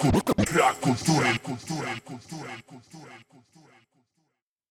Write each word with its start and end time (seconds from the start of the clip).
Brak 0.00 0.80
kultury, 0.80 1.38
kultury, 1.42 2.00
kultury, 2.04 2.62
kultury, 2.66 3.12
kultury. 3.28 3.74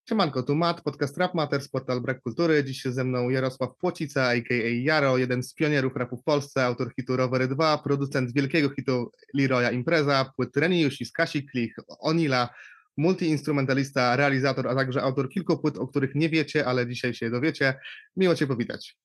Siemanko, 0.10 0.44
tu 0.44 0.56
Matt, 0.56 0.82
podcast 0.82 1.18
Rap 1.18 1.34
Matters, 1.34 1.68
portal 1.68 2.02
Brak 2.02 2.22
Kultury. 2.22 2.64
Dziś 2.64 2.84
ze 2.84 3.04
mną 3.04 3.30
Jarosław 3.30 3.78
Płocica, 3.78 4.28
a.k.a. 4.28 4.84
Jaro, 4.84 5.18
jeden 5.18 5.44
z 5.44 5.54
pionierów 5.54 5.96
rapu 5.96 6.18
w 6.18 6.24
Polsce, 6.24 6.66
autor 6.66 6.94
hitu 6.96 7.18
Rowery 7.18 7.48
2, 7.48 7.78
producent 7.78 8.34
wielkiego 8.34 8.70
hitu 8.70 9.12
Leroya 9.34 9.72
Impreza, 9.72 10.32
płyt 10.36 10.58
Reniusi, 10.58 11.06
Skasi 11.06 11.46
Klich, 11.46 11.76
Onila, 12.00 12.50
multiinstrumentalista, 12.98 14.16
realizator, 14.16 14.68
a 14.68 14.76
także 14.76 15.02
autor 15.02 15.30
kilku 15.30 15.58
płyt, 15.58 15.78
o 15.78 15.88
których 15.88 16.16
nie 16.16 16.30
wiecie, 16.30 16.66
ale 16.66 16.88
dzisiaj 16.88 17.14
się 17.14 17.30
dowiecie. 17.30 17.80
Miło 18.18 18.36
Cię 18.36 18.48
powitać. 18.48 18.98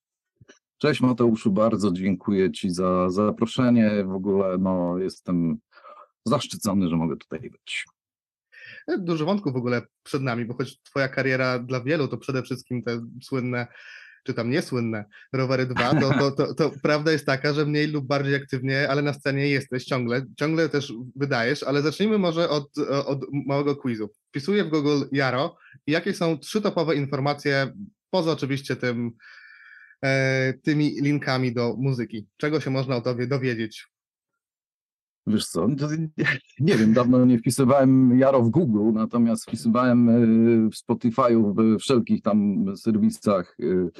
Cześć 0.77 1.01
Mateuszu, 1.01 1.51
bardzo 1.51 1.91
dziękuję 1.91 2.51
Ci 2.51 2.69
za 2.69 3.09
zaproszenie. 3.09 4.03
W 4.05 4.15
ogóle 4.15 4.57
no, 4.57 4.97
jestem 4.97 5.57
zaszczycony, 6.25 6.89
że 6.89 6.95
mogę 6.95 7.17
tutaj 7.17 7.49
być. 7.49 7.85
Dużo 8.97 9.25
wątków 9.25 9.53
w 9.53 9.57
ogóle 9.57 9.81
przed 10.03 10.21
nami, 10.21 10.45
bo 10.45 10.53
choć 10.53 10.81
Twoja 10.81 11.07
kariera 11.07 11.59
dla 11.59 11.81
wielu 11.81 12.07
to 12.07 12.17
przede 12.17 12.43
wszystkim 12.43 12.83
te 12.83 13.05
słynne, 13.23 13.67
czy 14.23 14.33
tam 14.33 14.49
niesłynne 14.49 15.05
Rowery 15.33 15.65
2, 15.65 15.99
to, 16.01 16.13
to, 16.13 16.31
to, 16.31 16.53
to 16.53 16.71
prawda 16.83 17.11
jest 17.11 17.25
taka, 17.25 17.53
że 17.53 17.65
mniej 17.65 17.87
lub 17.87 18.05
bardziej 18.05 18.35
aktywnie, 18.35 18.89
ale 18.89 19.01
na 19.01 19.13
scenie 19.13 19.47
jesteś 19.47 19.85
ciągle, 19.85 20.25
ciągle 20.39 20.69
też 20.69 20.93
wydajesz, 21.15 21.63
ale 21.63 21.81
zacznijmy 21.81 22.17
może 22.17 22.49
od, 22.49 22.77
od 23.05 23.25
małego 23.47 23.75
quizu. 23.75 24.09
Wpisuję 24.29 24.63
w 24.63 24.69
Google 24.69 25.03
Jaro 25.11 25.57
i 25.87 25.91
jakie 25.91 26.13
są 26.13 26.37
trzy 26.37 26.61
topowe 26.61 26.95
informacje, 26.95 27.73
poza 28.09 28.31
oczywiście 28.31 28.75
tym, 28.75 29.11
e, 30.03 30.53
tymi 30.53 31.01
linkami 31.01 31.53
do 31.53 31.75
muzyki. 31.77 32.27
Czego 32.37 32.59
się 32.59 32.69
można 32.69 32.95
o 32.95 33.01
tobie 33.01 33.27
dowiedzieć? 33.27 33.94
Wiesz 35.27 35.47
co, 35.47 35.67
nie, 36.59 36.75
wiem, 36.75 36.93
dawno 36.93 37.25
nie 37.25 37.39
wpisywałem 37.39 38.19
Jaro 38.19 38.41
w 38.41 38.49
Google, 38.49 38.93
natomiast 38.93 39.43
wpisywałem 39.43 40.09
y, 40.09 40.69
w 40.69 40.75
Spotify'u, 40.75 41.53
w 41.55 41.79
wszelkich 41.79 42.21
tam 42.21 42.65
serwisach 42.77 43.55
y, 43.59 43.91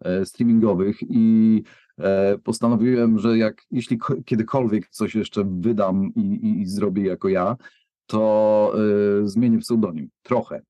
e, 0.00 0.26
streamingowych 0.26 0.96
i 1.02 1.62
e, 1.98 2.38
postanowiłem, 2.38 3.18
że 3.18 3.38
jak 3.38 3.62
jeśli 3.70 3.98
ko- 3.98 4.22
kiedykolwiek 4.24 4.88
coś 4.88 5.14
jeszcze 5.14 5.44
wydam 5.44 6.12
i, 6.16 6.20
i, 6.20 6.60
i 6.60 6.66
zrobię 6.66 7.06
jako 7.06 7.28
ja, 7.28 7.56
to 8.06 8.74
zmienię 9.24 9.58
pseudonim. 9.58 10.08
Trochę. 10.22 10.62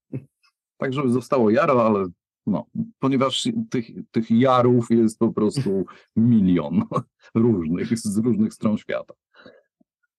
Tak, 0.77 0.92
żeby 0.92 1.08
zostało 1.10 1.50
Jaro, 1.50 1.86
ale 1.86 2.06
no, 2.47 2.66
ponieważ 2.98 3.48
tych, 3.70 3.86
tych 4.10 4.31
Jarów 4.31 4.91
jest 4.91 5.19
po 5.19 5.33
prostu 5.33 5.84
milion 6.16 6.83
różnych, 7.34 7.98
z 7.98 8.19
różnych 8.19 8.55
stron 8.55 8.78
świata. 8.78 9.14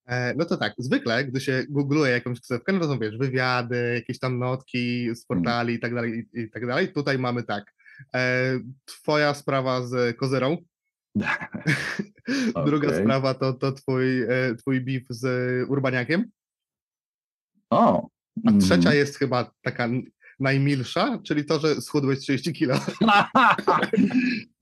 E, 0.06 0.34
No 0.36 0.45
to 0.45 0.58
tak, 0.58 0.73
zwykle, 0.78 1.25
gdy 1.25 1.42
się 1.42 1.64
googluje 1.70 2.11
jakąś 2.11 2.39
ksywkę, 2.39 2.73
no 2.73 2.80
to 2.80 2.86
są, 2.86 3.00
wiesz, 3.00 3.17
wywiady, 3.17 3.94
jakieś 3.94 4.20
tam 4.20 4.39
notki 4.39 5.16
z 5.16 5.25
portali 5.25 5.73
i 5.73 5.80
tak 5.80 5.95
dalej, 5.95 6.28
i, 6.34 6.50
tak 6.50 6.67
dalej. 6.67 6.94
Tutaj 6.94 7.20
mamy 7.20 7.44
tak, 7.44 7.73
e, 8.16 8.59
twoja 8.86 9.34
sprawa 9.34 9.81
z 9.81 10.17
Kozyrą, 10.17 10.58
druga 12.66 12.88
Okej. 12.88 13.02
sprawa 13.02 13.34
to, 13.34 13.53
to 13.53 13.72
twój, 13.72 14.23
e, 14.23 14.56
twój 14.56 14.81
beef 14.81 15.03
z 15.09 15.25
Urbaniakiem, 15.70 16.25
O! 17.69 18.09
a 18.45 18.52
trzecia 18.52 18.90
mm. 18.90 18.97
jest 19.00 19.17
chyba 19.17 19.52
taka 19.62 19.90
najmilsza, 20.40 21.19
czyli 21.23 21.45
to, 21.45 21.59
że 21.59 21.81
schudłeś 21.81 22.19
30 22.19 22.53
kilo. 22.53 22.75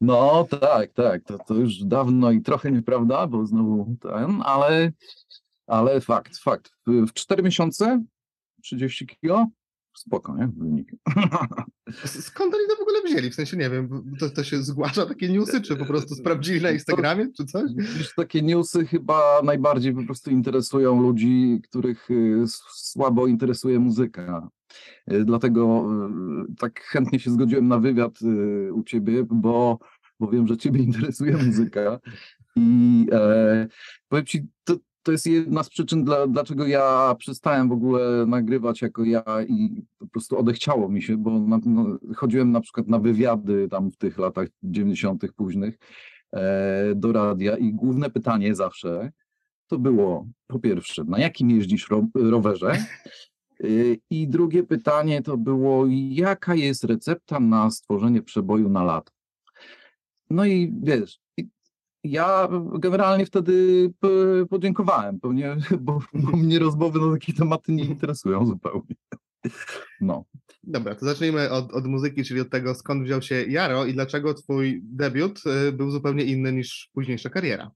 No 0.01 0.47
tak, 0.61 0.93
tak, 0.93 1.23
to, 1.23 1.37
to 1.47 1.53
już 1.53 1.83
dawno 1.83 2.31
i 2.31 2.41
trochę 2.41 2.71
nieprawda, 2.71 3.27
bo 3.27 3.45
znowu 3.45 3.95
ten, 4.01 4.41
ale, 4.45 4.91
ale 5.67 6.01
fakt, 6.01 6.37
fakt. 6.37 6.71
W, 6.87 7.07
w 7.07 7.13
4 7.13 7.43
miesiące 7.43 8.03
30 8.61 9.07
kilo? 9.07 9.47
Spoko, 9.97 10.37
nie? 10.37 10.49
Wynik. 10.57 10.91
Skąd 12.05 12.53
oni 12.55 12.63
to 12.69 12.75
w 12.75 12.81
ogóle 12.81 13.01
wzięli? 13.05 13.29
W 13.29 13.35
sensie, 13.35 13.57
nie 13.57 13.69
wiem, 13.69 14.15
to, 14.19 14.29
to 14.29 14.43
się 14.43 14.63
zgłasza 14.63 15.05
takie 15.05 15.29
newsy, 15.29 15.61
czy 15.61 15.75
po 15.75 15.85
prostu 15.85 16.15
sprawdzili 16.15 16.61
na 16.61 16.71
Instagramie, 16.71 17.27
czy 17.37 17.45
coś? 17.45 17.71
Takie 18.15 18.41
newsy 18.41 18.85
chyba 18.85 19.41
najbardziej 19.43 19.93
po 19.93 20.03
prostu 20.03 20.31
interesują 20.31 21.01
ludzi, 21.01 21.61
których 21.63 22.11
y, 22.11 22.43
słabo 22.73 23.27
interesuje 23.27 23.79
muzyka. 23.79 24.49
Y, 25.11 25.25
Dlatego 25.25 25.89
y, 26.49 26.55
tak 26.59 26.81
chętnie 26.81 27.19
się 27.19 27.31
zgodziłem 27.31 27.67
na 27.67 27.79
wywiad 27.79 28.19
u 28.71 28.83
ciebie, 28.83 29.23
bo, 29.29 29.79
bo 30.19 30.27
wiem, 30.27 30.47
że 30.47 30.57
ciebie 30.57 30.79
interesuje 30.83 31.37
muzyka. 31.37 31.99
I 32.55 33.07
e, 33.11 33.67
powiem 34.09 34.25
ci, 34.25 34.47
to, 34.63 34.75
to 35.03 35.11
jest 35.11 35.27
jedna 35.27 35.63
z 35.63 35.69
przyczyn, 35.69 36.03
dla, 36.03 36.27
dlaczego 36.27 36.67
ja 36.67 37.15
przestałem 37.19 37.69
w 37.69 37.71
ogóle 37.71 38.25
nagrywać 38.25 38.81
jako 38.81 39.03
ja 39.03 39.23
i 39.47 39.83
po 39.99 40.07
prostu 40.07 40.37
odechciało 40.37 40.89
mi 40.89 41.01
się, 41.01 41.17
bo 41.17 41.39
na, 41.39 41.59
no, 41.65 41.97
chodziłem 42.15 42.51
na 42.51 42.61
przykład 42.61 42.87
na 42.87 42.99
wywiady 42.99 43.67
tam 43.71 43.91
w 43.91 43.97
tych 43.97 44.17
latach 44.17 44.47
90. 44.63 45.23
późnych 45.35 45.79
e, 46.31 46.95
do 46.95 47.11
radia 47.11 47.57
i 47.57 47.73
główne 47.73 48.09
pytanie 48.09 48.55
zawsze 48.55 49.11
to 49.67 49.79
było 49.79 50.27
po 50.47 50.59
pierwsze, 50.59 51.03
na 51.03 51.19
jakim 51.19 51.51
jeździsz 51.51 51.89
ro, 51.89 52.07
rowerze? 52.15 52.77
Y, 53.63 53.99
I 54.09 54.27
drugie 54.27 54.63
pytanie 54.63 55.21
to 55.21 55.37
było, 55.37 55.85
jaka 56.09 56.55
jest 56.55 56.83
recepta 56.83 57.39
na 57.39 57.71
stworzenie 57.71 58.21
przeboju 58.21 58.69
na 58.69 58.83
lato? 58.83 59.11
No 60.29 60.45
i 60.45 60.73
wiesz, 60.83 61.19
ja 62.03 62.49
generalnie 62.79 63.25
wtedy 63.25 63.89
podziękowałem, 64.49 65.19
pewnie, 65.19 65.57
bo, 65.79 65.99
bo 66.13 66.37
mnie 66.37 66.59
rozmowy 66.59 66.99
na 66.99 67.13
takie 67.13 67.33
tematy 67.33 67.71
nie 67.71 67.83
interesują 67.83 68.45
zupełnie. 68.45 68.95
No. 70.01 70.25
Dobra, 70.63 70.95
to 70.95 71.05
zacznijmy 71.05 71.49
od, 71.49 71.73
od 71.73 71.85
muzyki, 71.87 72.23
czyli 72.23 72.41
od 72.41 72.49
tego, 72.49 72.75
skąd 72.75 73.03
wziął 73.03 73.21
się 73.21 73.43
Jaro 73.43 73.85
i 73.85 73.93
dlaczego 73.93 74.33
twój 74.33 74.81
debiut 74.83 75.41
y, 75.67 75.71
był 75.71 75.91
zupełnie 75.91 76.23
inny 76.23 76.53
niż 76.53 76.89
późniejsza 76.93 77.29
kariera. 77.29 77.71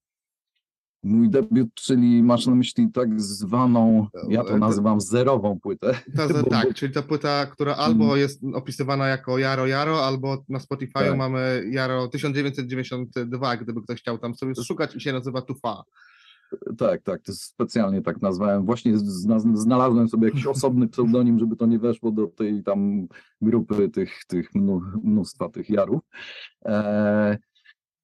Mój 1.07 1.29
debiut, 1.29 1.73
czyli 1.73 2.23
masz 2.23 2.45
na 2.47 2.55
myśli 2.55 2.91
tak 2.91 3.21
zwaną, 3.21 4.07
ja 4.29 4.41
E, 4.41 4.45
to 4.45 4.57
nazywam 4.57 5.01
zerową 5.01 5.59
płytę. 5.59 5.93
Ta, 6.17 6.27
Bo- 6.27 6.43
tak, 6.43 6.67
bo- 6.67 6.73
czyli 6.73 6.93
ta 6.93 7.01
płyta, 7.01 7.45
która 7.45 7.75
albo 7.75 8.03
Mhm. 8.03 8.19
jest 8.19 8.41
opisywana 8.53 9.07
jako 9.07 9.37
Jaro 9.37 9.67
Jaro, 9.67 10.05
albo 10.05 10.43
na 10.49 10.59
Spotify 10.59 10.93
Tak. 10.93 11.17
mamy 11.17 11.63
Jaro 11.71 12.07
1992, 12.07 13.57
gdyby 13.57 13.81
ktoś 13.81 13.99
chciał 13.99 14.17
tam 14.17 14.35
sobie 14.35 14.53
szukać 14.63 14.95
i 14.95 15.01
się 15.01 15.13
nazywa 15.13 15.41
Tufa. 15.41 15.83
Tak, 16.77 17.01
tak, 17.03 17.21
to 17.21 17.33
specjalnie 17.33 18.01
tak 18.01 18.21
nazwałem. 18.21 18.65
Właśnie 18.65 18.97
zna, 18.97 19.39
znalazłem 19.39 20.09
sobie 20.09 20.27
jakiś 20.27 20.45
osobny 20.45 20.87
pseudonim, 20.87 21.39
żeby 21.39 21.55
to 21.55 21.65
nie 21.65 21.79
weszło 21.79 22.11
do 22.11 22.27
tej 22.27 22.63
tam 22.63 23.07
grupy 23.41 23.89
tych, 23.89 24.25
tych 24.27 24.49
mnóstwa 25.03 25.49
tych 25.49 25.69
jarów. 25.69 26.01
E, 26.65 27.37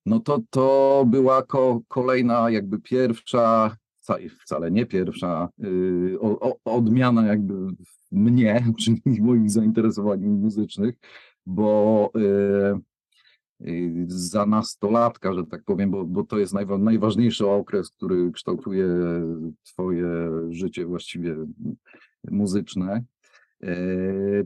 no 0.06 0.20
to 0.20 0.40
to 0.50 1.04
była 1.06 1.42
ko, 1.42 1.80
kolejna 1.88 2.50
jakby 2.50 2.80
pierwsza, 2.80 3.76
wcale, 4.42 4.70
nie 4.70 4.86
pierwsza, 4.86 5.48
y, 5.64 6.16
o, 6.20 6.40
o, 6.40 6.58
odmiana 6.64 7.26
jakby 7.26 7.54
mnie, 8.12 8.64
czyli 8.80 9.02
moich 9.22 9.50
zainteresowań 9.50 10.20
muzycznych, 10.20 10.94
bo 11.46 12.10
y, 12.16 13.68
y, 13.68 14.04
za 14.08 14.46
nastolatka, 14.46 15.34
że 15.34 15.44
tak 15.46 15.64
powiem, 15.64 15.90
bo, 15.90 16.04
bo 16.04 16.24
to 16.24 16.38
jest 16.38 16.54
najwa, 16.54 16.78
najważniejszy 16.78 17.48
okres, 17.48 17.90
który 17.90 18.32
kształtuje 18.32 18.88
twoje 19.64 20.06
życie 20.50 20.86
właściwie 20.86 21.36
muzyczne, 22.30 23.04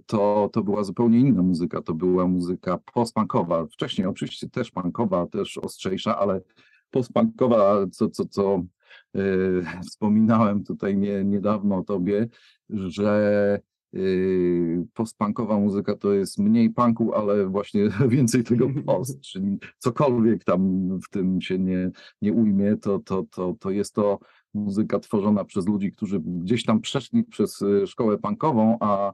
to, 0.06 0.50
to 0.52 0.62
była 0.62 0.84
zupełnie 0.84 1.18
inna 1.18 1.42
muzyka, 1.42 1.82
to 1.82 1.94
była 1.94 2.26
muzyka 2.26 2.78
postpunkowa, 2.94 3.66
wcześniej 3.66 4.06
oczywiście 4.06 4.48
też 4.48 4.70
punkowa, 4.70 5.26
też 5.26 5.58
ostrzejsza, 5.58 6.18
ale 6.18 6.40
postpunkowa, 6.90 7.86
co, 7.92 8.08
co, 8.08 8.26
co 8.26 8.62
e, 9.14 9.20
wspominałem 9.88 10.64
tutaj 10.64 10.96
nie, 10.96 11.24
niedawno 11.24 11.76
o 11.76 11.84
tobie, 11.84 12.28
że 12.70 13.60
Yy, 13.92 14.86
postpunkowa 14.94 15.58
muzyka 15.58 15.96
to 15.96 16.12
jest 16.12 16.38
mniej 16.38 16.70
punku, 16.70 17.14
ale 17.14 17.46
właśnie 17.46 17.88
więcej 18.08 18.44
tego 18.44 18.68
post, 18.86 19.20
czyli 19.20 19.58
cokolwiek 19.78 20.44
tam 20.44 20.88
w 21.00 21.08
tym 21.10 21.40
się 21.40 21.58
nie, 21.58 21.90
nie 22.22 22.32
ujmie, 22.32 22.76
to, 22.76 22.98
to, 22.98 23.24
to, 23.30 23.54
to 23.60 23.70
jest 23.70 23.94
to 23.94 24.18
muzyka 24.58 24.98
tworzona 24.98 25.44
przez 25.44 25.66
ludzi, 25.66 25.92
którzy 25.92 26.20
gdzieś 26.20 26.64
tam 26.64 26.80
przeszli 26.80 27.24
przez 27.24 27.62
e, 27.62 27.86
szkołę 27.86 28.18
punkową, 28.18 28.76
a, 28.80 29.12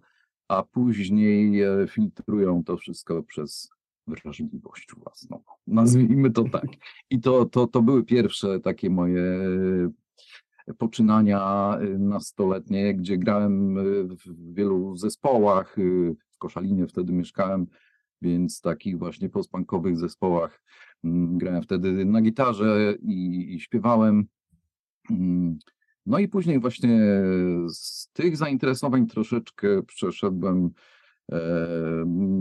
a 0.49 0.63
później 0.63 1.63
e, 1.63 1.87
filtrują 1.89 2.65
to 2.65 2.77
wszystko 2.77 3.23
przez 3.23 3.71
wrażliwość 4.07 4.89
własną. 4.97 5.43
Nazwijmy 5.67 6.31
to 6.31 6.45
tak. 6.45 6.67
I 7.11 7.21
to, 7.21 7.45
to, 7.45 7.67
to 7.67 7.83
były 7.83 8.05
pierwsze 8.05 8.61
takie 8.61 8.91
moje 8.91 9.23
e, 9.23 10.75
poczynania 10.79 11.79
nastoletnie, 11.99 12.95
gdzie 12.95 13.19
grałem 13.19 13.77
w 14.17 14.55
wielu 14.55 14.97
zespołach. 14.97 15.77
W 16.31 16.39
Koszalinie 16.39 16.87
wtedy 16.87 17.13
mieszkałem, 17.13 17.67
więc 18.23 18.61
takich 18.61 18.99
właśnie 18.99 19.29
postpunkowych 19.29 19.99
zespołach 19.99 20.63
mm, 21.05 21.39
grałem 21.39 21.63
wtedy 21.63 22.05
na 22.05 22.21
gitarze 22.21 22.95
i, 23.03 23.55
i 23.55 23.61
śpiewałem. 23.61 24.27
Mm, 25.11 25.59
No 26.07 26.19
i 26.19 26.29
później 26.29 26.61
właśnie 26.61 27.01
z 27.69 28.09
tych 28.13 28.37
zainteresowań 28.37 29.07
troszeczkę 29.07 29.83
przeszedłem 29.83 30.71
e, 31.33 31.39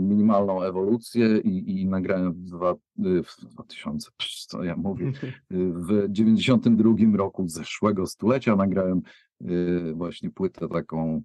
minimalną 0.08 0.62
ewolucję 0.62 1.38
i, 1.38 1.80
i 1.80 1.86
nagrałem 1.86 2.32
w, 2.32 2.40
dwa, 2.40 2.72
y, 2.72 3.22
w 3.22 3.36
2000, 3.40 4.10
psz, 4.16 4.46
co 4.46 4.64
ja 4.64 4.76
mówię, 4.76 5.12
w 5.50 6.06
92 6.08 7.16
roku 7.16 7.48
zeszłego 7.48 8.06
stulecia 8.06 8.56
nagrałem 8.56 9.02
y, 9.42 9.92
właśnie 9.94 10.30
płytę 10.30 10.68
taką. 10.68 11.22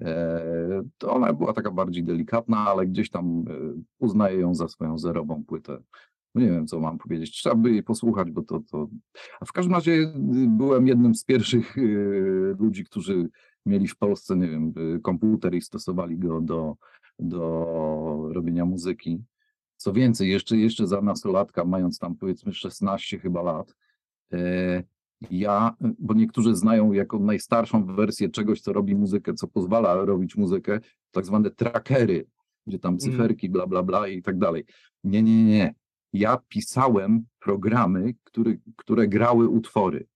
e, 0.00 0.82
To 0.98 1.12
ona 1.14 1.32
była 1.32 1.52
taka 1.52 1.70
bardziej 1.70 2.04
delikatna, 2.04 2.58
ale 2.58 2.86
gdzieś 2.86 3.10
tam 3.10 3.44
y, 3.48 3.74
uznaję 3.98 4.40
ją 4.40 4.54
za 4.54 4.68
swoją 4.68 4.98
zerową 4.98 5.44
płytę. 5.44 5.78
No 6.34 6.40
Nie 6.40 6.50
wiem, 6.50 6.66
co 6.66 6.80
mam 6.80 6.98
powiedzieć. 6.98 7.30
Trzeba 7.30 7.54
by 7.54 7.70
jej 7.70 7.82
posłuchać, 7.82 8.30
bo 8.30 8.42
to. 8.42 8.60
to... 8.70 8.88
A 9.40 9.44
w 9.44 9.52
każdym 9.52 9.74
razie 9.74 9.92
y, 9.92 10.12
byłem 10.48 10.86
jednym 10.86 11.14
z 11.14 11.24
pierwszych 11.24 11.78
y, 11.78 12.56
ludzi, 12.58 12.84
którzy 12.84 13.28
mieli 13.66 13.88
w 13.88 13.96
Polsce, 13.96 14.36
nie 14.36 14.48
wiem, 14.48 14.72
y, 14.96 15.00
komputer 15.00 15.54
i 15.54 15.60
stosowali 15.60 16.18
go 16.18 16.40
do, 16.40 16.76
do 17.18 18.28
robienia 18.32 18.64
muzyki. 18.64 19.24
Co 19.76 19.92
więcej, 19.92 20.30
jeszcze, 20.30 20.56
jeszcze 20.56 20.86
za 20.86 21.00
nastolatka, 21.00 21.64
mając 21.64 21.98
tam 21.98 22.16
powiedzmy 22.16 22.52
16 22.52 23.18
chyba 23.18 23.42
lat, 23.42 23.74
e, 24.32 24.82
ja, 25.30 25.76
bo 25.98 26.14
niektórzy 26.14 26.56
znają 26.56 26.92
jako 26.92 27.18
najstarszą 27.18 27.86
wersję 27.86 28.28
czegoś, 28.28 28.60
co 28.60 28.72
robi 28.72 28.94
muzykę, 28.94 29.34
co 29.34 29.48
pozwala 29.48 29.94
robić 29.94 30.36
muzykę, 30.36 30.80
tak 31.10 31.26
zwane 31.26 31.50
trackery, 31.50 32.26
gdzie 32.66 32.78
tam 32.78 32.98
cyferki, 32.98 33.48
bla, 33.48 33.66
bla, 33.66 33.82
bla 33.82 34.08
i 34.08 34.22
tak 34.22 34.38
dalej. 34.38 34.64
Nie, 35.04 35.22
nie, 35.22 35.44
nie. 35.44 35.74
Ja 36.12 36.38
pisałem 36.48 37.24
programy, 37.40 38.14
który, 38.24 38.60
które 38.76 39.08
grały 39.08 39.48
utwory. 39.48 40.06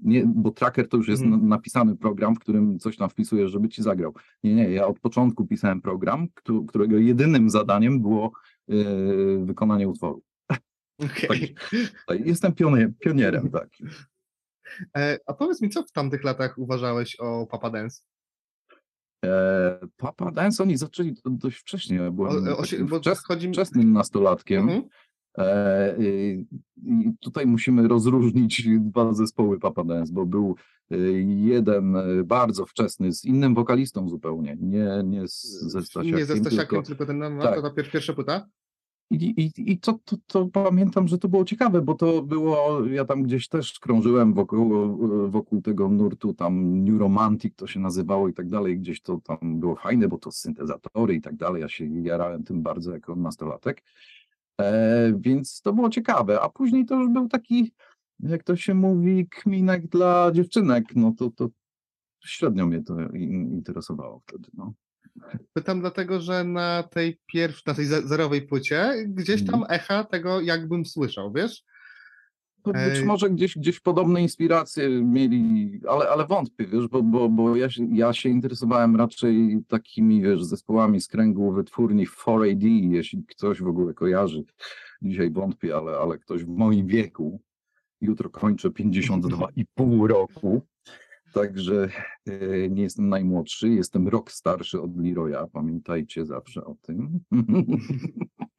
Nie, 0.00 0.26
bo 0.26 0.50
tracker 0.50 0.88
to 0.88 0.96
już 0.96 1.08
jest 1.08 1.22
na- 1.24 1.36
napisany 1.36 1.96
program, 1.96 2.34
w 2.34 2.38
którym 2.38 2.78
coś 2.78 2.96
tam 2.96 3.10
wpisujesz, 3.10 3.50
żeby 3.52 3.68
ci 3.68 3.82
zagrał. 3.82 4.14
Nie, 4.44 4.54
nie, 4.54 4.70
ja 4.70 4.86
od 4.86 5.00
początku 5.00 5.46
pisałem 5.46 5.80
program, 5.80 6.28
któ- 6.34 6.64
którego 6.66 6.96
jedynym 6.98 7.50
zadaniem 7.50 8.00
było 8.02 8.32
yy, 8.68 9.44
wykonanie 9.44 9.88
utworu. 9.88 10.22
Okej. 10.98 11.54
Tak, 12.06 12.26
Jestem 12.26 12.52
pionier, 12.54 12.92
pionierem, 12.98 13.50
tak. 13.50 13.68
E, 14.96 15.18
A 15.26 15.32
powiedz 15.34 15.62
mi, 15.62 15.68
co 15.70 15.82
w 15.82 15.92
tamtych 15.92 16.24
latach 16.24 16.58
uważałeś 16.58 17.16
o 17.20 17.46
Papa 17.46 17.70
Dance? 17.70 18.02
E, 19.24 19.78
Papa 19.96 20.30
Dance 20.30 20.62
oni 20.62 20.76
zaczęli 20.76 21.14
dość 21.24 21.58
wcześnie. 21.58 21.96
Ja 21.96 22.10
byłem 22.10 22.48
O, 22.48 22.56
o, 22.58 22.62
takim 22.62 22.86
bo 22.86 22.98
wczes, 22.98 23.22
wczesnym 23.52 23.92
nastolatkiem. 23.92 24.62
Mhm. 24.62 24.82
E, 25.38 25.96
i, 25.98 26.46
I 26.84 27.12
tutaj 27.20 27.46
musimy 27.46 27.88
rozróżnić 27.88 28.68
dwa 28.80 29.14
zespoły 29.14 29.58
Papa 29.58 29.84
Dance, 29.84 30.12
bo 30.12 30.26
był 30.26 30.56
e, 30.90 30.96
jeden 31.26 31.96
e, 31.96 32.24
bardzo 32.24 32.66
wczesny 32.66 33.12
z 33.12 33.24
innym 33.24 33.54
wokalistą 33.54 34.08
zupełnie, 34.08 34.56
nie, 34.60 35.02
nie 35.04 35.28
z, 35.28 35.42
ze 35.42 35.82
Stasiakiem. 35.82 36.18
Nie 36.18 36.24
ze 36.24 36.36
Stasiakiem, 36.36 36.68
tylko, 36.68 36.82
tylko 36.82 37.06
ten 37.06 37.20
tak. 37.42 37.54
to 37.54 37.62
ta 37.62 37.68
pier- 37.68 37.90
pierwsza 37.90 38.12
płyta? 38.12 38.48
I, 39.10 39.24
i, 39.56 39.72
i 39.72 39.78
to, 39.78 39.98
to, 40.04 40.16
to 40.26 40.46
pamiętam, 40.46 41.08
że 41.08 41.18
to 41.18 41.28
było 41.28 41.44
ciekawe, 41.44 41.82
bo 41.82 41.94
to 41.94 42.22
było, 42.22 42.86
ja 42.86 43.04
tam 43.04 43.22
gdzieś 43.22 43.48
też 43.48 43.80
krążyłem 43.80 44.34
wokół, 44.34 44.70
wokół 45.30 45.62
tego 45.62 45.88
nurtu, 45.88 46.34
tam 46.34 46.84
New 46.84 47.00
Romantic 47.00 47.54
to 47.56 47.66
się 47.66 47.80
nazywało 47.80 48.28
i 48.28 48.32
tak 48.32 48.48
dalej, 48.48 48.78
gdzieś 48.78 49.02
to 49.02 49.20
tam 49.24 49.60
było 49.60 49.76
fajne, 49.76 50.08
bo 50.08 50.18
to 50.18 50.32
syntezatory 50.32 51.14
i 51.14 51.20
tak 51.20 51.36
dalej, 51.36 51.62
ja 51.62 51.68
się 51.68 51.84
jarałem 51.84 52.44
tym 52.44 52.62
bardzo 52.62 52.92
jako 52.92 53.16
nastolatek, 53.16 53.82
e, 54.60 55.12
więc 55.20 55.60
to 55.62 55.72
było 55.72 55.90
ciekawe, 55.90 56.40
a 56.40 56.48
później 56.48 56.84
to 56.86 56.94
już 56.94 57.08
był 57.08 57.28
taki, 57.28 57.72
jak 58.20 58.42
to 58.42 58.56
się 58.56 58.74
mówi, 58.74 59.28
kminek 59.28 59.86
dla 59.86 60.30
dziewczynek, 60.32 60.84
no 60.96 61.12
to, 61.18 61.30
to 61.30 61.48
średnio 62.24 62.66
mnie 62.66 62.82
to 62.82 63.00
in- 63.00 63.52
interesowało 63.52 64.20
wtedy, 64.26 64.48
no. 64.54 64.72
Pytam 65.52 65.80
dlatego, 65.80 66.20
że 66.20 66.44
na 66.44 66.82
tej 66.82 67.20
pierwszej, 67.26 67.62
na 67.66 67.74
tej 67.74 67.84
ze- 67.84 68.02
zerowej 68.08 68.42
płycie 68.42 68.92
gdzieś 69.08 69.44
tam 69.46 69.54
Mhm. 69.62 69.80
echa 69.80 70.04
tego 70.04 70.40
jakbym 70.40 70.86
słyszał, 70.86 71.32
wiesz? 71.32 71.64
To 72.62 72.72
być 72.72 73.02
może 73.04 73.30
gdzieś, 73.30 73.58
gdzieś 73.58 73.80
podobne 73.80 74.22
inspiracje 74.22 74.88
mieli, 74.88 75.80
ale, 75.88 76.08
ale 76.08 76.26
wątpię, 76.26 76.66
wiesz, 76.66 76.88
bo, 76.88 77.02
bo, 77.02 77.28
bo 77.28 77.56
ja, 77.56 77.70
się, 77.70 77.86
ja 77.92 78.12
się 78.12 78.28
interesowałem 78.28 78.96
raczej 78.96 79.64
takimi, 79.68 80.22
wiesz, 80.22 80.44
zespołami 80.44 81.00
z 81.00 81.08
kręgu 81.08 81.52
wytwórni 81.52 82.06
4AD, 82.06 82.92
jeśli 82.92 83.24
ktoś 83.24 83.62
w 83.62 83.66
ogóle 83.66 83.94
kojarzy. 83.94 84.44
Dzisiaj 85.02 85.30
wątpię, 85.30 85.76
ale, 85.76 85.92
ale 85.98 86.18
ktoś 86.18 86.44
w 86.44 86.48
moim 86.48 86.86
wieku, 86.86 87.40
jutro 88.00 88.30
kończę 88.30 88.70
52,5 88.70 90.06
roku, 90.06 90.62
także 91.32 91.88
e, 92.26 92.68
nie 92.68 92.82
jestem 92.82 93.08
najmłodszy, 93.08 93.68
jestem 93.68 94.08
rok 94.08 94.32
starszy 94.32 94.82
od 94.82 94.96
Leroya, 94.96 95.48
pamiętajcie 95.52 96.26
zawsze 96.26 96.64
o 96.64 96.74
tym. 96.82 97.20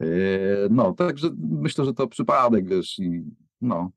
E, 0.00 0.06
No, 0.70 0.92
także 0.92 1.30
myślę, 1.38 1.84
że 1.84 1.94
to 1.94 2.08
przypadek, 2.08 2.68
wiesz, 2.68 2.98
i 2.98 3.22
no, 3.60 3.90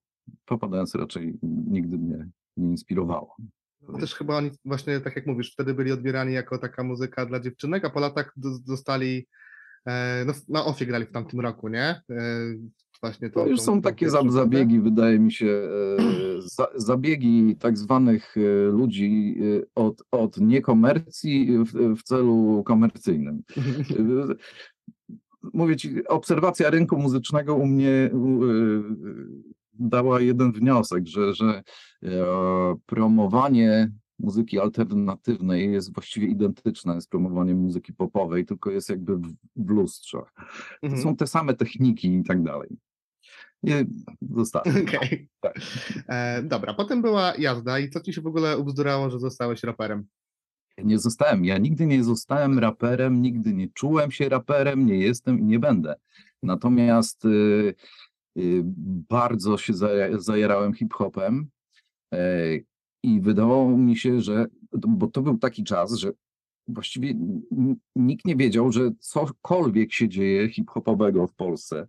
Papa 0.45 0.68
Dance 0.68 0.98
raczej 0.98 1.39
nigdy 1.68 1.98
mnie 1.98 2.30
nie 2.57 2.68
inspirowało. 2.69 3.36
Bo 3.88 4.00
Też 4.00 4.15
chyba 4.15 4.38
oni 4.38 4.51
właśnie, 4.65 5.00
tak 5.00 5.15
jak 5.15 5.27
mówisz, 5.27 5.53
wtedy 5.53 5.74
byli 5.74 5.92
odbierani 5.92 6.33
jako 6.33 6.57
taka 6.57 6.83
muzyka 6.83 7.25
dla 7.25 7.39
dziewczynek, 7.39 7.86
a 7.86 7.89
po 7.89 8.00
latach 8.00 8.33
dostali, 8.68 9.27
e, 9.88 10.24
no 10.27 10.33
na 10.50 10.65
ofie 10.65 10.86
grali 10.86 11.06
w 11.06 11.12
tamtym 11.12 11.39
roku, 11.39 11.68
nie? 11.69 12.01
E, 12.09 12.39
właśnie 13.01 13.30
To 13.30 13.39
tą- 13.44 13.47
już 13.50 13.59
tą- 13.59 13.65
są 13.65 13.74
tą 13.74 13.81
takie 13.81 14.09
zabiegi, 14.09 14.80
wydaje 14.80 15.19
mi 15.19 15.31
się, 15.31 15.47
e, 15.47 15.97
za, 16.57 16.68
zabiegi 16.75 17.56
tak 17.59 17.77
zwanych 17.77 18.36
ludzi 18.71 19.36
od, 19.75 20.04
od 20.12 20.38
niekomercji 20.38 21.57
w, 21.57 21.95
w 22.00 22.04
celu 22.04 22.63
komercyjnym. 22.65 23.44
Mówię 25.54 25.76
ci, 25.76 26.08
obserwacja 26.08 26.70
rynku 26.70 26.98
muzycznego 26.98 27.56
u 27.56 27.66
mnie 27.66 28.10
u, 28.14 28.44
e, 28.44 28.50
dała 29.74 30.22
jeden 30.22 30.52
wniosek, 30.52 31.08
że, 31.08 31.34
że 31.34 31.64
e, 32.04 32.10
promowanie 32.86 33.92
muzyki 34.20 34.60
alternatywnej 34.60 35.72
jest 35.72 35.94
właściwie 35.94 36.28
identyczne 36.28 37.02
z 37.02 37.08
promowaniem 37.08 37.58
muzyki 37.58 37.94
popowej, 37.94 38.46
tylko 38.46 38.72
jest 38.72 38.90
jakby 38.90 39.18
w, 39.18 39.28
w 39.56 39.70
lustrze. 39.70 40.18
To 40.18 40.44
Mhm. 40.88 41.04
są 41.04 41.16
te 41.16 41.28
same 41.28 41.54
techniki 41.54 42.16
i 42.16 42.24
tak 42.24 42.44
dalej. 42.44 42.78
Nie, 43.64 43.86
zostawię. 44.30 44.72
Okej. 44.88 45.30
Tak. 45.40 45.56
E, 46.08 46.44
Dobra, 46.44 46.74
potem 46.74 47.02
była 47.02 47.34
jazda 47.36 47.80
i 47.80 47.90
co 47.90 48.00
ci 48.00 48.14
się 48.14 48.22
w 48.22 48.28
ogóle 48.28 48.58
ubzdurało, 48.58 49.10
że 49.10 49.20
zostałeś 49.20 49.64
raperem? 49.64 50.06
Nie 50.78 50.99
zostałem. 50.99 51.45
Ja 51.45 51.57
nigdy 51.57 51.85
nie 51.85 52.04
zostałem 52.04 52.59
raperem, 52.59 53.21
nigdy 53.21 53.54
nie 53.54 53.68
czułem 53.68 54.11
się 54.11 54.30
raperem, 54.30 54.85
nie 54.85 54.97
jestem 54.97 55.40
i 55.40 55.44
nie 55.44 55.59
będę. 55.59 55.95
Natomiast 56.44 57.25
y, 57.25 57.73
y, 58.37 58.61
bardzo 59.09 59.57
się 59.57 59.73
zajarałem 60.18 60.73
hip-hopem 60.73 61.47
e, 62.13 62.18
i 63.04 63.21
wydawało 63.21 63.78
mi 63.78 63.97
się, 63.97 64.21
że, 64.21 64.45
bo 64.73 65.07
to 65.07 65.21
był 65.21 65.37
taki 65.37 65.63
czas, 65.63 65.94
że 65.94 66.11
właściwie 66.68 67.13
nikt 67.95 68.25
nie 68.25 68.35
wiedział, 68.35 68.71
że 68.71 68.92
cokolwiek 68.99 69.94
się 69.94 70.09
dzieje 70.09 70.49
hip-hopowego 70.49 71.28
w 71.28 71.33
Polsce. 71.33 71.87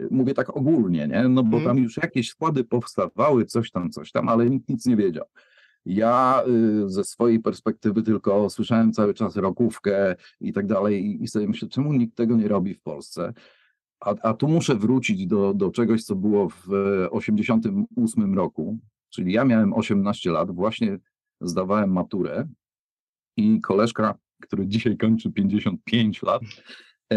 Y, 0.00 0.08
Mówię 0.10 0.34
tak 0.34 0.56
ogólnie, 0.56 1.08
nie? 1.08 1.28
No 1.28 1.42
bo 1.42 1.56
Mhm. 1.56 1.64
tam 1.76 1.84
już 1.84 1.96
jakieś 1.96 2.28
składy 2.30 2.64
powstawały, 2.64 3.44
coś 3.44 3.70
tam, 3.70 3.90
coś 3.90 4.12
tam, 4.12 4.28
ale 4.28 4.50
nikt 4.50 4.68
nic 4.68 4.86
nie 4.86 4.96
wiedział. 4.96 5.24
Ja 5.86 6.42
y, 6.86 6.90
ze 6.90 7.04
swojej 7.04 7.40
perspektywy 7.40 8.02
tylko 8.02 8.50
słyszałem 8.50 8.92
cały 8.92 9.14
czas 9.14 9.36
rokówkę 9.36 10.16
i 10.40 10.52
tak 10.52 10.66
dalej 10.66 11.22
i- 11.22 11.28
sobie 11.28 11.48
myślę, 11.48 11.68
czemu 11.68 11.92
nikt 11.92 12.16
tego 12.16 12.36
nie 12.36 12.48
robi 12.48 12.74
w 12.74 12.80
Polsce? 12.82 13.32
A, 14.00 14.14
a 14.22 14.34
tu 14.34 14.48
muszę 14.48 14.74
wrócić 14.74 15.26
do, 15.26 15.54
do 15.54 15.70
czegoś, 15.70 16.04
co 16.04 16.16
było 16.16 16.48
w 16.48 16.62
1988 16.62 18.34
roku, 18.34 18.78
czyli 19.10 19.32
ja 19.32 19.44
miałem 19.44 19.72
18 19.72 20.30
lat, 20.30 20.50
właśnie 20.50 20.98
zdawałem 21.40 21.92
maturę 21.92 22.48
i 23.36 23.60
koleżka, 23.60 24.14
który 24.42 24.66
dzisiaj 24.66 24.96
kończy 24.96 25.32
55 25.32 26.22
lat, 26.22 26.42
e, 27.12 27.16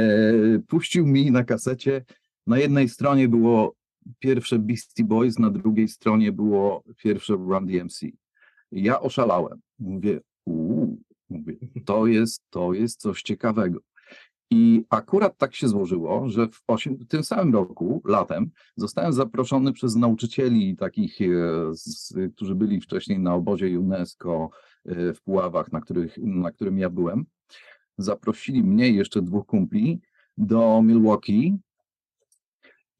puścił 0.67 1.07
mi 1.07 1.31
na 1.31 1.43
kasecie, 1.43 2.05
na 2.47 2.57
jednej 2.59 2.89
stronie 2.89 3.27
było 3.29 3.75
pierwsze 4.19 4.59
Beastie 4.59 5.03
Boys, 5.03 5.39
na 5.39 5.49
drugiej 5.49 5.87
stronie 5.87 6.31
było 6.31 6.83
pierwsze 7.03 7.33
Run 7.33 7.65
DMC. 7.65 8.05
Ja 8.71 8.99
oszalałem. 8.99 9.59
Mówię, 9.79 10.19
mówię, 11.29 11.55
to 11.85 12.07
jest, 12.07 12.43
to 12.49 12.73
jest 12.73 13.01
coś 13.01 13.21
ciekawego. 13.21 13.79
I 14.49 14.85
akurat 14.89 15.37
tak 15.37 15.55
się 15.55 15.67
złożyło, 15.67 16.29
że 16.29 16.47
w, 16.47 16.63
osiem, 16.67 16.95
w 16.95 17.07
tym 17.07 17.23
samym 17.23 17.53
roku, 17.53 18.01
latem, 18.05 18.51
zostałem 18.75 19.13
zaproszony 19.13 19.73
przez 19.73 19.95
nauczycieli 19.95 20.75
takich, 20.75 21.21
e, 21.21 21.25
z, 21.71 22.13
którzy 22.35 22.55
byli 22.55 22.81
wcześniej 22.81 23.19
na 23.19 23.33
obozie 23.33 23.79
UNESCO 23.79 24.49
e, 24.85 25.13
w 25.13 25.21
Puławach, 25.21 25.71
na, 25.71 25.81
których, 25.81 26.17
na 26.17 26.51
którym 26.51 26.77
ja 26.77 26.89
byłem. 26.89 27.25
Zaprosili 27.97 28.63
mnie 28.63 28.89
i 28.89 28.95
jeszcze 28.95 29.21
dwóch 29.21 29.45
kumpli 29.45 30.01
do 30.37 30.81
Milwaukee 30.81 31.57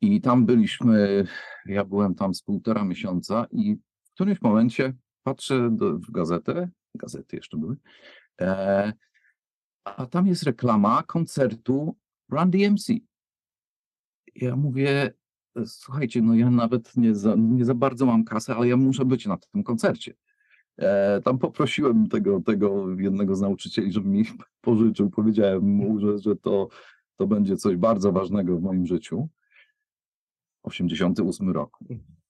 i 0.01 0.21
tam 0.21 0.45
byliśmy, 0.45 1.27
ja 1.65 1.86
byłem 1.86 2.15
tam 2.15 2.33
z 2.33 2.41
półtora 2.41 2.83
miesiąca 2.83 3.47
i 3.51 3.77
którymś 4.13 4.41
momencie 4.41 4.93
patrzę 5.27 5.69
do, 5.72 5.93
w 5.93 6.12
gazetę, 6.12 6.69
gazety 6.96 7.36
jeszcze 7.36 7.57
były, 7.57 7.75
e, 8.41 8.93
a 9.84 10.05
tam 10.05 10.27
jest 10.27 10.43
reklama 10.43 11.03
koncertu 11.03 11.96
Run 12.29 12.51
DMC. 12.51 12.93
Ja 14.36 14.55
mówię, 14.55 15.13
słuchajcie, 15.65 16.22
no 16.22 16.36
ja 16.36 16.50
nawet 16.50 16.98
nie 16.98 17.15
za, 17.15 17.36
nie 17.36 17.65
za 17.65 17.74
bardzo 17.74 18.05
mam 18.05 18.24
kasę, 18.24 18.55
ale 18.55 18.67
ja 18.67 18.77
muszę 18.77 19.05
być 19.05 19.25
na 19.25 19.38
tym 19.38 19.63
koncercie. 19.63 20.13
E, 20.77 21.22
tam 21.22 21.38
poprosiłem 21.38 22.07
tego, 22.10 22.41
tego 22.41 22.89
jednego 23.00 23.36
z 23.36 23.41
nauczycieli, 23.41 23.91
żeby 23.91 24.10
mi 24.10 24.25
pożyczył. 24.62 25.10
Powiedziałem 25.10 25.63
mu, 25.63 26.00
że, 26.00 26.19
że 26.19 26.36
to, 26.36 26.67
to 27.15 27.27
będzie 27.27 27.57
coś 27.57 27.75
bardzo 27.75 28.12
ważnego 28.12 28.57
w 28.57 28.62
moim 28.62 28.88
życiu. 28.88 29.29
88 30.63 31.50
rok. 31.50 31.79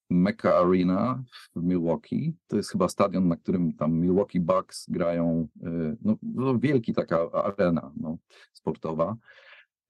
Mecca 0.09 0.57
Arena 0.57 1.23
w 1.55 1.63
Milwaukee. 1.63 2.33
To 2.47 2.57
jest 2.57 2.71
chyba 2.71 2.87
stadion, 2.89 3.27
na 3.27 3.35
którym 3.37 3.73
tam 3.73 3.93
Milwaukee 3.93 4.39
Bucks 4.39 4.85
grają. 4.89 5.47
e, 5.63 5.95
No, 6.01 6.15
no 6.21 6.59
wielki 6.59 6.93
taka 6.93 7.31
arena 7.31 7.91
no, 7.97 8.17
sportowa. 8.53 9.15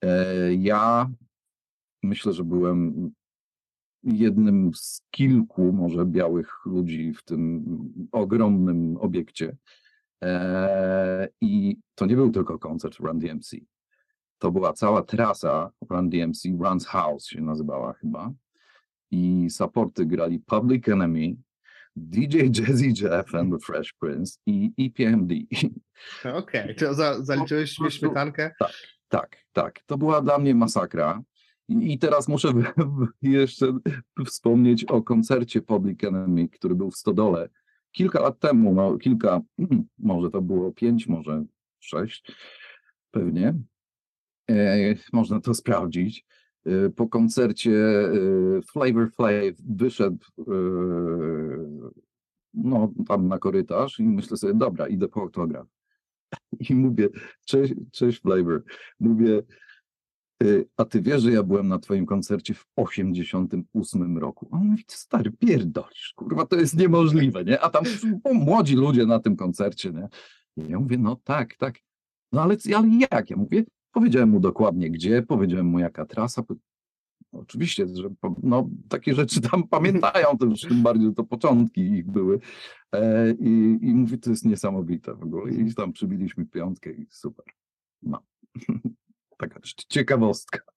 E, 0.03 0.53
Ja 0.53 1.09
myślę, 2.03 2.33
że 2.33 2.43
byłem 2.43 3.11
jednym 4.03 4.71
z 4.75 5.01
kilku 5.11 5.73
może 5.73 6.05
białych 6.05 6.65
ludzi 6.65 7.13
w 7.13 7.23
tym 7.23 7.65
ogromnym 8.11 8.97
obiekcie. 8.97 9.57
E, 10.23 11.29
I 11.41 11.77
to 11.95 12.05
nie 12.05 12.15
był 12.15 12.31
tylko 12.31 12.59
koncert 12.59 12.95
Run 12.99 13.19
DMC. 13.19 13.51
To 14.39 14.51
była 14.51 14.73
cała 14.73 15.01
trasa 15.03 15.71
Run 15.89 16.09
DMC, 16.09 16.43
Run's 16.45 16.85
House 16.85 17.25
się 17.27 17.41
nazywała 17.41 17.93
chyba. 17.93 18.31
I 19.11 19.49
supporty 19.49 20.05
grali 20.05 20.39
Public 20.39 20.89
Enemy, 20.89 21.35
DJ 21.95 22.37
Jazzy 22.37 22.93
Jeff 23.01 23.35
and 23.35 23.53
the 23.53 23.59
Fresh 23.59 23.93
Prince 23.93 24.39
i 24.45 24.71
EPMD. 24.79 25.33
Okej, 26.33 26.75
czy 26.75 26.93
za, 26.93 27.23
zaliczyłeś 27.23 27.75
prostu- 27.77 27.99
śmietankę? 27.99 28.51
Tak, 29.07 29.37
tak. 29.53 29.79
To 29.85 29.97
była 29.97 30.21
dla 30.21 30.37
mnie 30.37 30.55
masakra. 30.55 31.21
I 31.69 31.99
teraz 31.99 32.27
muszę 32.27 32.53
jeszcze 33.21 33.77
wspomnieć 34.25 34.85
o 34.85 35.01
koncercie 35.01 35.61
Public 35.61 36.03
Enemy, 36.03 36.49
który 36.49 36.75
był 36.75 36.91
w 36.91 36.97
Stodole 36.97 37.49
kilka 37.97 38.19
lat 38.19 38.39
temu, 38.39 38.73
no 38.73 38.97
kilka, 38.97 39.41
może 39.99 40.29
to 40.29 40.41
było 40.41 40.71
pięć, 40.71 41.07
może 41.07 41.43
sześć, 41.79 42.31
pewnie. 43.11 43.53
E, 44.49 44.95
można 45.13 45.41
to 45.41 45.53
sprawdzić. 45.53 46.25
E, 46.67 46.89
po 46.89 47.07
koncercie 47.07 47.71
e, 47.71 48.61
Flavor 48.71 49.11
Flav 49.11 49.53
wyszedł 49.69 50.25
e, 50.39 50.53
no, 52.53 52.93
tam 53.07 53.27
na 53.27 53.39
korytarz 53.39 53.99
i 53.99 54.03
myślę 54.03 54.37
sobie, 54.37 54.53
dobra, 54.53 54.87
idę 54.87 55.07
po 55.07 55.21
autograf. 55.21 55.67
I 56.69 56.75
mówię, 56.75 57.09
cześć, 57.45 57.73
cześć 57.91 58.21
Flavor. 58.21 58.63
Mówię, 58.99 59.41
y, 60.43 60.67
a 60.77 60.85
ty 60.85 61.01
wiesz, 61.01 61.21
że 61.21 61.31
ja 61.31 61.43
byłem 61.43 61.67
na 61.67 61.79
twoim 61.79 62.05
koncercie 62.05 62.53
w 62.53 62.65
88 62.75 64.17
roku. 64.17 64.49
A 64.51 64.55
on 64.55 64.67
mówi, 64.67 64.83
stary, 64.87 65.31
pierdolisz, 65.31 66.13
kurwa, 66.15 66.45
to 66.45 66.55
jest 66.55 66.77
niemożliwe, 66.77 67.45
nie? 67.45 67.59
A 67.59 67.69
tam 67.69 67.85
są 67.85 68.33
młodzi 68.33 68.75
ludzie 68.75 69.05
na 69.05 69.19
tym 69.19 69.35
koncercie, 69.35 69.91
nie? 69.91 70.07
I 70.57 70.71
ja 70.71 70.79
mówię, 70.79 70.97
no 70.97 71.15
tak, 71.23 71.55
tak. 71.55 71.75
No 72.31 72.41
ale, 72.41 72.57
ale 72.75 72.87
jak? 73.11 73.29
Ja 73.29 73.37
mówię, 73.37 73.63
powiedziałem 73.97 74.29
mu 74.29 74.39
dokładnie 74.39 74.91
gdzie, 74.91 75.21
powiedziałem 75.21 75.65
mu 75.65 75.79
jaka 75.79 76.05
trasa. 76.05 76.43
Oczywiście, 77.31 77.87
że 77.87 78.09
no, 78.43 78.69
takie 78.89 79.13
rzeczy 79.13 79.41
tam 79.41 79.67
pamiętają, 79.77 80.37
tym 80.37 80.83
bardziej 80.83 81.13
to 81.13 81.23
początki 81.23 81.81
ich 81.81 82.11
były. 82.11 82.39
E, 82.91 83.31
i, 83.31 83.79
I 83.81 83.93
mówi, 83.95 84.19
to 84.19 84.29
jest 84.29 84.45
niesamowite 84.45 85.13
w 85.15 85.23
ogóle. 85.23 85.53
I 85.53 85.73
tam 85.73 85.93
przybiliśmy 85.93 86.45
piątkę 86.45 86.91
i 86.91 87.07
super. 87.09 87.45
No. 88.03 88.23
Taka 89.37 89.59
cie- 89.59 89.85
ciekawostka. 89.89 90.76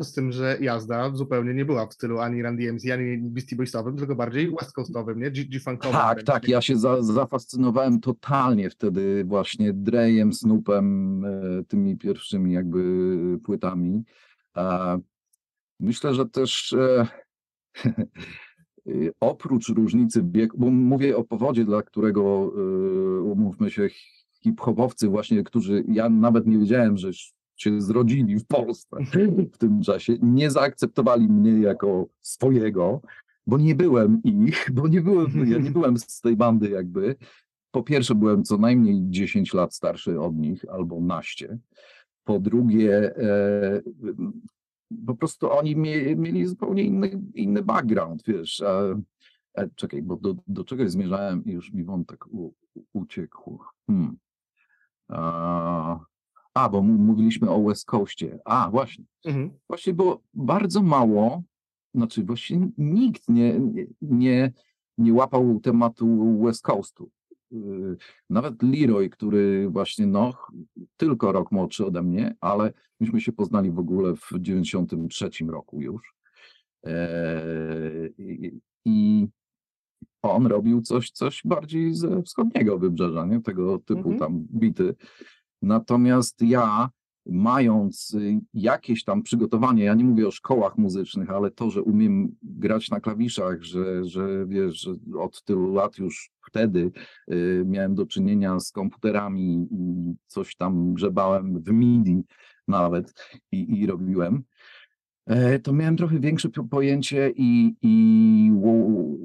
Z 0.00 0.12
tym, 0.12 0.32
że 0.32 0.58
jazda 0.60 1.10
zupełnie 1.14 1.54
nie 1.54 1.64
była 1.64 1.86
w 1.86 1.94
stylu 1.94 2.18
ani 2.18 2.42
Run 2.42 2.56
DMC, 2.56 2.90
ani 2.92 3.18
Beastie 3.18 3.56
Boysowym, 3.56 3.96
tylko 3.96 4.16
bardziej 4.16 4.50
west 4.60 4.72
coastowym, 4.72 5.20
nie? 5.20 5.30
G-funkowym. 5.30 5.92
Tak, 5.92 6.22
tak. 6.22 6.48
Ja 6.48 6.60
się 6.60 6.76
za, 6.76 7.02
zafascynowałem 7.02 8.00
totalnie 8.00 8.70
wtedy 8.70 9.24
właśnie 9.24 9.72
Drejem, 9.72 10.32
Snoopem, 10.32 11.24
e, 11.24 11.64
tymi 11.68 11.96
pierwszymi 11.96 12.52
jakby 12.52 13.38
płytami. 13.44 14.04
Myślę, 15.80 16.14
że 16.14 16.26
też 16.26 16.72
e, 16.72 17.06
y, 18.86 19.12
oprócz 19.20 19.68
różnicy 19.68 20.24
wieku, 20.30 20.58
bo 20.58 20.70
mówię 20.70 21.16
o 21.16 21.24
powodzie, 21.24 21.64
dla 21.64 21.82
którego 21.82 22.52
e, 22.56 22.60
umówmy 23.20 23.70
się, 23.70 23.88
hip-hopowcy 24.42 25.08
właśnie, 25.08 25.44
którzy 25.44 25.84
ja 25.88 26.08
nawet 26.08 26.46
nie 26.46 26.58
wiedziałem, 26.58 26.96
że 26.96 27.10
się 27.58 27.80
zrodzili 27.80 28.38
w 28.38 28.46
Polsce 28.46 28.96
w 29.52 29.58
tym 29.58 29.82
czasie, 29.82 30.16
nie 30.22 30.50
zaakceptowali 30.50 31.28
mnie 31.28 31.60
jako 31.60 32.06
swojego, 32.20 33.00
bo 33.46 33.58
nie 33.58 33.74
byłem 33.74 34.22
ich, 34.24 34.70
bo 34.72 34.88
nie 34.88 35.00
byłem, 35.00 35.50
ja 35.52 35.58
nie 35.58 35.70
byłem 35.70 35.98
z 35.98 36.20
tej 36.20 36.36
bandy 36.36 36.70
jakby. 36.70 37.16
Po 37.70 37.82
pierwsze 37.82 38.14
byłem 38.14 38.44
co 38.44 38.58
najmniej 38.58 39.00
10 39.10 39.54
lat 39.54 39.74
starszy 39.74 40.20
od 40.20 40.36
nich, 40.36 40.64
albo 40.70 41.00
naście. 41.00 41.58
Po 42.24 42.38
drugie, 42.38 43.16
e, 43.16 43.80
po 45.06 45.14
prostu 45.14 45.50
oni 45.50 45.76
mie, 45.76 46.16
mieli 46.16 46.46
zupełnie 46.46 46.82
inny, 46.82 47.22
inny 47.34 47.62
background, 47.62 48.22
wiesz. 48.26 48.60
E, 48.60 49.00
e, 49.54 49.68
czekaj, 49.74 50.02
bo 50.02 50.16
do, 50.16 50.34
do 50.46 50.64
czegoś 50.64 50.90
zmierzałem 50.90 51.44
i 51.44 51.52
już 51.52 51.72
mi 51.72 51.84
wątek 51.84 52.26
u, 52.26 52.54
uciekł. 52.92 53.58
Hmm. 53.86 54.16
A, 56.58 56.68
bo 56.68 56.82
mówiliśmy 56.82 57.50
o 57.50 57.62
West 57.62 57.84
Coastie. 57.86 58.38
A, 58.44 58.70
właśnie. 58.70 59.04
Mhm. 59.24 59.50
Właśnie 59.68 59.92
było 59.94 60.22
bardzo 60.34 60.82
mało, 60.82 61.42
znaczy 61.94 62.22
właśnie 62.24 62.68
nikt 62.78 63.28
nie, 63.28 63.60
nie- 64.02 64.52
nie, 64.98 65.12
łapał 65.12 65.60
tematu 65.60 66.38
West 66.44 66.62
Coastu. 66.62 67.10
Yy, 67.50 67.96
Nawet 68.30 68.62
Leroy, 68.62 69.08
który 69.10 69.68
właśnie 69.70 70.06
no, 70.06 70.32
tylko 70.96 71.32
rok 71.32 71.52
młodszy 71.52 71.86
ode 71.86 72.02
mnie, 72.02 72.34
ale 72.40 72.72
myśmy 73.00 73.20
się 73.20 73.32
poznali 73.32 73.70
w 73.70 73.78
ogóle 73.78 74.16
w 74.16 74.30
93 74.40 75.30
roku 75.48 75.80
już. 75.80 76.14
I, 78.18 78.52
i 78.84 79.26
on 80.22 80.46
robił 80.46 80.82
coś, 80.82 81.10
coś 81.10 81.42
bardziej 81.44 81.94
ze 81.94 82.22
wschodniego 82.22 82.78
wybrzeża, 82.78 83.26
nie? 83.26 83.40
tego 83.40 83.78
typu 83.78 84.00
Mhm. 84.10 84.18
tam 84.18 84.46
bity. 84.54 84.94
Natomiast 85.62 86.42
ja, 86.42 86.90
mając 87.26 88.14
y, 88.14 88.40
jakieś 88.54 89.04
tam 89.04 89.22
przygotowanie, 89.22 89.84
ja 89.84 89.94
nie 89.94 90.04
mówię 90.04 90.28
o 90.28 90.30
szkołach 90.30 90.78
muzycznych, 90.78 91.30
ale 91.30 91.50
to, 91.50 91.70
że 91.70 91.82
umiem 91.82 92.36
grać 92.42 92.90
na 92.90 93.00
klawiszach, 93.00 93.62
że, 93.62 94.04
że 94.04 94.46
wiesz, 94.46 94.80
że 94.80 94.92
od 95.18 95.44
tylu 95.44 95.74
lat 95.74 95.98
już 95.98 96.30
wtedy 96.48 96.90
y, 97.32 97.64
miałem 97.66 97.94
do 97.94 98.06
czynienia 98.06 98.60
z 98.60 98.72
komputerami 98.72 99.68
i 99.70 100.14
coś 100.26 100.56
tam 100.56 100.94
grzebałem 100.94 101.62
w 101.62 101.72
MIDI 101.72 102.22
nawet 102.68 103.14
i, 103.52 103.80
i 103.80 103.86
robiłem. 103.86 104.42
E, 105.28 105.58
to 105.58 105.72
miałem 105.72 105.96
trochę 105.96 106.20
większe 106.20 106.48
po- 106.48 106.64
pojęcie 106.64 107.32
i, 107.36 107.74
i 107.82 108.50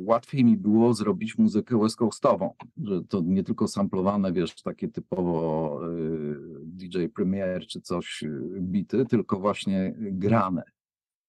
łatwiej 0.05 0.45
mi 0.45 0.57
było 0.57 0.93
zrobić 0.93 1.38
muzykę 1.38 1.79
west 1.79 1.95
coastową, 1.95 2.53
że 2.83 3.03
to 3.03 3.22
nie 3.25 3.43
tylko 3.43 3.67
samplowane, 3.67 4.33
wiesz, 4.33 4.62
takie 4.62 4.88
typowo 4.88 5.79
y, 5.89 6.38
DJ 6.65 7.05
Premier 7.15 7.67
czy 7.67 7.81
coś, 7.81 8.24
y, 8.24 8.57
bity, 8.62 9.05
tylko 9.05 9.39
właśnie 9.39 9.93
grane, 9.98 10.63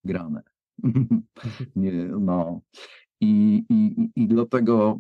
grane. 0.05 0.43
nie, 1.77 1.93
no. 2.21 2.61
I, 3.21 3.65
i, 3.69 4.11
i- 4.17 4.29
dlatego 4.29 4.99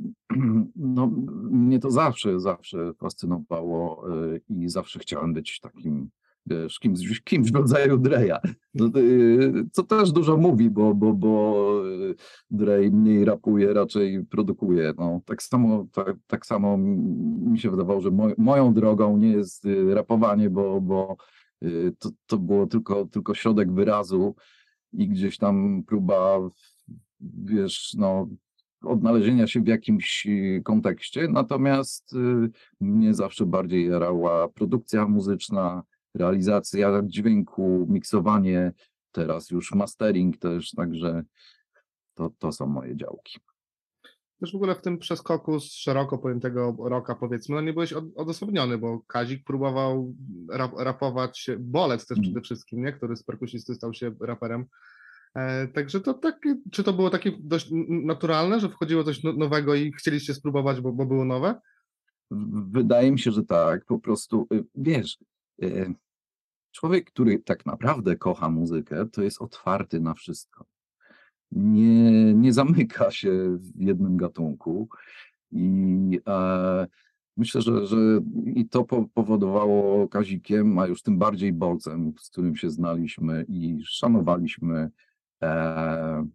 no, 0.76 1.06
mnie 1.50 1.78
to 1.78 1.90
zawsze, 1.90 2.40
zawsze 2.40 2.92
fascynowało 2.94 4.04
i 4.48 4.68
zawsze 4.68 4.98
chciałem 4.98 5.32
być 5.32 5.60
takim, 5.60 6.10
wiesz, 6.46 6.78
kimś, 6.78 7.20
kimś 7.20 7.52
w 7.52 7.54
rodzaju 7.54 7.98
Dreya. 7.98 8.38
No, 8.74 8.90
y, 8.96 9.64
co 9.72 9.82
też 9.82 10.12
dużo 10.12 10.36
mówi, 10.36 10.70
bo, 10.70 10.94
bo, 10.94 11.12
bo 11.12 11.82
y, 11.86 12.14
Drej 12.50 12.90
mniej 12.90 13.24
rapuje, 13.24 13.74
raczej 13.74 14.24
produkuje. 14.24 14.92
No, 14.98 15.20
tak, 15.24 15.42
samo, 15.42 15.86
tak, 15.92 16.16
tak 16.26 16.46
samo 16.46 16.76
mi 16.76 17.58
się 17.58 17.70
wydawało, 17.70 18.00
że 18.00 18.10
moj, 18.10 18.34
moją 18.38 18.74
drogą 18.74 19.16
nie 19.16 19.28
jest 19.28 19.64
y, 19.64 19.94
rapowanie, 19.94 20.50
bo, 20.50 20.80
bo 20.80 21.16
to, 21.98 22.10
to 22.26 22.38
było 22.38 22.66
tylko, 22.66 23.06
tylko 23.06 23.34
środek 23.34 23.72
wyrazu 23.72 24.34
i 24.92 25.08
gdzieś 25.08 25.38
tam 25.38 25.82
próba, 25.86 26.38
wiesz, 27.20 27.94
no, 27.98 28.28
odnalezienia 28.82 29.46
się 29.46 29.60
w 29.60 29.66
jakimś 29.66 30.26
kontekście. 30.64 31.28
Natomiast 31.28 32.14
mnie 32.80 33.14
zawsze 33.14 33.46
bardziej 33.46 33.88
jarała 33.88 34.48
produkcja 34.48 35.08
muzyczna, 35.08 35.82
realizacja 36.14 37.02
dźwięku, 37.04 37.86
miksowanie, 37.90 38.72
teraz 39.12 39.50
już 39.50 39.72
mastering 39.72 40.36
też, 40.36 40.70
także 40.70 41.22
to, 42.14 42.30
to 42.38 42.52
są 42.52 42.66
moje 42.66 42.96
działki. 42.96 43.38
też 44.40 44.52
w 44.52 44.56
ogóle 44.56 44.74
w 44.74 44.80
tym 44.80 44.98
przeskoku 44.98 45.60
z 45.60 45.64
szeroko 45.72 46.18
pojętego 46.18 46.76
roka 46.78 47.14
powiedzmy, 47.14 47.54
no 47.54 47.60
nie 47.60 47.72
byłeś 47.72 47.92
od, 47.92 48.04
odosobniony, 48.16 48.78
bo 48.78 49.00
Kazik 49.00 49.44
próbował 49.44 50.14
rap, 50.50 50.72
rapować, 50.78 51.50
Bolec 51.58 52.06
też 52.06 52.18
Mm. 52.18 52.22
przede 52.22 52.40
wszystkim, 52.40 52.84
nie? 52.84 52.92
który 52.92 53.16
z 53.16 53.22
perkusisty 53.22 53.74
stał 53.74 53.94
się 53.94 54.14
raperem. 54.20 54.64
E, 55.34 55.68
także 55.68 56.00
to 56.00 56.14
takie, 56.14 56.56
czy 56.72 56.84
to 56.84 56.92
było 56.92 57.10
takie 57.10 57.32
dość 57.40 57.68
naturalne, 57.88 58.60
że 58.60 58.68
wchodziło 58.68 59.04
coś 59.04 59.22
no- 59.22 59.32
nowego 59.32 59.74
i 59.74 59.92
chcieliście 59.92 60.34
spróbować, 60.34 60.80
bo, 60.80 60.92
bo 60.92 61.06
było 61.06 61.24
nowe? 61.24 61.60
Wydaje 62.70 63.12
mi 63.12 63.18
się, 63.18 63.30
że 63.32 63.44
tak, 63.44 63.84
po 63.84 63.98
prostu, 63.98 64.46
y, 64.52 64.64
wiesz, 64.74 65.18
y, 65.62 65.94
człowiek, 66.74 67.10
który 67.10 67.38
tak 67.38 67.66
naprawdę 67.66 68.16
kocha 68.16 68.50
muzykę, 68.50 69.06
to 69.06 69.22
jest 69.22 69.42
otwarty 69.42 70.00
na 70.00 70.14
wszystko. 70.14 70.64
Nie, 71.52 72.34
nie 72.34 72.52
zamyka 72.52 73.10
się 73.20 73.58
w 73.58 73.80
jednym 73.80 74.16
gatunku 74.16 74.88
i 75.52 76.20
e, 76.28 76.86
myślę, 77.36 77.62
że, 77.62 77.86
że 77.86 77.96
i 78.54 78.68
to 78.68 78.84
po, 78.84 79.08
powodowało 79.14 80.08
Kazikiem, 80.08 80.78
a 80.78 80.86
już 80.86 81.02
tym 81.02 81.18
bardziej 81.18 81.52
Bolcem, 81.52 82.12
z 82.20 82.30
którym 82.30 82.56
się 82.56 82.70
znaliśmy 82.70 83.44
i 83.48 83.82
szanowaliśmy. 83.84 84.90
E, 85.42 86.26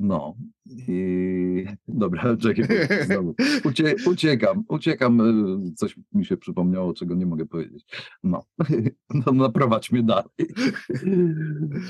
no, 0.00 0.34
i 0.66 1.66
dobra, 1.88 2.36
czekaj, 2.36 2.66
znowu. 3.06 3.34
Ucie, 3.64 3.94
uciekam, 4.06 4.64
uciekam, 4.68 5.20
y, 5.68 5.74
coś 5.74 5.96
mi 6.12 6.24
się 6.24 6.36
przypomniało, 6.36 6.94
czego 6.94 7.14
nie 7.14 7.26
mogę 7.26 7.46
powiedzieć. 7.46 7.84
No, 8.22 8.44
no 9.26 9.32
naprowadź 9.32 9.92
mnie 9.92 10.02
dalej. 10.02 10.24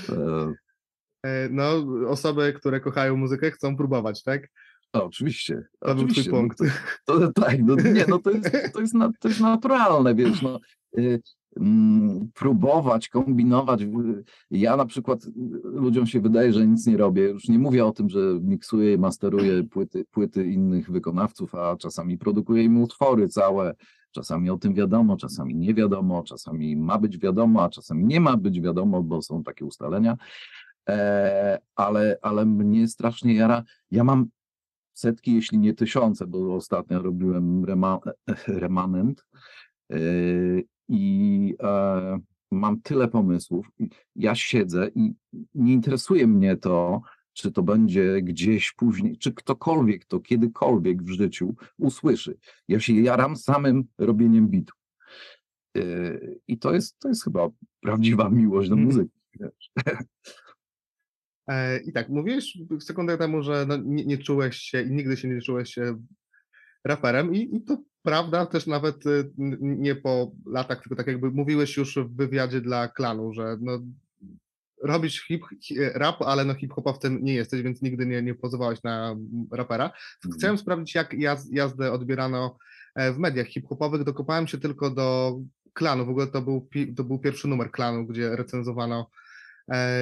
E, 0.09 0.55
E, 1.23 1.49
no, 1.51 1.87
osoby, 2.09 2.53
które 2.53 2.81
kochają 2.81 3.17
muzykę 3.17 3.51
chcą 3.51 3.77
próbować, 3.77 4.23
tak? 4.23 4.49
no, 4.95 5.05
oczywiście. 5.05 5.63
To 5.81 5.95
był 5.95 5.95
twój 5.95 6.05
oczywiście, 6.05 6.31
no 6.31 6.37
punkt. 6.37 6.59
To, 7.05 7.21
to, 7.21 7.33
tak, 7.33 7.63
no, 7.63 7.75
nie, 7.75 8.05
no 8.09 8.19
to 8.19 8.31
jest, 8.31 8.51
to, 8.73 8.81
jest 8.81 8.95
na, 8.95 9.11
to 9.21 9.29
jest 9.29 9.41
naturalne, 9.41 10.15
wiesz, 10.15 10.43
no, 10.43 10.61
y, 10.99 11.21
próbować, 12.35 13.09
kombinować. 13.09 13.81
Ja 14.51 14.77
na 14.77 14.87
przykład 14.87 15.25
y, 15.25 15.31
ludziom 15.65 16.07
się 16.07 16.21
wydaje, 16.21 16.53
że 16.53 16.67
nic 16.67 16.87
nie 16.87 16.97
robię. 16.97 17.23
Już 17.23 17.49
nie 17.49 17.59
mówię 17.59 17.87
o 17.87 17.93
tym, 17.93 18.09
że 18.09 18.21
miksuję 18.43 18.95
i 18.95 18.99
masteruję 18.99 19.65
płyty, 19.65 20.05
płyty 20.11 20.47
innych 20.47 20.91
wykonawców, 20.91 21.55
a 21.55 21.77
czasami 21.77 22.19
produkuję 22.19 22.63
im 22.63 22.83
utwory 22.83 23.29
całe. 23.29 23.75
Czasami 24.11 24.51
o 24.51 24.59
tym 24.59 24.75
wiadomo, 24.75 25.17
czasami 25.17 25.55
nie 25.55 25.75
wiadomo, 25.75 26.23
czasami 26.23 26.77
ma 26.77 26.99
być 26.99 27.19
wiadomo, 27.19 27.63
a 27.63 27.69
czasami 27.69 28.05
nie 28.05 28.21
ma 28.21 28.37
być 28.37 28.61
wiadomo, 28.61 29.03
bo 29.03 29.23
są 29.23 29.43
takie 29.43 29.65
ustalenia. 29.65 30.17
E, 30.89 31.59
ale, 31.77 32.19
ale 32.23 32.47
mnie 32.47 32.89
strasznie 32.89 33.35
jara. 33.35 33.63
Ja 33.91 34.05
mam 34.05 34.27
setki, 34.93 35.35
jeśli 35.35 35.59
nie 35.59 35.75
tysiące, 35.75 36.27
bo 36.27 36.55
ostatnio 36.55 37.03
robiłem 37.03 37.65
rema, 37.65 37.99
remanent 38.47 39.25
yy, 39.91 40.65
i 40.89 41.55
e, 41.63 42.19
mam 42.51 42.81
tyle 42.81 43.09
pomysłów. 43.09 43.71
Ja 44.17 44.35
siedzę 44.35 44.91
i 44.95 45.15
nie 45.55 45.73
interesuje 45.73 46.27
mnie 46.27 46.57
to, 46.57 47.03
czy 47.33 47.53
to 47.53 47.63
będzie 47.63 48.23
gdzieś 48.23 48.73
później, 48.73 49.19
czy 49.19 49.33
ktokolwiek 49.35 50.05
to 50.05 50.21
kiedykolwiek 50.21 51.03
w 51.03 51.09
życiu 51.09 51.55
usłyszy. 51.79 52.39
Ja 52.69 52.81
się 52.81 52.93
jaram 52.93 53.37
samym 53.37 53.85
robieniem 53.99 54.49
bitu. 54.49 54.75
Yy, 55.75 56.41
I 56.49 56.59
to 56.59 56.75
jest, 56.75 56.99
to 56.99 57.09
jest 57.09 57.25
chyba 57.25 57.49
prawdziwa 57.81 58.31
miłość 58.41 58.69
do 58.69 58.75
Mhm. 58.75 58.87
muzyki. 58.87 59.19
E, 61.49 61.81
I 61.81 61.93
tak, 61.93 62.09
mówiłeś 62.09 62.59
sekundę 62.81 63.19
temu, 63.19 63.43
że 63.43 63.67
no, 63.69 63.77
nie, 63.77 64.05
nie 64.05 64.19
czułeś 64.19 64.57
się 64.57 64.83
i 64.83 64.91
nigdy 64.91 65.17
się 65.17 65.29
nie 65.29 65.41
czułeś 65.41 65.75
się 65.75 66.03
raperem 66.85 67.35
i, 67.35 67.57
i 67.57 67.63
to 67.63 67.79
prawda, 68.09 68.47
też 68.47 68.67
nawet 68.67 69.07
y, 69.07 69.31
nie 69.61 69.95
po 69.95 70.33
latach, 70.47 70.83
tylko 70.83 70.97
tak 70.97 71.07
jakby 71.07 71.31
mówiłeś 71.31 71.77
już 71.77 71.99
w 71.99 72.17
wywiadzie 72.17 72.61
dla 72.61 72.89
klanu, 72.89 73.33
że 73.33 73.57
no, 73.61 73.79
robisz 74.83 75.27
hip, 75.27 75.45
hi- 75.61 75.77
rap, 75.79 76.23
ale 76.23 76.45
no 76.45 76.55
hip-hopowcem 76.55 77.25
nie 77.25 77.35
jesteś, 77.35 77.63
więc 77.63 77.83
nigdy 77.83 78.07
nie, 78.07 78.23
nie 78.23 78.35
pozwałeś 78.35 78.83
na 78.83 79.17
rapera. 79.53 79.91
Chciałem 80.39 80.59
sprawdzić, 80.59 80.95
jak 80.95 81.15
jaz, 81.15 81.49
jazdę 81.53 81.93
odbierano 81.93 82.57
e, 82.95 83.13
w 83.13 83.19
mediach 83.19 83.47
hip-hopowych. 83.47 84.05
Dokopałem 84.05 84.47
się 84.47 84.59
tylko 84.59 84.91
do 84.91 85.39
klanu. 85.73 86.07
W 86.07 86.11
ogóle 86.11 86.27
to 86.27 86.43
był, 86.43 86.69
to 86.97 87.05
był 87.05 87.19
pierwszy 87.19 87.49
numer 87.49 87.71
klanu, 87.71 88.07
gdzie 88.07 88.37
recenzowano 88.37 89.11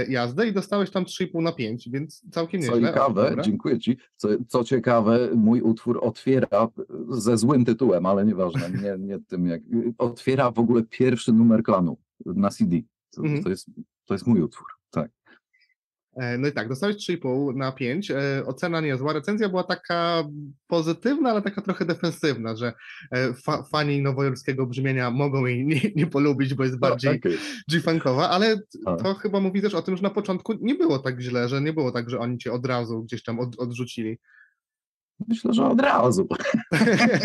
jazdę 0.09 0.49
i 0.49 0.53
dostałeś 0.53 0.91
tam 0.91 1.05
3,5 1.05 1.43
na 1.43 1.53
5, 1.53 1.89
więc 1.91 2.23
całkiem 2.31 2.63
Co 2.63 2.73
nieźle. 2.73 2.89
O, 2.89 2.93
ciekawe, 2.93 3.29
dobra. 3.29 3.43
dziękuję 3.43 3.79
Ci. 3.79 3.97
Co, 4.17 4.29
co 4.49 4.65
ciekawe, 4.65 5.29
mój 5.35 5.61
utwór 5.61 5.99
otwiera 6.03 6.69
ze 7.09 7.37
złym 7.39 7.65
tytułem, 7.65 8.07
ale 8.07 8.25
nieważne, 8.27 8.61
nie, 8.83 9.07
nie 9.07 9.19
tym 9.21 9.47
jak. 9.47 9.63
Otwiera 9.99 10.51
w 10.51 10.59
ogóle 10.59 10.83
pierwszy 10.83 11.33
numer 11.33 11.63
klanu 11.63 11.97
na 12.27 12.51
CD. 12.51 12.77
To, 13.11 13.23
Mhm. 13.23 13.43
to, 13.43 13.51
jest, 13.51 13.71
to 14.05 14.15
jest 14.15 14.27
mój 14.27 14.41
utwór. 14.41 14.67
Tak. 14.91 15.11
E, 16.17 16.39
No 16.39 16.49
i 16.49 16.53
tak, 16.53 16.69
dostałeś 16.69 16.97
3,5 16.97 17.57
na 17.57 17.73
5. 17.73 18.11
E, 18.11 18.43
Ocena 18.47 18.81
niezła. 18.81 19.13
Recenzja 19.13 19.49
była 19.49 19.65
taka 19.65 20.25
pozytywna, 20.69 21.31
ale 21.31 21.43
taka 21.43 21.63
trochę 21.63 21.85
defensywna, 21.85 22.57
że 22.57 22.73
e, 23.13 23.35
fa 23.35 23.63
fani 23.63 24.03
nowojorskiego 24.03 24.67
brzmienia 24.67 25.11
mogą 25.11 25.47
jej 25.47 25.67
nie, 25.67 25.81
nie 25.97 26.07
polubić, 26.07 26.55
bo 26.55 26.65
jest 26.65 26.79
bardziej 26.79 27.17
Okej. 27.17 27.39
G-funkowa, 27.71 28.31
ale 28.31 28.61
Tak. 28.85 29.03
to 29.03 29.15
chyba 29.15 29.41
mówi 29.41 29.63
też 29.63 29.75
o 29.75 29.83
tym, 29.83 29.97
że 29.97 30.03
na 30.03 30.11
początku 30.11 30.53
nie 30.61 30.75
było 30.75 30.99
tak 30.99 31.21
źle, 31.21 31.49
że 31.49 31.61
nie 31.61 31.73
było 31.73 31.93
tak, 31.93 32.11
że 32.11 32.19
oni 32.19 32.39
cię 32.39 32.53
od 32.53 32.67
razu 32.67 33.03
gdzieś 33.03 33.23
tam 33.23 33.41
od, 33.41 33.59
odrzucili. 33.59 34.19
Myślę, 35.29 35.53
że 35.53 35.67
od 35.67 35.81
razu. 35.81 36.29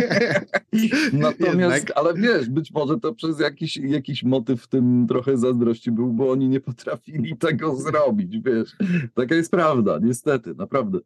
Natomiast, 1.13 1.91
ale 1.95 2.13
wiesz, 2.13 2.49
być 2.49 2.71
może 2.71 2.99
to 2.99 3.15
przez 3.15 3.39
jakiś, 3.39 3.77
jakiś 3.77 4.23
motyw 4.23 4.61
w 4.63 4.67
tym 4.67 5.05
trochę 5.07 5.37
zazdrości 5.37 5.91
był, 5.91 6.13
bo 6.13 6.31
oni 6.31 6.49
nie 6.49 6.59
potrafili 6.59 7.37
tego 7.37 7.75
zrobić, 7.75 8.39
wiesz. 8.39 8.75
Taka 9.13 9.35
jest 9.35 9.51
prawda, 9.51 9.99
niestety, 10.01 10.55
naprawdę. 10.55 10.99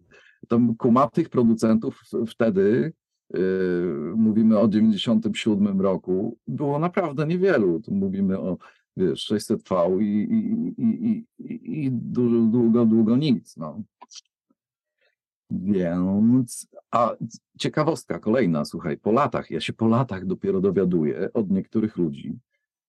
Tam 0.48 0.76
kumatych 0.76 1.30
producentów 1.30 2.04
wtedy, 2.28 2.94
yy, 3.34 4.14
mówimy 4.16 4.60
o 4.60 4.68
97 4.68 5.82
roku, 5.82 6.38
było 6.48 6.80
naprawdę 6.80 7.28
niewielu. 7.28 7.80
Tu 7.80 7.94
mówimy 7.94 8.40
o, 8.40 8.58
wiesz, 8.98 9.32
600V 9.32 10.02
i, 10.02 10.06
i, 10.06 10.74
i, 10.78 11.26
i, 11.40 11.86
i, 11.86 11.92
długo, 11.92 12.86
długo 12.86 13.18
nic, 13.18 13.58
no. 13.58 13.84
Więc, 15.50 16.68
a 16.92 17.16
ciekawostka 17.60 18.20
kolejna, 18.20 18.66
słuchaj, 18.66 18.98
po 18.98 19.12
latach, 19.12 19.52
ja 19.52 19.62
się 19.62 19.74
po 19.74 19.88
latach 19.88 20.26
dopiero 20.26 20.62
dowiaduję 20.62 21.34
od 21.34 21.52
niektórych 21.52 21.98
ludzi, 21.98 22.40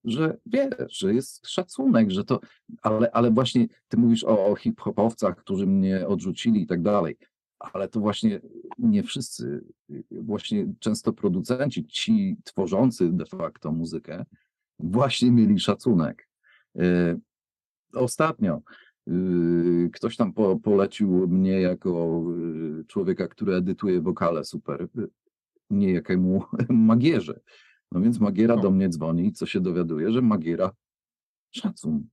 że 0.04 0.36
wiesz, 0.46 0.98
że 0.98 1.14
jest 1.14 1.48
szacunek, 1.48 2.10
że 2.10 2.24
to, 2.24 2.40
ale, 2.82 3.10
ale 3.10 3.30
właśnie 3.30 3.66
ty 3.88 3.96
mówisz 3.96 4.24
o, 4.24 4.46
o 4.46 4.56
hip-hopowcach, 4.56 5.36
którzy 5.36 5.66
mnie 5.66 6.06
odrzucili 6.06 6.62
i 6.62 6.66
tak 6.66 6.82
dalej, 6.82 7.16
ale 7.58 7.88
to 7.88 8.00
właśnie 8.00 8.40
nie 8.78 9.02
wszyscy, 9.02 9.64
właśnie 10.10 10.72
często 10.78 11.12
producenci, 11.12 11.86
ci 11.86 12.36
tworzący 12.44 13.12
de 13.12 13.26
facto 13.26 13.72
muzykę, 13.72 14.24
właśnie 14.78 15.30
mieli 15.30 15.60
szacunek. 15.60 16.28
E, 16.78 17.18
Ostatnio 17.92 18.62
Ktoś 19.92 20.16
tam 20.16 20.32
po, 20.32 20.56
polecił 20.56 21.28
mnie 21.28 21.60
jako 21.60 22.22
yy, 22.36 22.84
człowieka, 22.84 23.28
który 23.28 23.54
edytuje 23.54 24.00
wokale 24.00 24.44
super, 24.44 24.88
yy, 24.94 25.08
nie 25.70 25.92
jakiemu 25.92 26.42
Magierze. 26.68 27.40
No 27.92 28.00
więc 28.00 28.20
Magiera 28.20 28.54
O. 28.54 28.60
do 28.60 28.70
mnie 28.70 28.88
dzwoni 28.88 29.26
i 29.26 29.32
co 29.32 29.46
się 29.46 29.60
dowiaduje, 29.60 30.12
że 30.12 30.22
Magiera 30.22 30.70
szacun. 31.50 32.06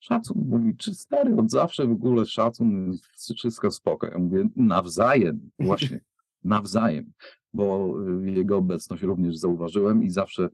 Szacun 0.00 0.44
mówi, 0.48 0.76
czy 0.76 0.94
stary 0.94 1.36
od 1.36 1.50
zawsze 1.50 1.86
w 1.86 1.92
ogóle 1.92 2.26
szacun, 2.26 2.98
wszystko 3.36 3.70
spoko. 3.70 4.06
Ja 4.06 4.18
mówię, 4.18 4.48
nawzajem, 4.56 5.50
właśnie, 5.58 6.00
nawzajem, 6.44 7.12
bo 7.52 7.94
yy, 8.08 8.30
jego 8.30 8.56
obecność 8.56 9.02
również 9.02 9.36
zauważyłem 9.36 10.02
i 10.04 10.10
zawsze, 10.10 10.48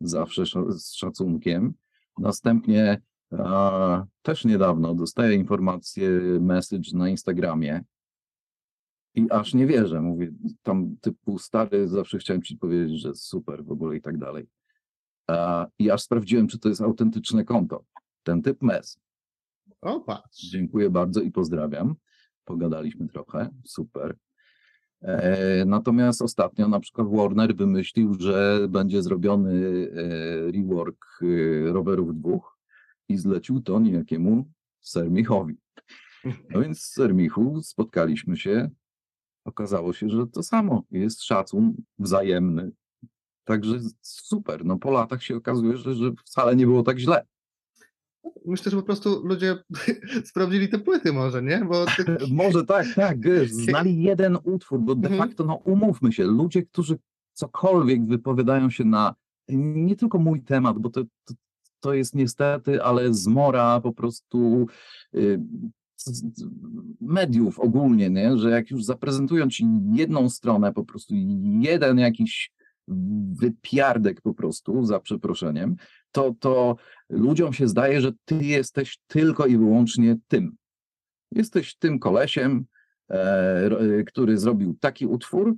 zawsze 0.00 0.44
z 0.68 0.94
szacunkiem. 0.94 1.74
Następnie 2.18 3.00
a, 3.30 4.04
też 4.22 4.44
niedawno 4.44 4.94
dostaję 4.94 5.34
informację, 5.34 6.10
message 6.40 6.90
na 6.94 7.08
Instagramie 7.08 7.84
i 9.14 9.26
aż 9.30 9.54
nie 9.54 9.66
wierzę. 9.66 10.00
Mówię, 10.00 10.32
tam 10.62 10.96
typu 11.00 11.38
stary, 11.38 11.88
zawsze 11.88 12.18
chciałem 12.18 12.42
ci 12.42 12.56
powiedzieć, 12.56 13.00
że 13.00 13.14
super 13.14 13.64
w 13.64 13.72
ogóle 13.72 13.96
i 13.96 14.00
tak 14.00 14.18
dalej. 14.18 14.46
A, 15.26 15.66
I 15.78 15.90
aż 15.90 16.02
sprawdziłem, 16.02 16.48
czy 16.48 16.58
to 16.58 16.68
jest 16.68 16.80
autentyczne 16.80 17.44
konto. 17.44 17.84
Ten 18.22 18.42
typ 18.42 18.62
mes. 18.62 18.98
O, 19.80 20.00
patrz. 20.00 20.50
Dziękuję 20.50 20.90
bardzo 20.90 21.20
i 21.20 21.30
pozdrawiam. 21.30 21.94
Pogadaliśmy 22.44 23.08
trochę, 23.08 23.50
super. 23.64 24.16
E, 25.02 25.64
natomiast 25.64 26.22
ostatnio 26.22 26.68
na 26.68 26.80
przykład 26.80 27.08
Warner 27.10 27.56
wymyślił, 27.56 28.14
że 28.14 28.66
będzie 28.68 29.02
zrobiony 29.02 29.52
e, 29.52 30.52
rework 30.52 31.06
e, 31.22 31.72
rowerów 31.72 32.14
dwóch 32.14 32.53
i 33.08 33.16
zlecił 33.16 33.60
to 33.60 33.80
niejakiemu 33.80 34.50
Sir 34.80 35.10
Michowi. 35.10 35.56
No 36.50 36.60
więc 36.60 36.80
z 36.80 36.92
Sermichu 36.92 37.62
spotkaliśmy 37.62 38.36
się. 38.36 38.70
Okazało 39.44 39.92
się, 39.92 40.08
że 40.08 40.26
to 40.26 40.42
samo. 40.42 40.82
Jest 40.90 41.22
szacun 41.22 41.74
wzajemny. 41.98 42.70
Także 43.44 43.78
super. 44.02 44.64
No 44.64 44.78
po 44.78 44.90
latach 44.90 45.22
się 45.22 45.36
okazuje, 45.36 45.76
że, 45.76 45.94
że 45.94 46.12
wcale 46.24 46.56
nie 46.56 46.66
było 46.66 46.82
tak 46.82 46.98
źle. 46.98 47.26
Myślę, 48.46 48.70
że 48.70 48.76
po 48.76 48.82
prostu 48.82 49.26
ludzie 49.26 49.58
sprawdzili 50.30 50.68
te 50.68 50.78
płyty 50.78 51.12
może, 51.12 51.42
nie? 51.42 51.64
Bo 51.64 51.86
ty... 51.86 52.04
Może 52.32 52.64
tak, 52.64 52.86
tak, 52.94 53.18
znali 53.46 54.02
jeden 54.02 54.38
utwór, 54.44 54.80
bo 54.80 54.94
de 54.94 55.08
Mhm. 55.08 55.28
facto, 55.28 55.44
no 55.44 55.54
umówmy 55.54 56.12
się, 56.12 56.24
ludzie, 56.24 56.62
którzy 56.62 56.98
cokolwiek 57.32 58.06
wypowiadają 58.06 58.70
się 58.70 58.84
na 58.84 59.14
nie 59.48 59.96
tylko 59.96 60.18
mój 60.18 60.42
temat, 60.42 60.78
bo 60.78 60.90
to, 60.90 61.02
to, 61.24 61.34
to 61.84 61.94
jest 61.94 62.14
niestety, 62.14 62.82
ale 62.82 63.14
zmora 63.14 63.80
po 63.80 63.92
prostu 63.92 64.66
y, 65.14 65.40
mediów 67.00 67.60
ogólnie, 67.60 68.10
nie? 68.10 68.38
że 68.38 68.50
jak 68.50 68.70
już 68.70 68.84
zaprezentują 68.84 69.48
ci 69.48 69.66
jedną 69.92 70.28
stronę, 70.28 70.72
po 70.72 70.84
prostu 70.84 71.14
jeden 71.60 71.98
jakiś 71.98 72.52
wypiardek 73.32 74.20
po 74.20 74.34
prostu, 74.34 74.84
za 74.84 75.00
przeproszeniem, 75.00 75.76
to, 76.12 76.34
to 76.40 76.76
ludziom 77.08 77.52
się 77.52 77.68
zdaje, 77.68 78.00
że 78.00 78.12
ty 78.24 78.36
jesteś 78.44 78.98
tylko 79.06 79.46
i 79.46 79.58
wyłącznie 79.58 80.16
tym. 80.28 80.56
Jesteś 81.32 81.76
tym 81.76 81.98
kolesiem, 81.98 82.64
e, 83.10 83.14
e, 83.14 84.04
który 84.04 84.38
zrobił 84.38 84.76
taki 84.80 85.06
utwór 85.06 85.54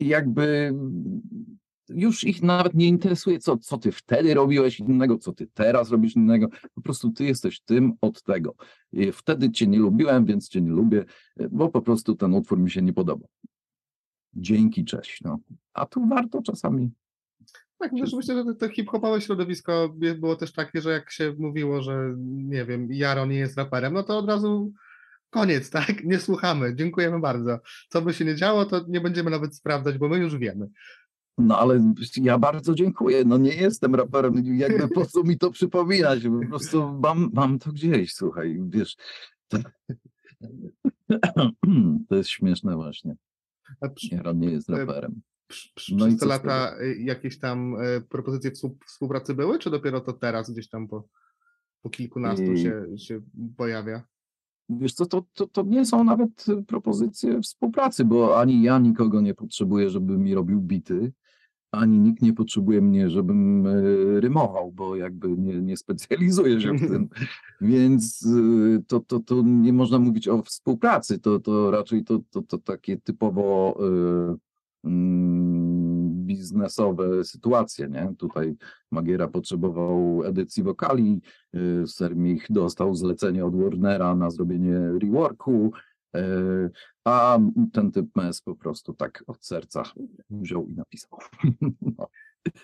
i 0.00 0.08
jakby 0.08 0.74
już 1.88 2.24
ich 2.24 2.42
nawet 2.42 2.74
nie 2.74 2.86
interesuje, 2.86 3.38
co, 3.38 3.56
co 3.56 3.78
ty 3.78 3.92
wtedy 3.92 4.34
robiłeś 4.34 4.80
innego, 4.80 5.18
co 5.18 5.32
ty 5.32 5.46
teraz 5.54 5.90
robisz 5.90 6.16
innego. 6.16 6.48
Po 6.74 6.80
prostu 6.80 7.10
ty 7.10 7.24
jesteś 7.24 7.60
tym 7.60 7.92
od 8.00 8.22
tego. 8.22 8.54
I 8.92 9.12
wtedy 9.12 9.50
cię 9.50 9.66
nie 9.66 9.78
lubiłem, 9.78 10.24
więc 10.24 10.48
cię 10.48 10.60
nie 10.60 10.70
lubię, 10.70 11.04
bo 11.50 11.68
po 11.68 11.82
prostu 11.82 12.16
ten 12.16 12.34
utwór 12.34 12.58
mi 12.58 12.70
się 12.70 12.82
nie 12.82 12.92
podoba. 12.92 13.26
Dzięki, 14.34 14.84
cześć. 14.84 15.20
No. 15.20 15.38
A 15.74 15.86
tu 15.86 16.06
warto 16.06 16.42
czasami. 16.42 16.90
Tak, 17.78 17.92
myślę, 17.92 18.44
że 18.44 18.54
to 18.54 18.68
hip-hopowe 18.68 19.20
środowisko 19.20 19.94
było 20.18 20.36
też 20.36 20.52
takie, 20.52 20.80
że 20.80 20.90
jak 20.90 21.10
się 21.10 21.34
mówiło, 21.38 21.82
że 21.82 22.14
nie 22.26 22.64
wiem, 22.64 22.88
Jaro 22.90 23.26
nie 23.26 23.36
jest 23.36 23.56
raperem, 23.56 23.94
no 23.94 24.02
to 24.02 24.18
od 24.18 24.28
razu 24.28 24.72
koniec, 25.30 25.70
tak? 25.80 26.04
Nie 26.04 26.18
słuchamy, 26.18 26.74
dziękujemy 26.74 27.20
bardzo. 27.20 27.58
Co 27.88 28.02
by 28.02 28.14
się 28.14 28.24
nie 28.24 28.34
działo, 28.34 28.64
to 28.64 28.84
nie 28.88 29.00
będziemy 29.00 29.30
nawet 29.30 29.56
sprawdzać, 29.56 29.98
bo 29.98 30.08
my 30.08 30.18
już 30.18 30.36
wiemy. 30.36 30.68
No 31.38 31.58
ale 31.58 31.92
ja 32.16 32.38
bardzo 32.38 32.74
dziękuję. 32.74 33.24
No 33.24 33.38
nie 33.38 33.54
jestem 33.54 33.94
raperem, 33.94 34.34
jakby 34.44 34.88
po 34.88 35.06
co 35.06 35.22
mi 35.22 35.38
to 35.38 35.50
przypominać? 35.50 36.22
Po 36.42 36.48
prostu 36.48 36.98
mam, 37.02 37.30
mam 37.32 37.58
to 37.58 37.72
gdzieś, 37.72 38.14
słuchaj, 38.14 38.60
wiesz. 38.68 38.96
To, 39.48 39.58
to 42.08 42.16
jest 42.16 42.30
śmieszne 42.30 42.76
właśnie. 42.76 43.16
A 43.80 43.88
przy, 43.88 44.14
Jaro 44.14 44.32
nie 44.32 44.50
jest 44.50 44.70
E, 44.70 44.78
raperem. 44.78 45.20
No 45.92 46.06
przez 46.06 46.18
te 46.20 46.26
lata 46.26 46.80
y, 46.80 46.96
jakieś 46.98 47.38
tam 47.38 47.74
y, 47.80 48.00
propozycje 48.08 48.50
współ- 48.50 48.76
współpracy 48.86 49.34
były, 49.34 49.58
czy 49.58 49.70
dopiero 49.70 50.00
to 50.00 50.12
teraz 50.12 50.50
gdzieś 50.50 50.68
tam 50.68 50.88
po, 50.88 51.08
po 51.82 51.90
kilkunastu 51.90 52.52
I- 52.52 52.58
się, 52.62 52.86
się 52.96 53.20
pojawia? 53.56 54.02
Wiesz 54.68 54.92
co, 54.92 55.06
to, 55.06 55.24
to, 55.34 55.46
to 55.46 55.62
nie 55.62 55.84
są 55.84 56.04
nawet 56.04 56.44
propozycje 56.66 57.40
współpracy, 57.40 58.04
bo 58.04 58.40
ani 58.40 58.62
ja 58.62 58.78
nikogo 58.78 59.20
nie 59.20 59.34
potrzebuję, 59.34 59.90
żeby 59.90 60.18
mi 60.18 60.34
robił 60.34 60.60
bity, 60.60 61.12
ani 61.72 61.98
nikt 61.98 62.22
nie 62.22 62.32
potrzebuje 62.32 62.80
mnie, 62.80 63.10
żebym 63.10 63.66
y, 63.66 64.20
rymował, 64.20 64.72
bo 64.72 64.96
jakby 64.96 65.28
nie, 65.28 65.62
nie 65.62 65.76
specjalizuję 65.76 66.60
się 66.60 66.72
w 66.72 66.80
tym. 66.80 67.08
Więc 67.60 68.26
y, 68.26 68.82
to, 68.86 69.00
to, 69.00 69.20
to 69.20 69.42
nie 69.44 69.72
można 69.72 69.98
mówić 69.98 70.28
o 70.28 70.42
współpracy, 70.42 71.18
to, 71.18 71.40
to 71.40 71.70
raczej 71.70 72.04
to, 72.04 72.20
to, 72.30 72.42
to 72.42 72.58
takie 72.58 72.96
typowo 72.96 73.78
y, 74.34 74.46
biznesowe 76.26 77.24
sytuacje, 77.24 77.88
nie? 77.88 78.14
Tutaj 78.18 78.56
Magiera 78.90 79.28
potrzebował 79.28 80.22
edycji 80.24 80.62
wokali, 80.62 81.20
y, 81.54 81.86
Sermich 81.86 82.46
dostał 82.50 82.94
zlecenie 82.94 83.44
od 83.44 83.56
Warnera 83.56 84.14
na 84.14 84.30
zrobienie 84.30 84.78
reworku, 85.02 85.72
a 87.04 87.38
ten 87.72 87.92
typ 87.92 88.06
mes 88.16 88.40
po 88.40 88.56
prostu 88.56 88.94
tak 88.94 89.24
od 89.26 89.46
serca 89.46 89.82
wziął 90.30 90.68
i 90.68 90.74
napisał. 90.74 91.18
No. 91.98 92.08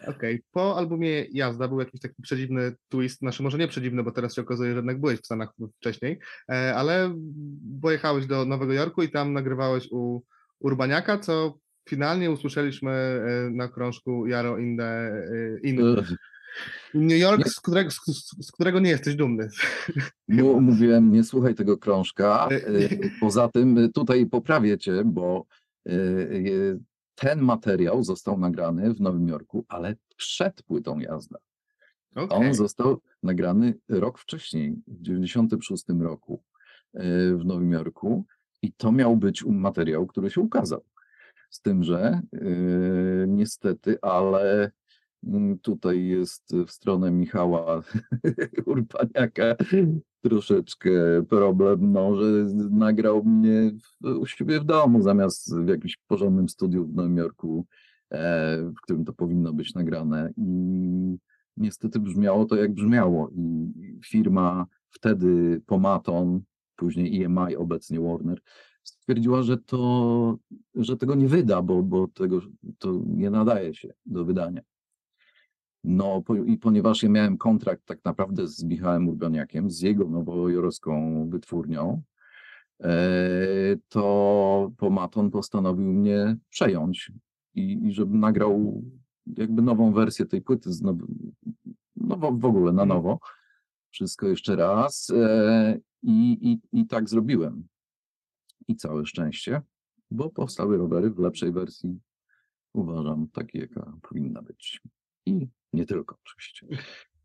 Okej, 0.07 0.43
po 0.53 0.77
albumie 0.77 1.27
Jazda 1.33 1.69
był 1.69 1.81
jakiś 1.81 2.01
taki 2.01 2.23
przedziwny 2.23 2.73
twist, 2.89 3.19
znaczy 3.19 3.43
może 3.43 3.59
nie 3.59 3.69
przedziwny, 3.69 4.03
bo 4.03 4.11
teraz 4.11 4.35
się 4.35 4.43
okazuje, 4.43 4.71
że 4.71 4.77
jednak 4.77 5.01
byłeś 5.01 5.21
w 5.21 5.25
Stanach 5.25 5.53
wcześniej, 5.77 6.19
e, 6.51 6.75
ale 6.75 7.15
pojechałeś 7.83 8.27
do 8.27 8.45
Nowego 8.45 8.73
Jorku 8.73 9.03
i 9.03 9.11
tam 9.11 9.33
nagrywałeś 9.33 9.89
u 9.91 10.23
Urbaniaka, 10.59 11.19
co 11.19 11.59
finalnie 11.89 12.31
usłyszeliśmy 12.31 12.91
e, 12.91 13.51
na 13.51 13.69
krążku 13.69 14.27
Jaro 14.27 14.59
in, 14.59 14.77
the, 14.77 14.85
e, 14.85 15.61
in 15.63 15.81
Y, 15.81 16.17
New 16.95 17.19
York, 17.19 17.49
z 17.49 17.61
którego, 17.61 17.91
z, 17.91 18.01
z 18.41 18.53
którego 18.53 18.81
nie 18.81 18.91
jesteś 18.91 19.15
dumny. 19.15 19.49
Mówiłem, 20.61 21.13
nie 21.13 21.25
słuchaj 21.25 21.55
tego 21.55 21.79
krążka. 21.79 22.49
E, 22.51 22.69
Y, 22.69 23.11
Poza 23.21 23.49
tym 23.49 23.79
y, 23.79 23.89
tutaj 23.89 24.27
poprawię 24.27 24.79
cię, 24.79 25.03
bo 25.05 25.47
ten 27.15 27.41
materiał 27.41 28.03
został 28.03 28.39
nagrany 28.39 28.95
w 28.95 29.01
Nowym 29.01 29.29
Jorku, 29.29 29.65
ale 29.69 29.97
przed 30.17 30.63
płytą 30.63 30.99
jazda. 30.99 31.39
Okej, 32.15 32.39
On 32.39 32.55
został 32.55 33.01
nagrany 33.23 33.75
rok 33.89 34.19
wcześniej, 34.19 34.77
w 34.87 35.03
96 35.03 35.85
roku 36.01 36.43
w 37.39 37.41
Nowym 37.45 37.73
Jorku 37.73 38.25
i 38.63 38.73
to 38.73 38.93
miał 38.93 39.17
być 39.17 39.45
materiał, 39.45 40.07
który 40.07 40.31
się 40.31 40.41
ukazał. 40.41 40.85
Z 41.51 41.61
tym, 41.61 41.85
że 41.85 42.21
y, 42.35 43.25
niestety, 43.29 43.99
ale 44.03 44.71
tutaj 45.63 46.07
jest 46.07 46.57
w 46.67 46.71
stronę 46.71 47.11
Michała 47.11 47.83
Urbaniaka 48.67 49.57
troszeczkę 50.23 50.91
problem, 51.29 51.93
no, 51.93 52.17
że 52.17 52.25
nagrał 52.71 53.25
mnie 53.25 53.71
u 54.21 54.27
siebie 54.27 54.61
w 54.61 54.65
domu 54.65 55.03
zamiast 55.03 55.57
w 55.57 55.69
jakimś 55.69 55.97
porządnym 55.97 56.49
studiu 56.49 56.87
w 56.87 56.95
Nowym 56.95 57.17
Jorku, 57.17 57.67
e, 58.11 58.59
w 58.63 58.81
którym 58.83 59.05
to 59.05 59.13
powinno 59.13 59.53
być 59.53 59.75
nagrane 59.75 60.33
i 60.37 61.17
niestety 61.57 62.01
brzmiało 62.01 62.45
to 62.45 62.57
jak 62.57 62.73
brzmiało 62.73 63.31
i 63.31 63.73
firma 64.05 64.67
wtedy 64.91 65.61
Pomaton, 65.67 66.41
później 66.77 67.25
EMI, 67.25 67.57
obecnie 67.57 68.01
Warner, 68.01 68.41
stwierdziła, 68.83 69.43
że 69.43 69.59
to, 69.59 70.39
że 70.75 70.97
tego 70.97 71.15
nie 71.15 71.29
wyda, 71.29 71.63
bo, 71.63 71.83
bo 71.83 72.09
tego 72.09 72.41
to 72.79 73.01
nie 73.07 73.31
nadaje 73.31 73.75
się 73.75 73.93
do 74.07 74.25
wydania. 74.25 74.63
No 75.85 76.23
po, 76.23 76.35
i 76.37 76.59
ponieważ 76.59 77.03
ja 77.03 77.09
miałem 77.09 77.39
kontrakt 77.39 77.87
tak 77.87 78.05
naprawdę 78.05 78.49
z 78.49 78.65
Michałem 78.65 79.09
Urbaniakiem, 79.09 79.71
z 79.71 79.81
jego 79.81 80.09
nowojorską 80.09 81.27
wytwórnią, 81.31 82.03
e, 82.81 82.97
to 83.89 84.73
Pomaton 84.77 85.31
postanowił 85.31 85.93
mnie 85.93 86.37
przejąć 86.49 87.13
i, 87.55 87.87
i 87.87 87.93
żebym 87.93 88.21
nagrał 88.21 88.83
jakby 89.27 89.63
nową 89.63 89.93
wersję 89.93 90.27
tej 90.27 90.43
płyty, 90.43 90.73
z 90.73 90.83
now, 90.83 90.97
nowo, 91.97 92.33
w 92.33 92.45
ogóle 92.45 92.73
na 92.73 92.83
Mhm. 92.83 92.89
nowo, 92.89 93.19
wszystko 93.91 94.29
jeszcze 94.29 94.57
raz 94.57 95.11
e, 95.11 95.79
i, 96.03 96.39
i, 96.73 96.81
i 96.81 96.87
tak 96.87 97.09
zrobiłem. 97.09 97.69
I 98.69 98.77
całe 98.77 99.07
szczęście, 99.07 99.63
bo 100.11 100.31
powstały 100.31 100.77
rowery 100.77 101.11
w 101.11 101.19
lepszej 101.19 101.53
wersji, 101.53 102.01
uważam, 102.73 103.29
takiej, 103.29 103.61
jaka 103.61 103.93
powinna 104.03 104.43
być. 104.43 104.83
I 105.27 105.49
nie 105.73 105.87
tylko 105.87 106.17
oczywiście. 106.25 106.67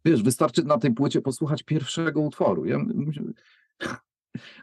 Wiesz, 0.05 0.23
wystarczy 0.23 0.63
na 0.63 0.77
tej 0.77 0.93
płycie 0.93 1.21
posłuchać 1.21 1.63
pierwszego 1.63 2.21
utworu. 2.21 2.65
Ja, 2.65 2.77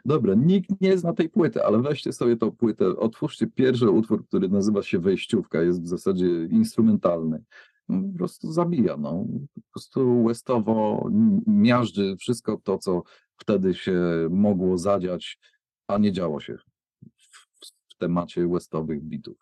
Dobra, 0.05 0.33
nikt 0.35 0.81
nie 0.81 0.97
zna 0.97 1.13
tej 1.13 1.29
płyty, 1.29 1.63
ale 1.63 1.81
weźcie 1.81 2.13
sobie 2.13 2.37
tą 2.37 2.51
płytę, 2.51 2.87
otwórzcie 2.97 3.47
pierwszy 3.47 3.89
utwór, 3.89 4.27
który 4.27 4.49
nazywa 4.49 4.83
się 4.83 4.99
Wejściówka, 4.99 5.61
jest 5.61 5.83
w 5.83 5.87
zasadzie 5.87 6.27
instrumentalny. 6.45 7.43
No, 7.89 8.11
po 8.11 8.17
prostu 8.17 8.51
zabija, 8.51 8.97
no. 8.97 9.25
Po 9.55 9.61
prostu 9.71 10.23
westowo 10.23 11.09
miażdży 11.47 12.15
wszystko 12.17 12.61
to, 12.63 12.77
co 12.77 13.03
wtedy 13.37 13.73
się 13.73 14.01
mogło 14.29 14.77
zadziać, 14.77 15.39
a 15.87 15.97
nie 15.97 16.11
działo 16.11 16.39
się 16.39 16.57
w, 16.57 17.65
w 17.91 17.97
temacie 17.97 18.47
westowych 18.47 19.03
bitów. 19.03 19.37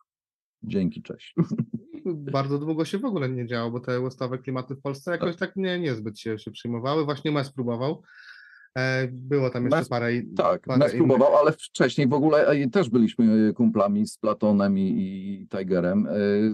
Dzięki, 0.63 1.01
cześć. 1.01 1.35
bardzo 2.05 2.59
długo 2.59 2.85
się 2.85 2.97
w 2.97 3.05
ogóle 3.05 3.29
nie 3.29 3.45
działo, 3.47 3.71
bo 3.71 3.79
te 3.79 4.01
westowe 4.01 4.37
klimaty 4.37 4.75
w 4.75 4.81
Polsce 4.81 5.11
jakoś 5.11 5.35
tak 5.35 5.55
nie, 5.55 5.79
niezbyt 5.79 6.19
się, 6.19 6.39
się 6.39 6.51
przyjmowały. 6.51 7.05
Właśnie 7.05 7.31
Mes 7.31 7.51
próbował. 7.51 8.01
E, 8.77 9.07
Było 9.11 9.49
tam 9.49 9.63
jeszcze 9.63 9.77
Mes- 9.79 9.89
parę. 9.89 10.11
Tak, 10.37 10.61
parę 10.61 10.79
innych. 10.79 10.97
próbował, 10.97 11.35
ale 11.37 11.51
wcześniej 11.51 12.07
w 12.07 12.13
ogóle 12.13 12.47
e, 12.47 12.69
też 12.69 12.89
byliśmy 12.89 13.53
kumplami 13.53 14.07
z 14.07 14.17
Platonem 14.17 14.77
i, 14.77 14.81
i 14.81 15.47
Tigerem. 15.57 16.07
e, 16.07 16.11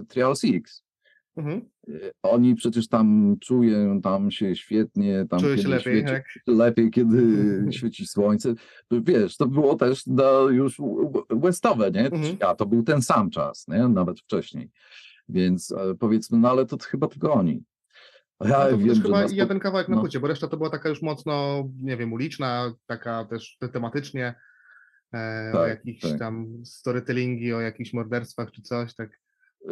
Trial 0.08 0.36
Six. 0.36 0.84
Mhm. 1.36 1.60
Oni 2.22 2.54
przecież 2.54 2.88
tam 2.88 3.36
czują, 3.40 4.00
tam 4.00 4.30
się 4.30 4.56
świetnie, 4.56 5.26
tam 5.30 5.40
Czuję 5.40 5.56
się 5.56 5.62
kiedy 5.62 5.74
lepiej, 5.74 5.96
świeci, 5.98 6.12
jak 6.12 6.24
lepiej, 6.46 6.90
kiedy 6.90 7.22
świeci 7.70 8.06
słońce. 8.06 8.54
Wiesz, 8.90 9.36
to 9.36 9.46
było 9.46 9.74
też 9.76 10.06
na 10.06 10.30
już 10.50 10.76
w- 10.78 11.12
w- 11.30 11.40
westowe, 11.40 11.90
nie? 11.90 12.04
Mhm. 12.06 12.36
A 12.40 12.54
to 12.54 12.66
był 12.66 12.82
ten 12.82 13.02
sam 13.02 13.30
czas, 13.30 13.68
nie? 13.68 13.88
Nawet 13.88 14.20
wcześniej. 14.20 14.70
Więc 15.30 15.72
e, 15.72 15.94
powiedzmy, 15.94 16.38
no 16.38 16.50
ale 16.50 16.66
to 16.66 16.76
chyba 16.78 17.08
tylko 17.08 17.32
oni. 17.34 17.64
Ja 18.44 18.48
No 18.64 18.70
to 18.70 18.78
wiem, 18.78 19.02
chyba 19.02 19.20
na 19.20 19.24
i 19.24 19.28
spo- 19.28 19.34
jeden 19.36 19.58
kawałek 19.58 19.88
na 19.88 19.94
no. 19.96 20.00
płycie, 20.00 20.20
bo 20.20 20.26
reszta 20.26 20.48
to 20.48 20.56
była 20.56 20.70
taka 20.70 20.88
już 20.88 21.02
mocno, 21.02 21.64
nie 21.82 21.96
wiem, 21.96 22.12
uliczna, 22.12 22.72
taka 22.86 23.24
też 23.24 23.56
te- 23.60 23.68
tematycznie 23.68 24.34
e, 25.14 25.50
o 25.54 25.58
Tak, 25.58 25.68
jakichś 25.68 26.00
tak. 26.02 26.18
tam 26.18 26.46
storytellingi, 26.64 27.52
o 27.54 27.60
jakichś 27.60 27.92
morderstwach 27.92 28.50
czy 28.50 28.62
coś, 28.62 28.94
tak. 28.94 29.10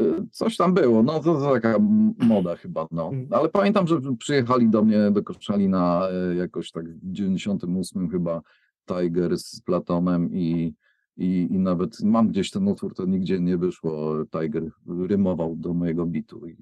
Y, 0.01 0.27
Coś 0.33 0.57
tam 0.57 0.75
było, 0.75 1.03
no 1.03 1.21
to, 1.21 1.35
to 1.41 1.53
taka 1.55 1.79
moda 2.19 2.57
chyba, 2.57 2.87
no. 2.91 3.09
Mhm. 3.09 3.27
Ale 3.31 3.49
pamiętam, 3.49 3.87
że 3.87 4.01
przyjechali 4.19 4.69
do 4.71 4.85
mnie 4.85 5.11
do 5.11 5.23
Koszalina 5.23 6.09
e, 6.31 6.35
jakoś 6.35 6.71
tak 6.73 6.89
w 6.89 7.13
98 7.13 8.11
chyba 8.11 8.43
Tiger 8.87 9.39
z 9.39 9.61
Platonem 9.61 10.31
i, 10.33 10.75
i, 11.19 11.49
i 11.51 11.59
nawet 11.59 12.01
mam 12.01 12.29
gdzieś 12.29 12.51
ten 12.51 12.69
utwór, 12.69 12.95
to 12.95 13.07
nigdzie 13.07 13.41
nie 13.41 13.59
wyszło. 13.59 14.25
Tiger 14.25 14.71
rymował 14.87 15.57
do 15.57 15.75
mojego 15.75 16.07
bitu 16.07 16.47
i 16.47 16.57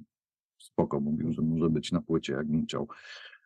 spoko 0.59 1.01
mówił, 1.01 1.33
że 1.33 1.42
może 1.42 1.71
być 1.71 1.92
na 1.92 2.01
płycie, 2.01 2.33
jakbym 2.33 2.64
chciał. 2.64 2.88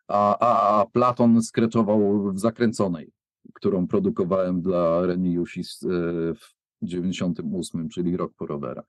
A, 0.07 0.39
a, 0.39 0.79
a 0.79 0.85
Platon 0.85 1.41
skreczował 1.41 2.31
w 2.33 2.39
Zakręconej, 2.39 3.11
którą 3.53 3.87
produkowałem 3.87 4.61
dla 4.61 5.05
Reni 5.05 5.33
Jusis 5.33 5.83
e, 5.83 5.87
w 6.33 6.53
98, 6.81 7.89
czyli 7.89 8.17
rok 8.17 8.33
po 8.37 8.45
rowerach. 8.45 8.85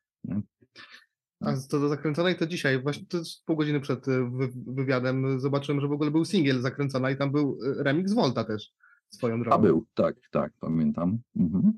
A 1.41 1.57
co 1.57 1.81
do 1.81 1.89
zakręconej, 1.89 2.37
to 2.37 2.47
dzisiaj, 2.47 2.83
właśnie 2.83 3.07
to 3.07 3.19
pół 3.45 3.57
godziny 3.57 3.81
przed 3.81 4.09
e, 4.09 4.31
wy, 4.31 4.49
wywiadem, 4.67 5.41
zobaczyłem, 5.41 5.81
że 5.81 5.89
w 5.89 5.93
ogóle 5.93 6.11
był 6.11 6.25
singiel 6.25 6.61
zakręcona 6.61 7.11
i 7.11 7.17
tam 7.17 7.33
był 7.33 7.59
e, 7.65 7.83
remix 7.83 8.13
Volta 8.13 8.45
też 8.45 8.73
swoją 9.09 9.41
drogą. 9.41 9.57
A 9.57 9.59
był, 9.59 9.87
tak, 9.95 10.17
tak, 10.31 10.53
pamiętam. 10.61 11.19
Mhm. 11.37 11.73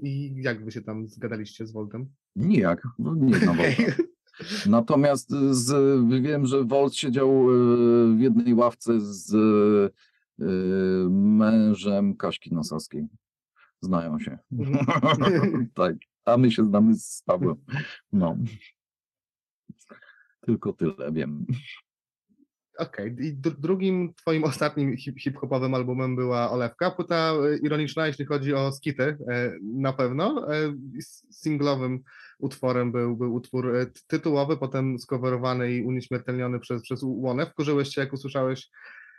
I 0.00 0.34
jak 0.36 0.64
wy 0.64 0.72
się 0.72 0.82
tam 0.82 1.08
zgadaliście 1.08 1.66
z 1.66 1.72
Voltem? 1.72 2.08
Nijak, 2.36 2.88
no 2.98 3.14
nie 3.14 3.38
znam. 3.38 3.56
Wolta. 3.56 4.02
Natomiast 4.66 5.30
z, 5.50 5.72
wiem, 6.22 6.46
że 6.46 6.64
Volt 6.64 6.94
siedział 6.94 7.30
e, 7.30 8.16
w 8.16 8.20
jednej 8.20 8.54
ławce 8.54 9.00
z 9.00 9.34
e, 9.34 10.48
mężem 11.10 12.16
Kaśki 12.16 12.54
Nosowskiej. 12.54 13.06
Znają 13.80 14.18
się. 14.20 14.38
Mhm. 14.52 15.68
tak, 15.74 15.96
a 16.24 16.36
my 16.36 16.50
się 16.50 16.64
znamy 16.64 16.94
z 16.94 17.22
Pawłem. 17.26 17.56
No. 18.12 18.36
Tylko 20.40 20.72
tyle 20.72 21.12
wiem. 21.12 21.46
Okej, 22.78 23.16
i 23.18 23.34
dr- 23.34 23.60
drugim 23.60 24.14
twoim 24.14 24.44
ostatnim 24.50 24.96
hip- 24.96 25.18
hip-hopowym 25.18 25.74
albumem 25.74 26.16
była 26.16 26.50
Olewka, 26.50 26.90
płyta 26.90 27.32
e, 27.32 27.56
ironiczna, 27.56 28.06
jeśli 28.06 28.24
chodzi 28.24 28.54
o 28.54 28.72
skity, 28.72 29.02
e, 29.02 29.52
na 29.62 29.92
pewno. 29.92 30.54
E, 30.54 30.68
i 30.68 31.02
Singlowym 31.30 32.00
utworem 32.38 32.92
był, 32.92 33.16
był 33.16 33.34
utwór 33.34 33.76
e, 33.76 33.86
tytułowy, 34.06 34.56
potem 34.56 34.98
skowerowany 34.98 35.72
i 35.72 35.82
unieśmiertelniony 35.82 36.60
przez, 36.60 36.82
przez 36.82 37.00
Łonę. 37.02 37.46
Wkurzyłeś 37.46 37.94
się, 37.94 38.00
jak 38.00 38.12
usłyszałeś 38.12 38.70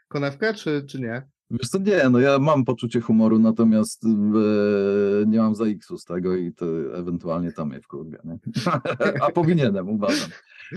konewkę, 0.08 0.54
czy, 0.54 0.86
czy 0.89 1.00
nie? 1.02 1.28
Wiesz 1.52 1.70
co, 1.70 1.78
nie, 1.80 2.10
no 2.10 2.20
ja 2.20 2.39
mam 2.39 2.65
poczucie 2.65 3.02
humoru, 3.02 3.39
natomiast 3.39 4.04
e, 4.06 4.10
nie 5.28 5.38
mam 5.39 5.56
za 5.56 5.65
X-u 5.65 5.98
z 5.98 6.06
tego 6.06 6.36
i 6.36 6.54
to 6.54 6.65
ewentualnie 6.98 7.52
tam 7.52 7.72
je 7.72 7.82
wkurwia, 7.82 8.20
nie? 8.24 8.38
A 9.28 9.32
powinienem, 9.32 9.89
uważam, 9.89 10.30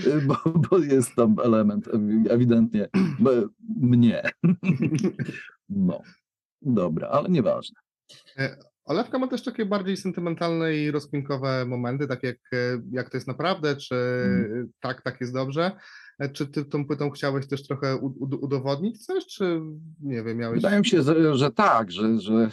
E, 0.07 0.21
bo, 0.21 0.37
bo 0.71 0.79
jest 0.79 1.15
tam 1.15 1.37
element 1.45 1.87
ewi- 1.89 2.31
ewidentnie 2.31 2.89
mnie. 3.81 4.23
No, 5.69 6.03
dobra, 6.63 7.09
ale 7.09 7.29
nieważne. 7.29 7.77
Olewka 8.85 9.19
ma 9.19 9.29
też 9.29 9.43
takie 9.45 9.67
bardziej 9.67 9.97
sentymentalne 9.97 10.77
i 10.77 10.91
rozkminkowe 10.91 11.65
momenty, 11.67 12.07
tak 12.07 12.23
jak, 12.23 12.37
e, 12.53 12.81
jak 12.91 13.11
to 13.11 13.17
jest 13.17 13.27
naprawdę, 13.29 13.77
czy 13.77 13.95
Mhm. 14.27 14.69
tak, 14.81 15.03
tak 15.03 15.21
jest 15.21 15.33
dobrze. 15.33 15.71
Czy 16.33 16.47
ty 16.47 16.65
tą 16.65 16.87
płytą 16.87 17.11
chciałeś 17.11 17.47
też 17.47 17.67
trochę 17.67 17.97
udowodnić 18.41 19.07
coś, 19.07 19.27
czy 19.27 19.61
nie 20.01 20.23
wiem, 20.23 20.39
miałeś... 20.39 20.63
Wydaje 20.63 20.79
mi 20.79 20.87
się, 20.87 21.03
że, 21.03 21.37
że 21.37 21.51
tak, 21.51 21.93
że, 21.93 22.21
że 22.21 22.51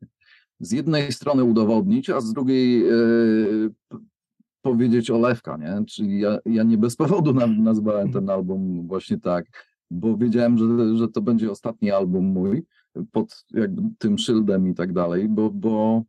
z 0.60 0.72
jednej 0.72 1.12
strony 1.12 1.44
udowodnić, 1.44 2.10
a 2.10 2.20
z 2.20 2.32
drugiej 2.32 2.88
e, 2.88 2.94
powiedzieć 4.62 5.10
Olewka, 5.10 5.56
nie? 5.56 5.84
Czyli 5.84 6.20
ja, 6.20 6.38
ja 6.46 6.62
nie 6.62 6.78
bez 6.78 6.96
powodu 6.96 7.34
nazwałem 7.62 8.12
ten 8.12 8.30
album 8.30 8.88
właśnie 8.88 9.18
tak, 9.18 9.46
bo 9.90 10.16
wiedziałem, 10.16 10.58
że, 10.58 10.96
że 10.96 11.08
to 11.08 11.22
będzie 11.22 11.50
ostatni 11.50 11.90
album 11.90 12.24
mój 12.24 12.62
pod 13.12 13.44
jakby 13.50 13.82
tym 13.98 14.18
szyldem 14.18 14.68
i 14.68 14.74
tak 14.74 14.92
dalej, 14.92 15.28
bo, 15.28 15.50
bo, 15.50 16.02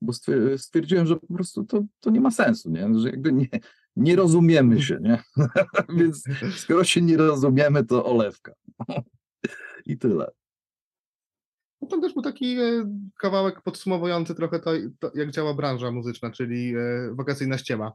bo 0.00 0.12
stwier- 0.12 0.58
stwierdziłem, 0.58 1.06
że 1.06 1.16
po 1.16 1.34
prostu 1.34 1.64
to, 1.64 1.84
to 2.00 2.10
nie 2.10 2.20
ma 2.20 2.30
sensu, 2.30 2.70
nie? 2.70 2.98
Że 2.98 3.10
jakby 3.10 3.32
nie, 3.32 3.48
nie 3.96 4.16
rozumiemy 4.16 4.82
się, 4.82 4.98
nie? 5.00 5.22
Więc 5.98 6.24
skoro 6.56 6.84
się 6.84 7.02
nie 7.02 7.16
rozumiemy, 7.16 7.84
to 7.84 8.04
Olewka. 8.04 8.52
I 9.86 9.98
tyle. 9.98 10.30
No 11.80 11.88
to 11.88 12.00
też 12.00 12.12
był 12.12 12.22
taki 12.22 12.60
e, 12.60 12.90
kawałek 13.18 13.62
podsumowujący 13.62 14.34
trochę 14.34 14.60
to, 14.60 14.70
to, 14.98 15.10
jak 15.14 15.30
działa 15.30 15.54
branża 15.54 15.90
muzyczna, 15.90 16.30
czyli 16.30 16.74
e, 16.76 17.14
wakacyjna 17.14 17.58
ściema. 17.58 17.92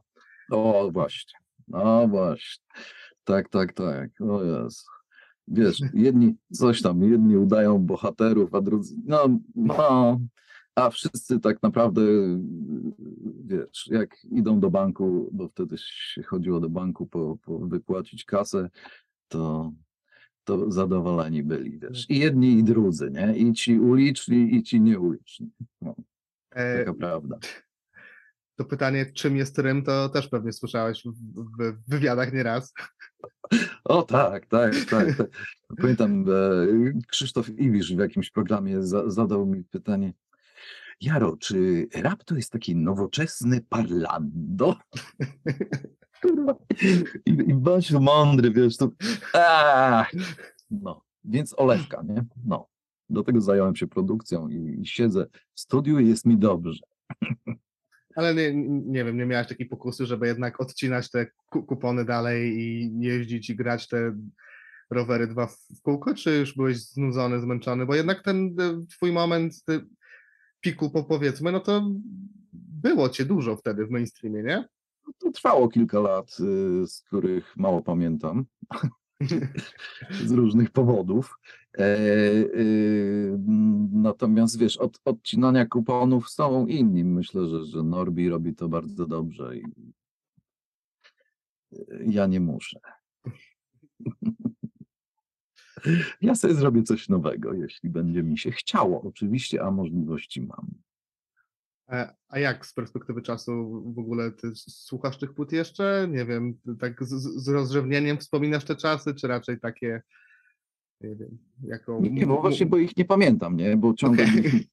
O, 0.50 0.90
właśnie. 0.92 1.38
No 1.68 2.08
właśnie. 2.08 2.64
Tak, 3.24 3.48
tak, 3.48 3.72
tak. 3.72 4.10
O 4.20 4.44
Jezu. 4.44 4.84
Wiesz, 5.48 5.78
jedni 5.94 6.34
coś 6.52 6.82
tam, 6.82 7.02
jedni 7.02 7.36
udają 7.36 7.78
bohaterów, 7.78 8.54
a 8.54 8.60
drudzy, 8.60 8.96
no, 9.04 9.38
no, 9.54 10.20
a 10.74 10.90
wszyscy 10.90 11.40
tak 11.40 11.62
naprawdę, 11.62 12.02
wiesz, 13.44 13.86
jak 13.90 14.24
idą 14.24 14.60
do 14.60 14.70
banku, 14.70 15.30
bo 15.32 15.48
wtedy 15.48 15.76
się 15.78 16.22
chodziło 16.22 16.60
do 16.60 16.68
banku 16.68 17.06
po, 17.06 17.36
po 17.42 17.58
wypłacić 17.58 18.24
kasę, 18.24 18.70
to, 19.28 19.72
to 20.44 20.70
zadowoleni 20.70 21.42
byli, 21.42 21.78
wiesz. 21.78 22.10
I 22.10 22.18
jedni, 22.18 22.58
i 22.58 22.64
drudzy, 22.64 23.10
nie? 23.10 23.36
I 23.36 23.52
ci 23.52 23.80
uliczni, 23.80 24.54
i 24.54 24.62
ci 24.62 24.80
nieuliczni. 24.80 25.50
No, 25.80 25.94
E, 26.54 26.78
taka 26.78 26.94
prawda. 26.94 27.38
to 28.56 28.64
pytanie, 28.64 29.06
czym 29.06 29.36
jest 29.36 29.58
rym, 29.58 29.82
to 29.82 30.08
też 30.08 30.28
pewnie 30.28 30.52
słyszałeś 30.52 31.04
w, 31.58 31.74
wywiadach 31.88 32.32
nieraz. 32.32 32.72
O 33.84 34.02
tak, 34.02 34.46
tak, 34.46 34.74
tak. 34.90 35.16
tak. 35.16 35.26
Pamiętam, 35.76 36.24
e, 36.28 37.00
Krzysztof 37.08 37.48
Iwisz 37.48 37.94
w 37.94 37.98
jakimś 37.98 38.30
programie 38.30 38.82
za, 38.82 39.10
zadał 39.10 39.46
mi 39.46 39.64
pytanie, 39.64 40.12
Jaro, 41.02 41.36
czy 41.36 41.88
rap 41.94 42.24
to 42.24 42.36
jest 42.36 42.52
taki 42.52 42.76
nowoczesny 42.76 43.60
parlando? 43.68 44.76
Kurwa. 46.22 46.56
I, 47.26 47.30
I 47.30 47.54
bądź 47.54 47.92
mądry, 47.92 48.50
wiesz, 48.50 48.76
to... 48.76 48.90
A! 49.34 50.06
No, 50.70 51.02
więc 51.24 51.54
Olewka, 51.58 52.02
nie? 52.02 52.24
No. 52.44 52.68
Do 53.10 53.22
tego 53.22 53.40
zająłem 53.40 53.76
się 53.76 53.86
produkcją 53.86 54.48
i, 54.48 54.80
i 54.80 54.86
siedzę 54.86 55.26
w 55.54 55.60
studiu 55.60 55.98
i 55.98 56.08
jest 56.08 56.26
mi 56.26 56.38
dobrze. 56.38 56.80
Ale 58.16 58.34
nie, 58.34 58.54
nie 58.86 59.04
wiem, 59.04 59.16
nie 59.16 59.26
miałeś 59.26 59.48
takiej 59.48 59.66
pokusy, 59.66 60.06
żeby 60.06 60.26
jednak 60.26 60.60
odcinać 60.60 61.10
te 61.10 61.26
ku- 61.50 61.62
kupony 61.62 62.04
dalej 62.04 62.60
i 62.60 62.92
jeździć 63.00 63.50
i 63.50 63.56
grać 63.56 63.88
te 63.88 64.16
rowery 64.90 65.26
dwa 65.26 65.46
w 65.46 65.56
w 65.76 65.82
kółko, 65.82 66.14
czy 66.14 66.38
już 66.38 66.56
byłeś 66.56 66.76
znudzony, 66.76 67.40
zmęczony? 67.40 67.86
Bo 67.86 67.94
jednak 67.94 68.22
ten 68.22 68.56
e, 68.60 68.86
twój 68.86 69.12
moment 69.12 69.64
ty, 69.64 69.80
piku, 70.62 70.90
po 70.90 71.04
powiedzmy, 71.04 71.52
no 71.52 71.60
to 71.60 71.90
było 72.82 73.08
cię 73.08 73.24
dużo 73.24 73.56
wtedy 73.56 73.86
w 73.86 73.90
mainstreamie, 73.90 74.42
nie? 74.42 74.68
To 75.18 75.30
trwało 75.30 75.68
kilka 75.68 76.00
lat, 76.00 76.36
y, 76.40 76.86
z 76.86 77.00
których 77.00 77.56
mało 77.56 77.82
pamiętam. 77.82 78.44
z 80.26 80.30
różnych 80.30 80.70
powodów. 80.70 81.38
E, 81.78 81.98
y, 81.98 83.38
natomiast 83.92 84.58
wiesz, 84.58 84.76
od 84.76 85.00
odcinania 85.04 85.66
kuponów 85.66 86.30
są 86.30 86.66
inni. 86.66 87.04
Myślę, 87.04 87.48
że, 87.48 87.64
że 87.64 87.82
Norbi 87.82 88.28
robi 88.28 88.54
to 88.54 88.68
bardzo 88.68 89.06
dobrze 89.06 89.56
i 89.56 89.64
y, 91.72 92.04
ja 92.06 92.26
nie 92.26 92.40
muszę. 92.40 92.80
Ja 96.20 96.34
sobie 96.34 96.54
zrobię 96.54 96.82
coś 96.82 97.08
nowego, 97.08 97.54
jeśli 97.54 97.90
będzie 97.90 98.22
mi 98.22 98.38
się 98.38 98.50
chciało, 98.50 99.02
oczywiście, 99.02 99.62
a 99.62 99.70
możliwości 99.70 100.40
mam. 100.42 100.66
E, 101.88 102.14
A 102.28 102.38
jak 102.38 102.66
z 102.66 102.74
perspektywy 102.74 103.22
czasu 103.22 103.82
w 103.94 103.98
ogóle 103.98 104.30
ty 104.30 104.52
słuchasz 104.54 105.18
tych 105.18 105.34
płyt 105.34 105.52
jeszcze? 105.52 106.08
Nie 106.10 106.24
wiem, 106.24 106.58
tak 106.80 107.04
z, 107.04 107.42
z 107.44 107.48
rozrzewnieniem 107.48 108.18
wspominasz 108.18 108.64
te 108.64 108.76
czasy, 108.76 109.14
czy 109.14 109.28
raczej 109.28 109.60
takie, 109.60 110.02
nie 111.00 111.16
wiem, 111.16 111.38
jako... 111.62 112.00
Nie, 112.10 112.26
bo 112.26 112.40
właśnie, 112.40 112.66
bo 112.66 112.78
ich 112.78 112.96
nie 112.96 113.04
pamiętam, 113.04 113.56
nie? 113.56 113.76
Bo 113.76 113.94
ciągle, 113.94 114.24
Okej. 114.24 114.68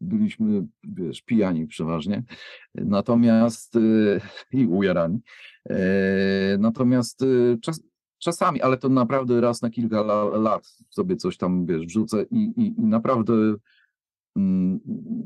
byliśmy, 0.00 0.66
wiesz, 0.84 1.22
pijani 1.22 1.66
przeważnie, 1.66 2.22
natomiast 2.74 3.76
y, 3.76 4.20
i 4.52 4.66
ujarani. 4.66 5.20
E, 5.70 6.58
Natomiast 6.58 7.24
czas, 7.62 7.82
czasami, 8.18 8.62
ale 8.62 8.78
to 8.78 8.88
naprawdę 8.88 9.40
raz 9.40 9.62
na 9.62 9.70
kilka 9.70 10.00
la, 10.00 10.24
lat 10.24 10.76
sobie 10.90 11.16
coś 11.16 11.36
tam, 11.36 11.66
wiesz, 11.66 11.86
wrzucę 11.86 12.22
i, 12.22 12.52
i, 12.56 12.80
i 12.80 12.82
naprawdę 12.82 13.54
mm, 14.36 14.80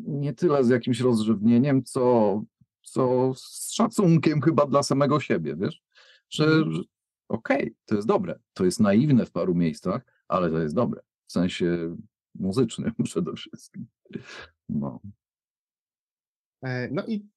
nie 0.07 0.33
tyle 0.33 0.65
z 0.65 0.69
jakimś 0.69 1.01
rozrzewnieniem, 1.01 1.85
co, 1.85 2.43
co 2.83 3.33
z 3.37 3.73
szacunkiem 3.73 4.41
chyba 4.41 4.67
dla 4.67 4.83
samego 4.83 5.21
siebie, 5.21 5.57
wiesz, 5.57 5.83
że, 6.31 6.45
że 6.71 6.83
okej, 7.29 7.75
to 7.85 7.95
jest 7.95 8.09
dobre, 8.09 8.39
to 8.53 8.65
jest 8.65 8.81
naiwne 8.81 9.27
w 9.27 9.33
paru 9.33 9.55
miejscach, 9.55 10.03
ale 10.29 10.51
to 10.51 10.59
jest 10.59 10.75
dobre, 10.75 11.01
w 11.27 11.33
sensie 11.33 11.97
muzycznym 12.35 12.93
przede 13.05 13.33
wszystkim. 13.33 13.87
No. 14.69 15.01
E, 16.63 16.89
No 16.91 17.07
i 17.07 17.29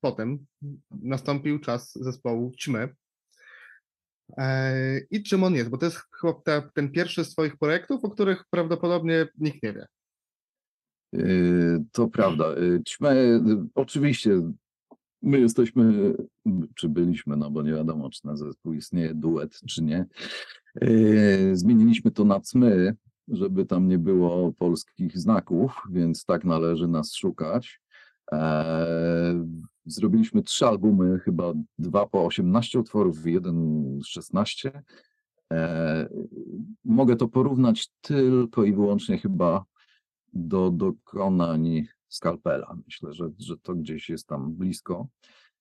potem 0.00 0.46
nastąpił 0.90 1.58
czas 1.58 1.92
zespołu 1.94 2.52
Ćmy. 2.58 2.94
E, 4.38 4.98
I 5.10 5.22
czym 5.22 5.44
on 5.44 5.54
jest? 5.54 5.70
Bo 5.70 5.78
to 5.78 5.84
jest 5.84 5.98
chyba 6.20 6.32
ta, 6.32 6.70
ten 6.74 6.90
pierwszy 6.90 7.24
z 7.24 7.30
Twoich 7.30 7.56
projektów, 7.56 8.04
o 8.04 8.10
których 8.10 8.44
prawdopodobnie 8.50 9.26
nikt 9.38 9.62
nie 9.62 9.72
wie. 9.72 9.86
Yy, 11.12 11.84
To 11.92 12.08
prawda. 12.08 12.44
Ćmę, 12.88 13.14
yy, 13.16 13.66
oczywiście 13.74 14.30
my 15.22 15.40
jesteśmy, 15.40 16.14
czy 16.74 16.88
byliśmy, 16.88 17.36
no 17.36 17.50
bo 17.50 17.62
nie 17.62 17.72
wiadomo, 17.72 18.10
czy 18.10 18.26
na 18.26 18.36
zespół 18.36 18.72
istnieje 18.72 19.14
duet, 19.14 19.60
czy 19.68 19.82
nie. 19.82 20.06
Zmieniliśmy 21.52 22.10
to 22.10 22.24
na 22.24 22.40
cmy, 22.40 22.96
żeby 23.28 23.66
tam 23.66 23.88
nie 23.88 23.98
było 23.98 24.52
polskich 24.52 25.18
znaków, 25.18 25.82
więc 25.90 26.24
tak 26.24 26.44
należy 26.44 26.88
nas 26.88 27.14
szukać. 27.14 27.80
Zrobiliśmy 29.86 30.42
trzy 30.42 30.66
albumy, 30.66 31.18
chyba 31.18 31.52
dwa 31.78 32.06
po 32.06 32.24
18 32.26 32.78
utworów, 32.78 33.26
jeden 33.26 34.00
16. 34.04 34.82
Eee, 35.50 36.06
Mogę 36.84 37.16
to 37.16 37.28
porównać 37.28 37.88
tylko 38.00 38.64
i 38.64 38.72
wyłącznie 38.72 39.18
chyba 39.18 39.64
do 40.32 40.70
dokonań 40.70 41.86
Skalpela. 42.08 42.76
Myślę, 42.86 43.12
że, 43.12 43.30
że 43.38 43.56
to 43.58 43.74
gdzieś 43.74 44.08
jest 44.08 44.26
tam 44.26 44.52
blisko. 44.52 45.08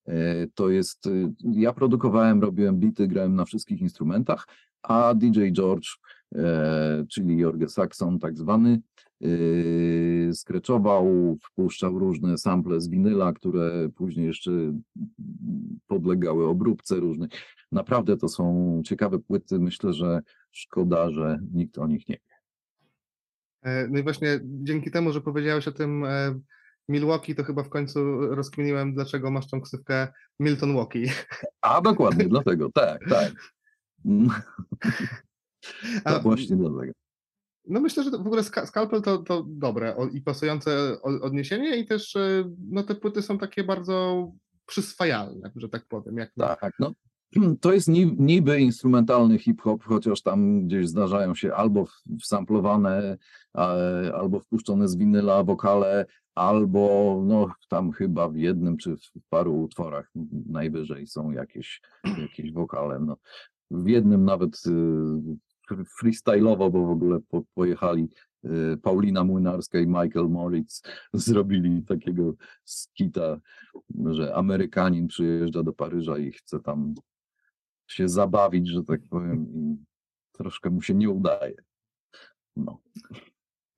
E, 0.05 0.47
To 0.47 0.69
jest, 0.69 1.09
ja 1.43 1.73
produkowałem, 1.73 2.41
robiłem 2.41 2.79
bity, 2.79 3.07
grałem 3.07 3.35
na 3.35 3.45
wszystkich 3.45 3.81
instrumentach, 3.81 4.47
a 4.83 5.13
DJ 5.13 5.51
George, 5.51 5.87
e, 6.35 7.05
czyli 7.09 7.37
Jorge 7.37 7.69
Saxon 7.69 8.19
tak 8.19 8.37
zwany, 8.37 8.81
skreczował, 10.33 11.37
wpuszczał 11.43 11.99
różne 11.99 12.37
sample 12.37 12.81
z 12.81 12.89
winyla, 12.89 13.33
które 13.33 13.89
później 13.95 14.27
jeszcze 14.27 14.51
podlegały 15.87 16.47
obróbce 16.47 16.95
różnej. 16.95 17.29
Naprawdę 17.71 18.17
to 18.17 18.29
są 18.29 18.81
ciekawe 18.85 19.19
płyty. 19.19 19.59
Myślę, 19.59 19.93
że 19.93 20.21
szkoda, 20.51 21.11
że 21.11 21.39
nikt 21.53 21.77
o 21.77 21.87
nich 21.87 22.09
nie 22.09 22.15
wie. 22.15 22.35
E, 23.61 23.87
No 23.87 23.99
i 23.99 24.03
właśnie 24.03 24.39
dzięki 24.43 24.91
temu, 24.91 25.11
że 25.11 25.21
powiedziałeś 25.21 25.67
o 25.67 25.71
tym 25.71 26.05
e, 26.05 26.39
Milwaukee, 26.89 27.35
to 27.35 27.43
chyba 27.43 27.63
w 27.63 27.69
końcu 27.69 28.19
rozkminiłem, 28.35 28.93
dlaczego 28.93 29.31
masz 29.31 29.47
tą 29.47 29.61
ksywkę 29.61 30.07
Milton 30.39 30.75
Walkie. 30.75 31.11
A 31.61 31.81
dokładnie, 31.81 32.25
dlatego, 32.25 32.69
tak, 32.71 33.09
tak. 33.09 33.33
A, 36.03 36.13
To 36.13 36.19
właśnie 36.19 36.55
dlatego. 36.55 36.93
No 37.67 37.79
myślę, 37.81 38.03
że 38.03 38.11
w 38.11 38.27
ogóle 38.27 38.43
ska- 38.43 38.65
Scalpel 38.65 39.01
to, 39.01 39.17
to 39.17 39.45
dobre 39.47 39.95
i 40.13 40.21
pasujące 40.21 41.01
odniesienie 41.01 41.77
i 41.77 41.85
też 41.85 42.15
e, 42.15 42.49
no 42.69 42.83
te 42.83 42.95
płyty 42.95 43.21
są 43.21 43.37
takie 43.37 43.63
bardzo 43.63 44.27
przyswajalne, 44.65 45.51
że 45.55 45.69
tak 45.69 45.85
powiem. 45.87 46.17
Jak 46.17 46.31
Tak, 46.37 46.73
no. 46.79 46.93
To 47.61 47.73
jest 47.73 47.87
ni- 47.87 48.15
niby 48.19 48.59
instrumentalny 48.61 49.39
hip-hop, 49.39 49.83
chociaż 49.83 50.21
tam 50.21 50.67
gdzieś 50.67 50.87
zdarzają 50.87 51.35
się 51.35 51.53
albo 51.53 51.85
wsamplowane, 52.21 53.17
e, 53.57 54.11
albo 54.15 54.39
wpuszczone 54.39 54.87
z 54.87 54.95
winyla 54.95 55.43
wokale, 55.43 56.05
albo 56.35 57.21
no 57.25 57.47
tam 57.69 57.91
chyba 57.91 58.29
w 58.29 58.35
jednym 58.35 58.77
czy 58.77 58.97
w 58.97 59.11
paru 59.29 59.61
utworach 59.61 60.11
najwyżej 60.45 61.07
są 61.07 61.31
jakieś, 61.31 61.81
jakieś 62.17 62.51
wokale. 62.51 62.99
No. 62.99 63.17
W 63.71 63.87
jednym 63.87 64.25
nawet 64.25 64.61
y, 64.67 64.71
freestyle'owo, 66.01 66.71
bo 66.71 66.85
w 66.85 66.89
ogóle 66.89 67.19
po, 67.19 67.43
pojechali 67.53 68.09
y, 68.45 68.77
Paulina 68.77 69.23
Młynarska 69.23 69.79
i 69.79 69.87
Michael 69.87 70.29
Moritz, 70.29 70.81
zrobili 71.13 71.83
takiego 71.83 72.33
skita, 72.65 73.39
że 74.05 74.35
Amerykanin 74.35 75.07
przyjeżdża 75.07 75.63
do 75.63 75.73
Paryża 75.73 76.17
i 76.17 76.31
chce 76.31 76.59
tam 76.59 76.93
się 77.87 78.09
zabawić, 78.09 78.67
że 78.67 78.83
tak 78.83 79.01
powiem, 79.09 79.47
i 79.53 79.77
troszkę 80.31 80.69
mu 80.69 80.81
się 80.81 80.93
nie 80.93 81.09
udaje. 81.09 81.55
No. 82.55 82.81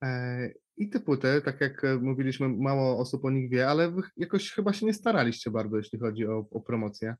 e, 0.03 0.49
I 0.77 0.89
te 0.89 0.99
płyty, 0.99 1.41
tak 1.45 1.61
jak 1.61 1.83
e, 1.83 1.95
mówiliśmy, 1.95 2.49
mało 2.49 2.99
osób 2.99 3.25
o 3.25 3.31
nich 3.31 3.49
wie, 3.49 3.67
ale 3.69 3.93
jakoś 4.17 4.51
chyba 4.51 4.73
się 4.73 4.85
nie 4.85 4.93
staraliście 4.93 5.51
bardzo, 5.51 5.77
jeśli 5.77 5.99
chodzi 5.99 6.27
o, 6.27 6.47
o 6.51 6.61
promocję. 6.61 7.15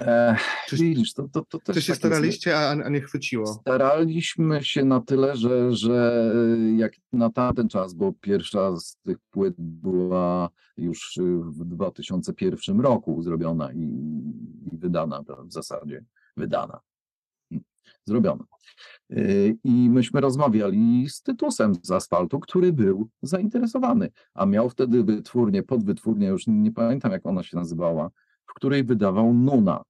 E, 0.00 0.36
Czy, 0.66 0.76
widzisz, 0.76 1.12
to, 1.14 1.28
to, 1.28 1.44
to 1.44 1.58
też 1.58 1.76
czy 1.76 1.82
się 1.82 1.86
tak 1.86 1.88
jest. 1.88 2.00
staraliście, 2.00 2.58
a, 2.58 2.70
a 2.70 2.88
nie 2.88 3.00
chwyciło? 3.00 3.46
Staraliśmy 3.46 4.64
się 4.64 4.84
na 4.84 5.00
tyle, 5.00 5.36
że, 5.36 5.74
że 5.74 6.30
jak 6.76 6.92
na 7.12 7.30
tamten 7.30 7.68
czas, 7.68 7.94
bo 7.94 8.12
pierwsza 8.12 8.76
z 8.76 8.96
tych 8.96 9.18
płyt 9.30 9.54
była 9.58 10.50
już 10.76 11.18
w 11.40 11.64
2001 11.64 12.80
roku 12.80 13.22
zrobiona 13.22 13.72
i, 13.72 13.82
i 14.72 14.78
wydana 14.78 15.22
w 15.48 15.52
zasadzie, 15.52 16.04
wydana, 16.36 16.80
zrobiona. 18.04 18.44
Yy, 19.10 19.56
I 19.64 19.90
myśmy 19.90 20.20
rozmawiali 20.20 21.08
z 21.08 21.22
Tytusem 21.22 21.74
z 21.82 21.90
Asfaltu, 21.90 22.40
który 22.40 22.72
był 22.72 23.08
zainteresowany, 23.22 24.10
a 24.34 24.46
miał 24.46 24.70
wtedy 24.70 25.04
wytwórnię, 25.04 25.62
podwytwórnię, 25.62 26.26
już 26.26 26.46
nie 26.46 26.72
pamiętam 26.72 27.12
jak 27.12 27.26
ona 27.26 27.42
się 27.42 27.56
nazywała, 27.56 28.10
której 28.56 28.84
wydawał 28.84 29.34
Nuna. 29.34 29.82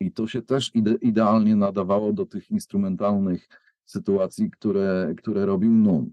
I 0.00 0.12
to 0.12 0.26
się 0.26 0.42
też 0.42 0.70
ide 0.74 0.94
idealnie 0.94 1.56
nadawało 1.56 2.12
do 2.12 2.26
tych 2.26 2.50
instrumentalnych 2.50 3.48
sytuacji, 3.84 4.50
które, 4.50 5.14
które 5.18 5.46
robił 5.46 5.70
Nun. 5.70 6.12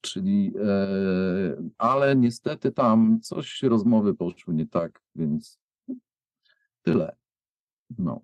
Czyli, 0.00 0.52
e, 0.64 1.72
ale 1.78 2.16
niestety 2.16 2.72
tam 2.72 3.20
coś 3.20 3.62
rozmowy 3.62 4.14
poszły 4.14 4.54
nie 4.54 4.66
tak, 4.66 5.02
więc 5.14 5.58
tyle. 6.82 7.16
No. 7.98 8.20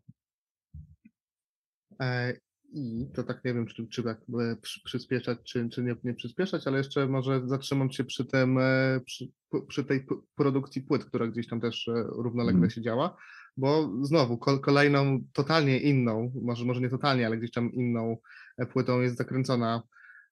I 2.76 3.06
to 3.14 3.22
tak 3.22 3.44
nie 3.44 3.54
wiem, 3.54 3.66
czy, 3.66 3.86
czy 3.88 4.02
tak 4.02 4.20
przy, 4.62 4.80
przyspieszać, 4.84 5.38
czy, 5.44 5.68
czy 5.68 5.82
nie, 5.82 5.96
nie 6.04 6.14
przyspieszać, 6.14 6.66
ale 6.66 6.78
jeszcze 6.78 7.06
może 7.08 7.42
zatrzymam 7.46 7.90
się 7.90 8.04
przy 8.04 8.24
tym, 8.24 8.58
e, 8.58 9.00
przy, 9.06 9.28
przy 9.68 9.84
tej 9.84 10.06
produkcji 10.34 10.82
płyt, 10.82 11.04
która 11.04 11.26
gdzieś 11.26 11.48
tam 11.48 11.60
też 11.60 11.88
e, 11.88 11.92
równolegle 12.08 12.56
Mhm. 12.56 12.70
się 12.70 12.82
działa, 12.82 13.16
bo 13.56 13.90
znowu 14.02 14.38
kol, 14.38 14.60
kolejną 14.60 15.20
totalnie 15.32 15.80
inną, 15.80 16.32
może, 16.42 16.64
może 16.64 16.80
nie 16.80 16.90
totalnie, 16.90 17.26
ale 17.26 17.36
gdzieś 17.36 17.52
tam 17.52 17.72
inną 17.72 18.16
e, 18.58 18.66
płytą 18.66 19.00
jest 19.00 19.16
zakręcona 19.16 19.82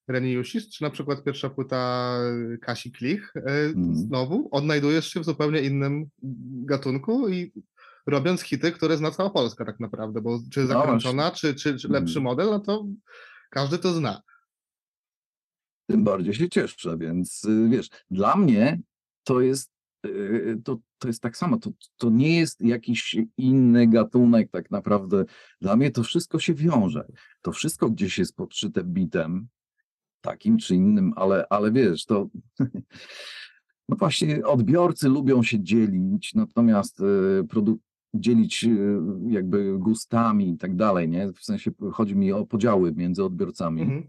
Reni 0.09 0.33
Jusis, 0.33 0.71
czy 0.71 0.83
na 0.83 0.91
przykład 0.91 1.25
pierwsza 1.25 1.51
płyta 1.51 2.19
Kasi 2.61 2.93
Klich. 2.93 3.33
Mhm. 3.37 3.97
Znowu 3.97 4.49
odnajdujesz 4.51 5.09
się 5.09 5.21
w 5.21 5.25
zupełnie 5.25 5.61
innym 5.61 6.07
gatunku 6.65 7.29
i 7.29 7.53
robiąc 8.07 8.41
hity, 8.43 8.73
które 8.73 8.97
zna 8.97 9.11
cała 9.11 9.31
Polska 9.31 9.65
tak 9.65 9.81
naprawdę, 9.81 10.21
bo 10.21 10.39
czy 10.53 10.61
No 10.61 10.67
zakręcona, 10.67 11.31
czy, 11.31 11.55
czy, 11.55 11.79
czy 11.79 11.89
lepszy 11.89 12.19
Mhm. 12.19 12.25
model, 12.25 12.47
no 12.47 12.61
to 12.61 12.87
każdy 13.51 13.79
to 13.79 13.93
zna. 13.93 14.23
tym 15.87 16.05
bardziej 16.05 16.35
się 16.35 16.49
cieszę, 16.49 16.99
więc 16.99 17.45
y, 17.45 17.69
wiesz, 17.71 17.89
dla 18.11 18.37
mnie 18.37 18.81
to 19.25 19.41
jest, 19.41 19.71
y, 20.07 20.61
to, 20.65 20.79
to 20.99 21.09
jest 21.09 21.23
tak 21.23 21.37
samo, 21.37 21.59
to, 21.59 21.71
to 21.97 22.11
nie 22.11 22.39
jest 22.39 22.61
jakiś 22.61 23.17
inny 23.37 23.87
gatunek 23.87 24.51
tak 24.51 24.71
naprawdę. 24.71 25.25
Dla 25.61 25.77
mnie 25.77 25.91
to 25.91 26.03
wszystko 26.03 26.39
się 26.39 26.55
wiąże. 26.55 27.07
To 27.43 27.53
wszystko 27.53 27.91
gdzieś 27.91 28.19
jest 28.19 28.37
podszyte 28.37 28.85
bitem, 28.85 29.49
takim 30.21 30.59
czy 30.59 30.75
innym, 30.75 31.13
ale, 31.17 31.47
ale 31.51 31.73
wiesz, 31.73 32.05
to 32.05 32.29
no 33.89 33.97
właśnie 33.97 34.47
odbiorcy 34.47 35.09
lubią 35.09 35.43
się 35.43 35.61
dzielić, 35.63 36.35
natomiast 36.35 37.01
y, 37.01 37.45
produ- 37.45 37.77
dzielić 38.15 38.65
y, 38.65 39.01
jakby 39.29 39.79
gustami 39.79 40.51
i 40.51 40.59
tak 40.59 40.77
dalej, 40.77 41.09
nie? 41.09 41.33
W 41.33 41.45
sensie 41.45 41.71
chodzi 41.93 42.17
mi 42.17 42.33
o 42.33 42.47
podziały 42.47 42.93
między 42.93 43.25
odbiorcami. 43.25 43.83
Mhm. 43.83 44.05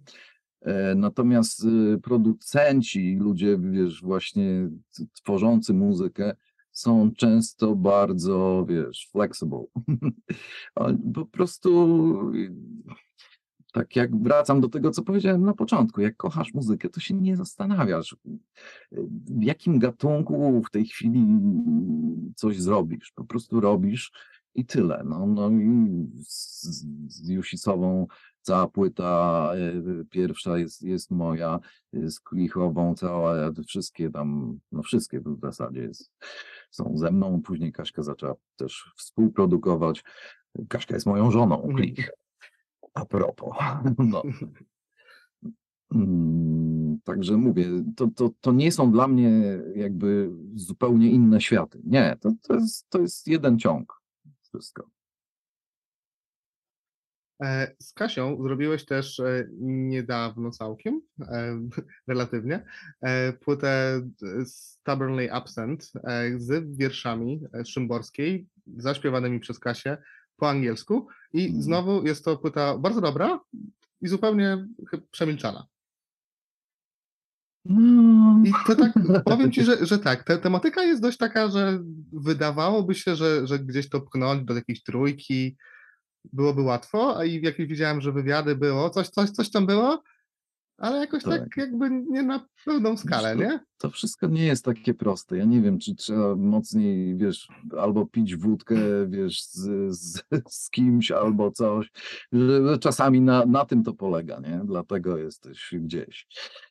E, 0.62 0.96
Natomiast 0.96 1.64
y, 1.66 2.00
producenci, 2.04 3.16
ludzie, 3.16 3.58
wiesz, 3.60 4.02
właśnie 4.02 4.70
tworzący 5.14 5.74
muzykę, 5.74 6.36
są 6.72 7.12
często 7.18 7.76
bardzo, 7.76 8.66
wiesz, 8.70 9.10
flexible. 9.12 9.66
Po 11.14 11.26
prostu 11.26 12.32
y, 12.34 12.56
Tak 13.76 13.96
jak 13.96 14.24
wracam 14.24 14.62
do 14.62 14.70
tego, 14.70 14.92
co 14.92 15.04
powiedziałem 15.04 15.46
na 15.46 15.54
początku, 15.54 16.02
jak 16.02 16.16
kochasz 16.18 16.54
muzykę, 16.54 16.90
to 16.90 17.00
się 17.00 17.14
nie 17.14 17.36
zastanawiasz, 17.36 18.16
w 19.12 19.44
jakim 19.44 19.80
gatunku 19.80 20.62
w 20.64 20.72
tej 20.72 20.86
chwili 20.86 21.26
coś 22.36 22.62
zrobisz. 22.62 23.12
Po 23.16 23.26
prostu 23.26 23.60
robisz 23.60 24.12
i 24.54 24.66
tyle. 24.66 25.04
No, 25.06 25.26
no 25.26 25.50
i 25.50 25.88
z, 26.24 26.64
z 27.08 27.30
Jusisową 27.30 28.08
cała 28.42 28.68
płyta 28.68 29.52
y, 30.02 30.06
pierwsza 30.10 30.58
jest, 30.58 30.82
jest 30.82 31.12
moja, 31.12 31.60
y, 31.96 32.12
z 32.12 32.20
Klichową 32.20 32.96
cała, 32.96 33.52
wszystkie 33.68 34.10
tam, 34.10 34.60
no 34.72 34.84
wszystkie 34.84 35.20
w 35.20 35.40
zasadzie 35.42 35.82
jest, 35.82 36.12
są 36.72 36.98
ze 36.98 37.12
mną. 37.12 37.42
Później 37.42 37.72
Kaśka 37.72 38.04
zaczęła 38.04 38.36
też 38.56 38.92
współprodukować. 38.98 40.04
Kaśka 40.70 40.94
jest 40.94 41.06
moją 41.06 41.32
żoną, 41.32 41.56
Mhm. 41.56 41.76
Klich. 41.76 42.25
A 42.96 43.06
propos. 43.06 43.58
No. 43.98 44.24
Mm, 45.96 47.00
Także 47.04 47.38
mówię, 47.38 47.66
to, 47.96 48.08
to, 48.16 48.32
to 48.42 48.52
nie 48.52 48.72
są 48.72 48.92
dla 48.92 49.08
mnie 49.08 49.30
jakby 49.76 50.30
zupełnie 50.56 51.10
inne 51.10 51.42
światy. 51.42 51.82
Nie, 51.84 52.18
to, 52.22 52.32
to, 52.42 52.54
jest, 52.54 52.90
to 52.90 53.00
jest 53.00 53.28
jeden 53.28 53.60
ciąg. 53.60 54.02
Wszystko. 54.42 54.90
E, 57.44 57.76
Z 57.80 57.94
Kasią 57.94 58.44
zrobiłeś 58.44 58.86
też 58.86 59.20
e, 59.20 59.48
niedawno 59.62 60.52
całkiem, 60.52 61.02
e, 61.22 61.60
relatywnie, 62.08 62.66
płytę 63.40 64.02
Stubbornly 64.46 65.34
Absent 65.34 65.92
z 66.38 66.78
wierszami 66.78 67.42
Szymborskiej, 67.66 68.48
zaśpiewanymi 68.78 69.40
przez 69.40 69.60
Kasię 69.60 69.98
po 70.38 70.50
angielsku 70.50 71.08
i 71.34 71.46
Mhm. 71.46 71.62
znowu 71.64 72.06
jest 72.08 72.26
to 72.26 72.38
płyta 72.38 72.78
bardzo 72.78 73.02
dobra 73.02 73.40
i 74.02 74.08
zupełnie 74.08 74.68
przemilczana. 75.12 75.68
No, 77.66 78.44
I 78.46 78.52
to 78.68 78.76
tak, 78.76 78.94
powiem 79.26 79.52
ci, 79.52 79.64
że, 79.64 79.86
że 79.86 80.00
tak, 80.00 80.24
te, 80.24 80.38
tematyka 80.38 80.84
jest 80.84 81.02
dość 81.02 81.18
taka, 81.18 81.48
że 81.48 81.80
wydawałoby 82.14 82.96
się, 82.96 83.16
że, 83.16 83.48
że 83.48 83.60
gdzieś 83.60 83.90
to 83.90 84.02
pchnąć 84.02 84.46
do 84.46 84.54
jakiejś 84.54 84.84
trójki 84.84 85.58
byłoby 86.34 86.62
łatwo, 86.62 87.18
a 87.18 87.26
i 87.26 87.42
jak 87.42 87.58
widziałem, 87.58 88.02
że 88.02 88.12
wywiady 88.12 88.56
było, 88.56 88.90
coś, 88.90 89.10
coś, 89.10 89.30
coś 89.30 89.52
tam 89.52 89.66
było, 89.66 90.04
ale 90.78 90.98
jakoś 90.98 91.24
tak, 91.24 91.42
Tak. 91.42 91.58
jakby 91.58 91.90
nie 91.90 92.24
na 92.24 92.46
pełną 92.66 92.98
skalę, 92.98 93.36
to- 93.36 93.42
nie? 93.44 93.60
to 93.78 93.90
wszystko 93.90 94.28
nie 94.28 94.46
jest 94.46 94.66
takie 94.66 94.94
proste. 94.94 95.38
Ja 95.38 95.46
nie 95.46 95.62
wiem, 95.62 95.80
czy 95.80 95.96
trzeba 95.96 96.36
mocniej, 96.36 97.18
wiesz, 97.18 97.48
albo 97.78 98.06
pić 98.06 98.36
wódkę, 98.36 98.76
wiesz, 99.08 99.44
z, 99.44 99.62
z, 100.00 100.24
z 100.50 100.70
kimś, 100.70 101.12
albo 101.12 101.52
coś. 101.52 101.92
Czasami 102.80 103.22
na, 103.22 103.46
na 103.46 103.66
tym 103.66 103.84
to 103.84 103.94
polega, 103.94 104.40
nie? 104.40 104.62
Dlatego 104.66 105.18
jesteś 105.18 105.74
gdzieś. 105.74 106.28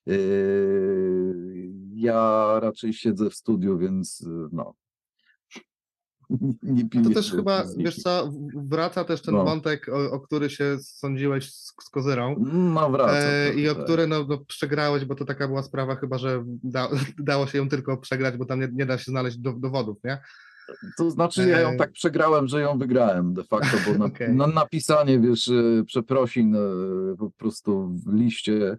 Yy, 0.06 1.72
ja 1.94 2.46
raczej 2.60 2.92
siedzę 2.92 3.30
w 3.30 3.34
studiu, 3.34 3.78
więc 3.78 4.26
no. 4.52 4.74
Nie 6.62 6.88
piję 6.88 7.04
to 7.04 7.10
też 7.10 7.30
chyba, 7.30 7.64
wiesz 7.76 7.96
co, 7.96 8.32
wraca 8.56 9.04
też 9.04 9.22
ten 9.22 9.34
No. 9.34 9.44
wątek, 9.44 9.88
o, 9.88 10.10
o 10.12 10.20
który 10.20 10.50
się 10.50 10.78
sądziłeś 10.80 11.52
z, 11.52 11.72
z 11.82 11.90
Kozyrą. 11.90 12.36
No 12.52 12.90
wraca. 12.90 13.12
E, 13.12 13.54
I 13.54 13.68
o 13.68 13.74
tak. 13.74 13.84
które 13.84 14.06
no, 14.06 14.24
no, 14.28 14.38
przegrałeś, 14.38 15.04
bo 15.04 15.14
to 15.14 15.24
taka 15.24 15.48
była 15.48 15.62
sprawa 15.62 15.96
chyba, 15.96 16.18
że 16.18 16.44
da, 16.46 16.88
dało 17.18 17.46
się 17.46 17.58
ją 17.58 17.68
tylko 17.68 17.96
przegrać, 17.96 18.36
bo 18.36 18.44
tam 18.44 18.60
nie, 18.60 18.68
nie 18.72 18.86
da 18.86 18.98
się 18.98 19.10
znaleźć 19.10 19.38
do, 19.38 19.52
dowodów, 19.52 19.98
nie? 20.04 20.18
To 20.98 21.10
znaczy 21.10 21.48
ja 21.48 21.60
ją 21.60 21.68
E, 21.68 21.76
tak 21.76 21.92
przegrałem, 21.92 22.48
że 22.48 22.60
ją 22.60 22.78
wygrałem 22.78 23.34
de 23.34 23.44
facto, 23.44 23.76
bo 23.86 23.98
na, 23.98 24.04
Okej. 24.14 24.34
na 24.34 24.46
napisanie, 24.46 25.20
wiesz, 25.20 25.48
e, 25.48 25.84
przeprosin 25.86 26.56
e, 26.56 26.60
po 27.18 27.30
prostu 27.30 27.88
w 27.88 28.14
liście 28.14 28.76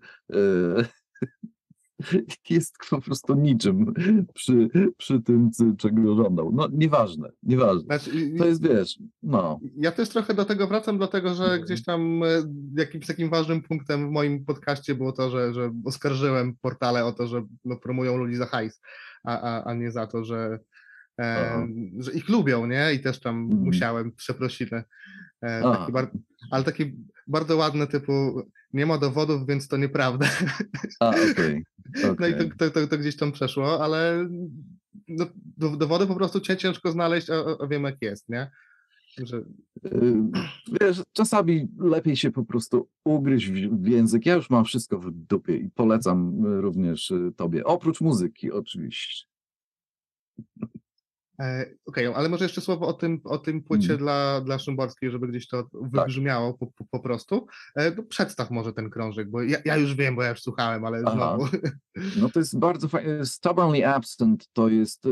jest 2.50 2.76
po 2.90 3.02
prostu 3.02 3.36
niczym 3.36 3.94
przy, 4.34 4.70
przy 4.98 5.22
tym, 5.22 5.50
czego 5.78 6.16
żądał. 6.16 6.52
No 6.54 6.68
nieważne, 6.72 7.30
nieważne. 7.44 7.84
Znaczy, 7.84 8.32
To 8.38 8.46
jest, 8.46 8.64
wiesz, 8.68 9.00
no, 9.24 9.60
Ja 9.78 9.92
też 9.92 10.10
trochę 10.10 10.34
do 10.34 10.46
tego 10.46 10.68
wracam, 10.68 10.98
dlatego 10.98 11.34
że 11.34 11.44
Mhm. 11.44 11.62
gdzieś 11.62 11.84
tam 11.84 12.24
e, 12.24 12.28
jakimś 12.78 13.08
takim 13.08 13.30
ważnym 13.30 13.62
punktem 13.62 14.08
w 14.10 14.12
moim 14.12 14.46
podcaście 14.46 14.96
było 14.96 15.12
to, 15.12 15.30
że, 15.30 15.54
że 15.54 15.72
oskarżyłem 15.86 16.56
portale 16.62 17.06
o 17.06 17.12
to, 17.12 17.28
że 17.28 17.44
no, 17.66 17.78
promują 17.78 18.18
ludzi 18.18 18.36
za 18.36 18.46
hajs, 18.46 18.82
a, 19.24 19.42
a, 19.42 19.64
a 19.64 19.74
nie 19.74 19.92
za 19.92 20.08
to, 20.08 20.24
że, 20.24 20.60
e, 21.22 21.68
że 22.00 22.12
ich 22.12 22.30
lubią, 22.30 22.66
nie? 22.68 22.94
I 22.94 23.00
też 23.00 23.20
tam 23.20 23.42
Mhm. 23.44 23.62
musiałem 23.62 24.12
przeprosiny. 24.12 24.84
E, 25.46 25.62
taki 25.62 25.92
bar, 25.92 26.12
ale 26.52 26.64
taki 26.64 26.94
bardzo 27.28 27.58
ładny 27.58 27.88
typu 27.88 28.42
nie 28.74 28.86
ma 28.86 28.98
dowodów, 28.98 29.48
więc 29.48 29.68
to 29.68 29.78
nieprawda. 29.78 30.30
a 31.00 31.10
okej. 31.10 31.64
No 32.20 32.28
i 32.28 32.34
to, 32.34 32.44
to, 32.58 32.72
to, 32.72 32.88
to 32.88 32.98
gdzieś 32.98 33.16
tam 33.16 33.32
przeszło, 33.32 33.84
ale 33.84 34.30
no, 35.08 35.26
do, 35.58 35.70
dowody 35.70 36.08
po 36.08 36.16
prostu 36.16 36.40
cię 36.40 36.58
ciężko 36.58 36.92
znaleźć, 36.92 37.30
a, 37.30 37.36
a 37.64 37.68
wiem 37.68 37.84
jak 37.84 38.02
jest, 38.02 38.30
nie? 38.30 38.52
Że, 39.18 39.42
Y, 39.86 40.16
Wiesz, 40.82 41.04
czasami 41.14 41.68
lepiej 41.78 42.16
się 42.16 42.32
po 42.32 42.46
prostu 42.46 42.90
ugryźć 43.04 43.52
w 43.52 43.84
w 43.84 43.88
język. 43.88 44.26
Ja 44.26 44.36
już 44.36 44.50
mam 44.50 44.66
wszystko 44.66 45.00
w 45.00 45.12
dupie 45.12 45.58
i 45.58 45.70
polecam 45.70 46.46
y, 46.46 46.62
również 46.62 47.12
y, 47.12 47.32
tobie. 47.36 47.64
Oprócz 47.64 48.02
muzyki, 48.02 48.52
oczywiście. 48.52 49.26
E, 51.40 51.66
Okej, 51.86 52.08
ale 52.08 52.30
może 52.30 52.46
jeszcze 52.46 52.62
słowo 52.62 52.88
o 52.88 52.94
tym, 52.94 53.22
o 53.24 53.38
tym 53.38 53.64
płycie 53.64 53.94
Mhm. 53.94 54.00
dla, 54.00 54.42
dla 54.42 54.60
Szymborskiej, 54.60 55.12
żeby 55.12 55.28
gdzieś 55.28 55.48
to 55.48 55.70
wybrzmiało 55.74 56.54
po, 56.54 56.68
po, 56.68 56.86
po 56.92 57.00
prostu. 57.00 57.48
E, 57.76 57.92
no 57.92 58.04
przedstaw 58.04 58.52
może 58.52 58.74
ten 58.74 58.90
krążek, 58.90 59.30
bo 59.30 59.42
ja, 59.42 59.58
ja 59.66 59.78
już 59.78 59.96
wiem, 59.96 60.16
bo 60.16 60.24
ja 60.24 60.30
już 60.30 60.42
słuchałem, 60.42 60.86
ale 60.86 61.02
Aha. 61.06 61.16
znowu. 61.16 61.46
No 62.22 62.30
to 62.30 62.40
jest 62.40 62.60
bardzo 62.60 62.88
fajne. 62.88 63.26
Stubbornly 63.26 63.88
absent 63.88 64.48
to 64.54 64.70
jest 64.70 65.06
y, 65.06 65.10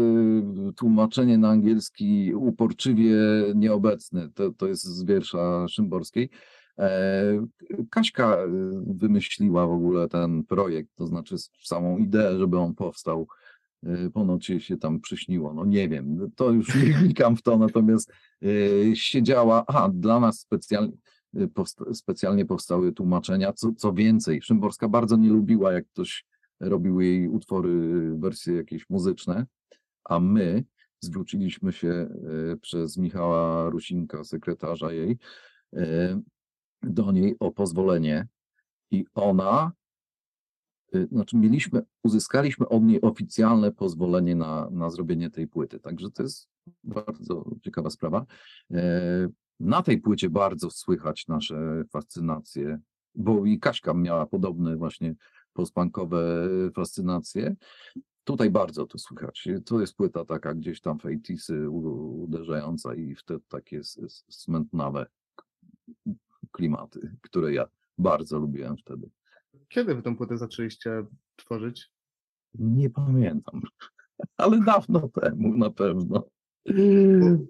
tłumaczenie 0.76 1.38
na 1.38 1.50
angielski 1.50 2.34
uporczywie 2.36 3.16
nieobecny. 3.56 4.30
To, 4.36 4.52
to 4.52 4.68
jest 4.68 4.84
z 4.84 5.04
wiersza 5.04 5.68
Szymborskiej. 5.68 6.30
E, 6.80 7.48
Kaśka 7.90 8.38
y, 8.44 8.48
wymyśliła 8.88 9.68
w 9.68 9.72
ogóle 9.72 10.08
ten 10.10 10.44
projekt, 10.44 10.90
to 10.96 11.08
znaczy 11.08 11.36
samą 11.64 11.98
ideę, 11.98 12.40
żeby 12.40 12.58
on 12.58 12.76
powstał. 12.76 13.28
Y, 13.88 14.12
Ponoć 14.12 14.50
jej 14.50 14.60
się 14.60 14.78
tam 14.78 15.00
przyśniło. 15.00 15.54
No 15.54 15.66
nie 15.66 15.90
wiem, 15.90 16.32
to 16.36 16.52
już 16.52 16.76
nie 16.84 16.94
wnikam 16.94 17.36
w 17.36 17.42
to, 17.42 17.58
natomiast 17.58 18.12
y, 18.44 18.92
siedziała, 18.96 19.64
aha, 19.68 19.92
dla 19.94 20.20
nas 20.20 20.40
specjalnie, 20.40 20.94
y, 21.38 21.48
powsta- 21.48 21.94
specjalnie 21.94 22.46
powstały 22.46 22.92
tłumaczenia. 22.92 23.54
Co, 23.54 23.72
co 23.78 23.94
więcej, 23.94 24.42
Szymborska 24.42 24.88
bardzo 24.88 25.18
nie 25.18 25.30
lubiła, 25.30 25.74
jak 25.74 25.88
ktoś 25.88 26.26
robił 26.60 27.02
jej 27.02 27.28
utwory, 27.28 27.72
wersje 28.18 28.54
jakieś 28.54 28.90
muzyczne, 28.90 29.46
a 30.04 30.20
my 30.20 30.64
zwróciliśmy 31.00 31.72
się 31.72 32.10
przez 32.62 32.98
Michała 32.98 33.70
Rusinka, 33.70 34.24
sekretarza 34.24 34.92
jej, 34.92 35.18
do 36.84 37.12
niej 37.12 37.36
o 37.40 37.52
pozwolenie 37.52 38.28
i 38.92 39.06
ona, 39.14 39.72
znaczy 41.12 41.38
mieliśmy, 41.38 41.82
uzyskaliśmy 42.04 42.70
od 42.70 42.84
niej 42.84 43.02
oficjalne 43.02 43.72
pozwolenie 43.72 44.36
na, 44.36 44.70
na 44.72 44.90
zrobienie 44.90 45.30
tej 45.30 45.48
płyty, 45.48 45.80
także 45.80 46.12
to 46.12 46.24
jest 46.24 46.48
bardzo 46.84 47.46
ciekawa 47.62 47.90
sprawa. 47.90 48.26
E, 48.74 49.28
Na 49.60 49.82
tej 49.82 49.98
płycie 50.02 50.30
bardzo 50.30 50.70
słychać 50.70 51.28
nasze 51.28 51.84
fascynacje, 51.92 52.80
bo 53.16 53.46
i 53.46 53.60
Kaśka 53.60 53.94
miała 53.94 54.26
podobne 54.26 54.76
właśnie 54.78 55.16
postpunkowe 55.54 56.48
fascynacje. 56.76 57.56
Tutaj 58.24 58.50
bardzo 58.50 58.86
to 58.86 58.98
słychać. 58.98 59.48
To 59.66 59.82
jest 59.82 59.96
płyta 59.96 60.26
taka 60.26 60.54
gdzieś 60.54 60.82
tam 60.82 60.98
80 61.04 61.60
uderzająca 62.24 62.96
i 62.96 63.16
wtedy 63.16 63.44
takie 63.48 63.82
smętnawe 64.30 65.06
klimaty, 66.52 67.16
które 67.22 67.54
ja 67.54 67.66
bardzo 67.98 68.40
lubiłem 68.40 68.78
wtedy. 68.78 69.10
Kiedy 69.70 69.96
wy 69.96 70.02
tą 70.02 70.18
płytę 70.18 70.38
zaczęliście 70.38 71.06
tworzyć? 71.36 71.90
Nie 72.54 72.90
pamiętam, 72.90 73.62
ale 74.38 74.60
dawno 74.62 75.10
temu 75.22 75.58
na 75.58 75.70
pewno. 75.70 76.24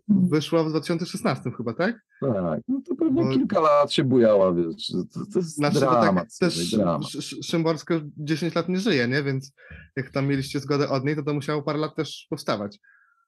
Wyszła 0.07 0.63
w 0.63 0.69
2016 0.69 1.51
chyba, 1.57 1.73
tak? 1.73 2.05
Tak, 2.21 2.61
no 2.67 2.81
to 2.85 2.95
pewnie 2.95 3.23
Bo- 3.23 3.29
kilka 3.29 3.59
lat 3.59 3.93
się 3.93 4.03
bujała, 4.03 4.53
wiesz. 4.53 4.87
To, 5.13 5.25
to 5.33 5.39
jest 5.39 5.55
Znaczy, 5.55 5.79
to 5.79 5.79
dramat, 5.91 6.37
tak 6.39 6.49
też 6.49 6.71
dramat. 6.71 7.03
Sz- 7.07 7.15
Sz- 7.23 7.45
Szymborska 7.45 7.93
już 7.93 8.03
10 8.17 8.55
lat 8.55 8.69
nie 8.69 8.79
żyje, 8.79 9.07
nie? 9.07 9.23
Więc 9.23 9.51
jak 9.95 10.11
tam 10.11 10.27
mieliście 10.27 10.59
zgodę 10.59 10.89
od 10.89 11.05
niej, 11.05 11.15
to 11.15 11.23
to 11.23 11.33
musiało 11.33 11.61
parę 11.61 11.79
lat 11.79 11.95
też 11.95 12.27
powstawać. 12.29 12.79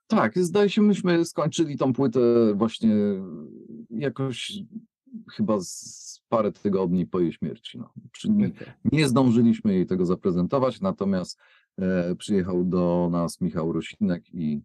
Tak, 0.07 0.37
zdaje 0.39 0.69
się, 0.69 0.81
myśmy 0.81 1.25
skończyli 1.25 1.77
tą 1.77 1.93
płytę 1.93 2.53
właśnie 2.55 2.95
jakoś 3.89 4.53
chyba 5.31 5.59
z 5.59 6.21
parę 6.29 6.51
tygodni 6.51 7.07
po 7.07 7.19
jej 7.19 7.33
śmierci. 7.33 7.79
No. 7.79 7.89
Nie, 8.25 8.51
nie 8.83 9.07
zdążyliśmy 9.07 9.73
jej 9.73 9.85
tego 9.85 10.05
zaprezentować, 10.05 10.81
natomiast 10.81 11.39
e, 11.77 12.15
przyjechał 12.15 12.65
do 12.65 13.09
nas 13.11 13.41
Michał 13.41 13.73
Rosinek 13.73 14.33
i 14.33 14.61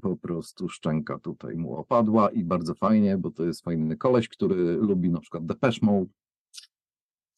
po 0.00 0.16
prostu 0.16 0.68
szczęka 0.68 1.18
tutaj 1.18 1.56
mu 1.56 1.76
opadła 1.76 2.30
i 2.30 2.44
bardzo 2.44 2.74
fajnie, 2.74 3.18
bo 3.18 3.30
to 3.30 3.44
jest 3.44 3.64
fajny 3.64 3.96
koleś, 3.96 4.28
który 4.28 4.76
lubi 4.76 5.10
na 5.10 5.20
przykład 5.20 5.46
Depeche 5.46 5.78
Mode, 5.82 6.10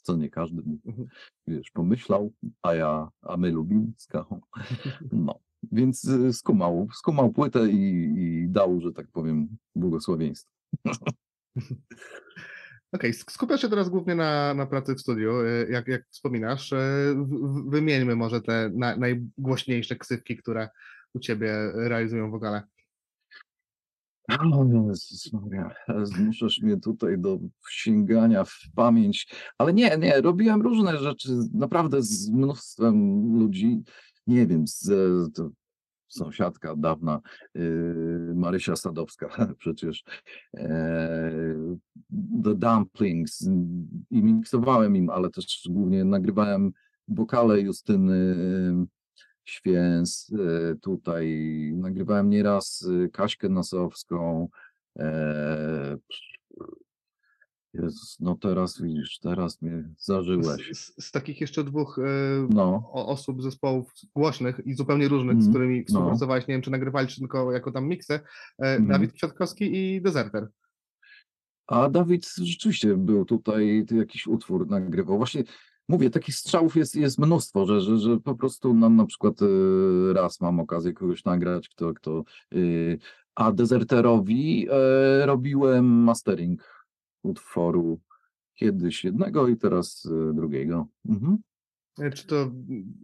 co 0.02 0.16
nie 0.16 0.30
każdy 0.30 0.62
Mhm. 0.86 1.08
wiesz, 1.46 1.70
pomyślał, 1.70 2.32
a 2.62 2.74
ja, 2.74 3.08
a 3.22 3.36
my 3.36 3.50
lubimy 3.50 3.92
skachą. 3.96 4.40
No, 5.12 5.38
więc 5.72 6.04
y, 6.04 6.32
skumał, 6.32 6.88
skumał 6.92 7.32
płytę 7.32 7.68
i, 7.70 8.14
i 8.16 8.48
dał, 8.48 8.80
że 8.80 8.92
tak 8.92 9.06
powiem, 9.12 9.56
błogosławieństwo. 9.76 10.52
Okej, 12.92 13.12
sk- 13.12 13.30
skupiasz 13.32 13.60
się 13.60 13.68
teraz 13.68 13.88
głównie 13.88 14.14
na, 14.14 14.54
na 14.54 14.66
pracy 14.66 14.94
w 14.94 15.00
studiu, 15.00 15.32
e, 15.40 15.70
jak, 15.70 15.88
jak 15.88 16.06
wspominasz. 16.10 16.72
e, 16.72 16.78
Wymieńmy 17.66 18.16
może 18.16 18.40
te 18.40 18.70
na, 18.74 18.96
najgłośniejsze 18.96 19.96
ksywki, 19.96 20.36
które 20.36 20.68
u 21.14 21.18
ciebie 21.18 21.72
realizują 21.74 22.30
wokale. 22.30 22.62
O 24.28 24.64
Jezus 24.88 25.32
Maria, 25.32 25.74
zmuszasz 26.02 26.60
mnie 26.62 26.76
tutaj 26.76 27.18
do 27.18 27.38
sięgania 27.70 28.44
w 28.44 28.60
pamięć, 28.74 29.34
ale 29.58 29.72
nie, 29.72 29.98
nie, 29.98 30.20
robiłem 30.20 30.62
różne 30.62 30.98
rzeczy, 30.98 31.28
naprawdę 31.54 32.02
z 32.02 32.30
mnóstwem 32.30 33.22
ludzi, 33.38 33.82
nie 34.26 34.46
wiem, 34.46 34.66
z, 34.66 34.84
sąsiadka 36.14 36.76
dawna, 36.76 37.20
yy, 37.54 38.32
Marysia 38.34 38.76
Sadowska 38.76 39.28
przecież, 39.58 40.04
e, 40.56 41.30
The 42.44 42.54
Dumplings 42.54 43.48
i 44.10 44.22
miksowałem 44.22 44.96
im, 44.96 45.10
ale 45.10 45.30
też 45.30 45.68
głównie 45.70 46.04
nagrywałem 46.04 46.72
wokale 47.08 47.60
Justyny 47.60 48.36
Święs, 49.44 50.32
e, 50.32 50.74
tutaj 50.74 51.26
nagrywałem 51.74 52.30
nieraz 52.30 52.88
e, 53.04 53.08
Kaśkę 53.08 53.48
Nosowską, 53.48 54.48
e, 54.98 55.96
Jezus, 57.74 58.16
no 58.20 58.34
teraz 58.36 58.82
widzisz, 58.82 59.18
teraz 59.18 59.62
mnie 59.62 59.84
zażyłeś. 59.98 60.70
Z, 60.72 61.04
z, 61.04 61.10
takich 61.10 61.40
jeszcze 61.40 61.64
dwóch 61.64 61.98
e, 61.98 62.02
No, 62.50 62.90
osób, 62.92 63.42
zespołów 63.42 63.92
głośnych 64.16 64.60
i 64.64 64.74
zupełnie 64.74 65.08
różnych, 65.08 65.34
z 65.36 65.46
Mhm, 65.46 65.52
którymi 65.52 65.84
współpracowałeś, 65.84 66.46
nie 66.46 66.54
wiem, 66.54 66.62
czy 66.62 66.70
nagrywali, 66.70 67.08
czy 67.08 67.18
tylko 67.18 67.52
jako 67.52 67.72
tam 67.72 67.88
miksy, 67.88 68.14
e, 68.14 68.20
Mhm. 68.58 68.86
Dawid 68.88 69.12
Kwiatkowski 69.12 69.76
i 69.76 70.02
Deserter. 70.02 70.48
a 71.66 71.88
Dawid 71.90 72.34
rzeczywiście 72.42 72.96
był 72.96 73.24
tutaj, 73.24 73.84
ty 73.88 73.96
jakiś 73.96 74.26
utwór 74.26 74.66
nagrywał. 74.70 75.16
Właśnie 75.16 75.44
mówię, 75.88 76.10
takich 76.10 76.34
strzałów 76.34 76.76
jest, 76.76 76.96
jest 76.96 77.18
mnóstwo, 77.18 77.66
że, 77.66 77.80
że, 77.80 77.98
że 77.98 78.20
po 78.20 78.34
prostu 78.34 78.74
nam 78.74 78.96
na 78.96 79.06
przykład 79.06 79.34
e, 79.42 79.46
raz 80.12 80.40
mam 80.40 80.60
okazję 80.60 80.92
kogoś 80.92 81.24
nagrać, 81.24 81.68
kto, 81.68 81.94
kto 81.94 82.24
e, 82.52 82.56
a 83.34 83.52
Deserterowi 83.52 84.68
robiłem 85.24 85.84
mastering 85.86 86.81
utworu 87.22 88.00
kiedyś 88.54 89.04
jednego 89.04 89.48
i 89.48 89.56
teraz 89.56 90.08
e, 90.30 90.34
drugiego. 90.34 90.86
Mhm. 91.08 91.38
E, 92.00 92.10
Czy 92.10 92.26
to 92.26 92.50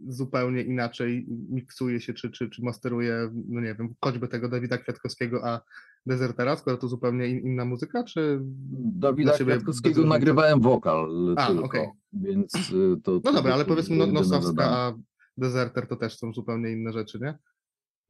zupełnie 0.07 0.61
inaczej 0.61 1.25
miksuje 1.49 2.01
się, 2.01 2.13
czy, 2.13 2.31
czy, 2.31 2.49
czy 2.49 2.63
masteruje, 2.63 3.31
no 3.47 3.61
nie 3.61 3.75
wiem, 3.75 3.95
choćby 4.01 4.27
tego 4.27 4.49
Dawida 4.49 4.77
Kwiatkowskiego, 4.77 5.47
a 5.47 5.61
Desertera, 6.05 6.55
skoro 6.55 6.77
to 6.77 6.87
zupełnie 6.87 7.27
in, 7.27 7.39
inna 7.39 7.65
muzyka, 7.65 8.03
czy... 8.03 8.39
Dawida 8.81 9.31
Kwiatkowskiego 9.33 10.03
nagrywałem 10.05 10.61
wokal 10.61 11.33
A, 11.37 11.47
tylko, 11.47 11.65
okej. 11.65 11.87
więc 12.13 12.55
e, 12.55 13.01
to... 13.03 13.11
No 13.11 13.19
to 13.19 13.33
dobra, 13.33 13.53
ale 13.53 13.65
powiedzmy 13.65 13.97
no, 13.97 14.07
Nosowska, 14.07 14.63
a 14.63 14.93
Deserter 15.37 15.87
to 15.87 15.95
też 15.95 16.17
są 16.17 16.33
zupełnie 16.33 16.71
inne 16.71 16.93
rzeczy, 16.93 17.19
nie? 17.21 17.37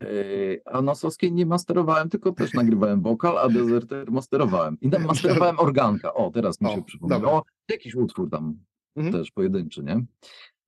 Yy, 0.02 0.62
A 0.66 0.82
Nosowskiej 0.82 1.32
nie 1.32 1.46
masterowałem, 1.46 2.10
tylko 2.10 2.32
też 2.32 2.54
nagrywałem 2.54 3.02
wokal, 3.02 3.38
a 3.38 3.50
Deserter 3.50 4.12
masterowałem. 4.12 4.78
I 4.82 4.90
tam 4.90 5.06
masterowałem 5.06 5.60
organka. 5.60 6.14
O, 6.14 6.32
teraz 6.32 6.62
mi 6.62 6.68
O, 6.68 6.70
się 6.70 6.76
dobra. 6.76 6.88
przypomniało. 6.88 7.44
Jakiś 7.70 7.96
utwór 7.96 8.30
tam 8.30 8.60
Mhm. 8.96 9.14
też 9.14 9.32
pojedynczy, 9.32 9.84
nie? 9.84 10.06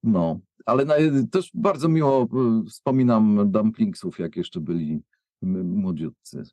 No, 0.04 0.40
ale 0.66 0.86
na, 0.86 0.94
też 1.32 1.52
bardzo 1.54 1.90
miło 1.90 2.28
y, 2.66 2.70
wspominam 2.70 3.52
dumplingsów, 3.52 4.20
jak 4.20 4.36
jeszcze 4.36 4.60
byli 4.60 5.02
młodziutcy. 5.64 6.44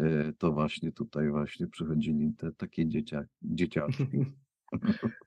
Y, 0.00 0.34
To 0.38 0.52
właśnie 0.52 0.92
tutaj 0.92 1.30
właśnie 1.30 1.66
przychodzili 1.66 2.32
te 2.38 2.52
takie 2.52 2.86
dziecia, 2.88 3.24
dzieciaki. 3.42 4.06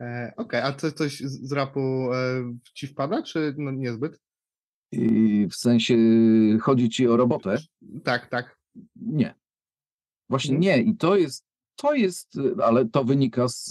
E, 0.02 0.34
Okej, 0.38 0.62
a 0.62 0.74
co, 0.74 0.92
coś 0.92 1.20
z 1.20 1.48
z 1.50 1.52
rapu 1.52 1.80
e, 2.14 2.18
ci 2.74 2.88
wpada, 2.88 3.24
czy 3.24 3.56
no, 3.58 3.72
niezbyt? 3.72 4.20
I 4.92 5.48
w 5.52 5.56
sensie 5.56 5.98
chodzi 6.62 6.90
ci 6.90 7.08
o 7.08 7.18
robotę? 7.18 7.58
Tak, 8.04 8.28
tak. 8.30 8.58
Nie. 8.96 9.36
Właśnie 10.30 10.56
Mhm. 10.56 10.62
nie. 10.78 10.84
I 10.92 10.96
to 10.96 11.16
jest, 11.16 11.46
to 11.76 11.94
jest, 11.94 12.38
ale 12.64 12.86
to 12.86 13.04
wynika 13.04 13.48
z, 13.48 13.68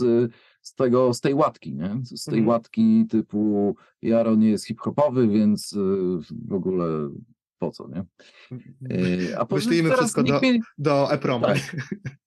z 0.62 0.75
tego, 0.75 1.14
z 1.14 1.21
tej 1.21 1.35
łatki, 1.35 1.75
nie? 1.75 2.01
Z 2.05 2.25
tej 2.25 2.39
Mhm. 2.39 2.49
łatki 2.49 3.07
typu 3.11 3.75
Jaro 4.03 4.35
nie 4.35 4.51
jest 4.51 4.66
hip-hopowy, 4.66 5.29
więc 5.29 5.73
y, 5.73 5.77
w 6.49 6.53
ogóle 6.53 7.11
po 7.59 7.71
co, 7.71 7.89
nie? 7.89 8.05
Y, 8.97 9.39
A 9.39 9.45
teraz 9.47 9.99
wszystko 9.99 10.23
do- 10.23 10.41
mnie- 10.41 10.59
Do 10.79 11.12
Epromu. 11.12 11.47
Tak. 11.47 11.77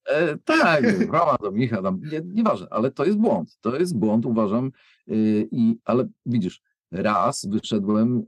E, 0.05 0.37
tak, 0.37 0.83
Roma 1.11 1.35
do 1.41 1.51
Micha, 1.51 1.81
tam, 1.81 2.01
nie, 2.11 2.21
nieważne, 2.25 2.67
ale 2.69 2.91
to 2.91 3.05
jest 3.05 3.17
błąd. 3.17 3.57
To 3.61 3.79
jest 3.79 3.97
błąd, 3.97 4.25
uważam. 4.25 4.71
y, 5.11 5.47
I, 5.51 5.77
ale 5.85 6.07
widzisz, 6.25 6.61
raz 6.91 7.45
wyszedłem 7.49 8.25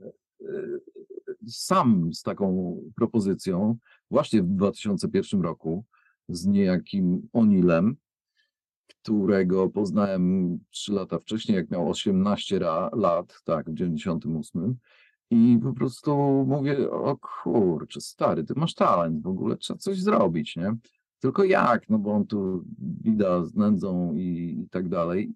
sam 1.48 2.14
z 2.14 2.22
taką 2.22 2.76
propozycją, 2.96 3.76
właśnie 4.10 4.42
w 4.42 4.46
2001 4.46 5.42
roku, 5.42 5.84
z 6.28 6.46
niejakim 6.46 7.28
Onilem, 7.32 7.96
którego 8.86 9.68
poznałem 9.68 10.58
3 10.70 10.92
lata 10.92 11.18
wcześniej, 11.18 11.56
jak 11.56 11.70
miał 11.70 11.90
18 11.90 12.58
ra, 12.58 12.90
lat, 12.92 13.40
tak, 13.44 13.70
w 13.70 13.74
98. 13.74 14.76
I 15.30 15.58
po 15.62 15.72
prostu 15.72 16.16
mówię, 16.48 16.90
o 16.90 17.16
kurczę, 17.16 18.00
stary, 18.00 18.44
ty 18.44 18.54
masz 18.56 18.74
talent, 18.74 19.22
w 19.22 19.26
ogóle 19.26 19.56
trzeba 19.56 19.78
coś 19.78 20.02
zrobić, 20.02 20.56
nie? 20.56 20.76
Tylko 21.20 21.44
jak? 21.44 21.88
No 21.88 21.98
bo 21.98 22.12
on 22.12 22.26
tu 22.26 22.64
bida 22.80 23.44
z 23.44 23.54
nędzą 23.54 24.14
i, 24.14 24.60
i 24.64 24.68
tak 24.70 24.88
dalej. 24.88 25.34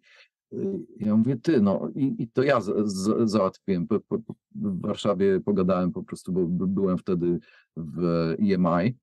Y, 0.52 0.78
Ja 0.96 1.16
mówię, 1.16 1.36
ty, 1.36 1.60
no 1.60 1.88
i, 1.94 2.14
i 2.18 2.28
to 2.28 2.42
ja 2.42 2.60
z, 2.60 2.88
z, 2.92 3.30
załatwiłem. 3.30 3.86
Po, 3.86 4.00
po, 4.00 4.18
w 4.54 4.80
Warszawie 4.80 5.40
pogadałem 5.40 5.92
po 5.92 6.02
prostu, 6.02 6.32
bo 6.32 6.46
by- 6.46 6.66
byłem 6.66 6.98
wtedy 6.98 7.38
w 7.76 8.04
EMI. 8.38 8.94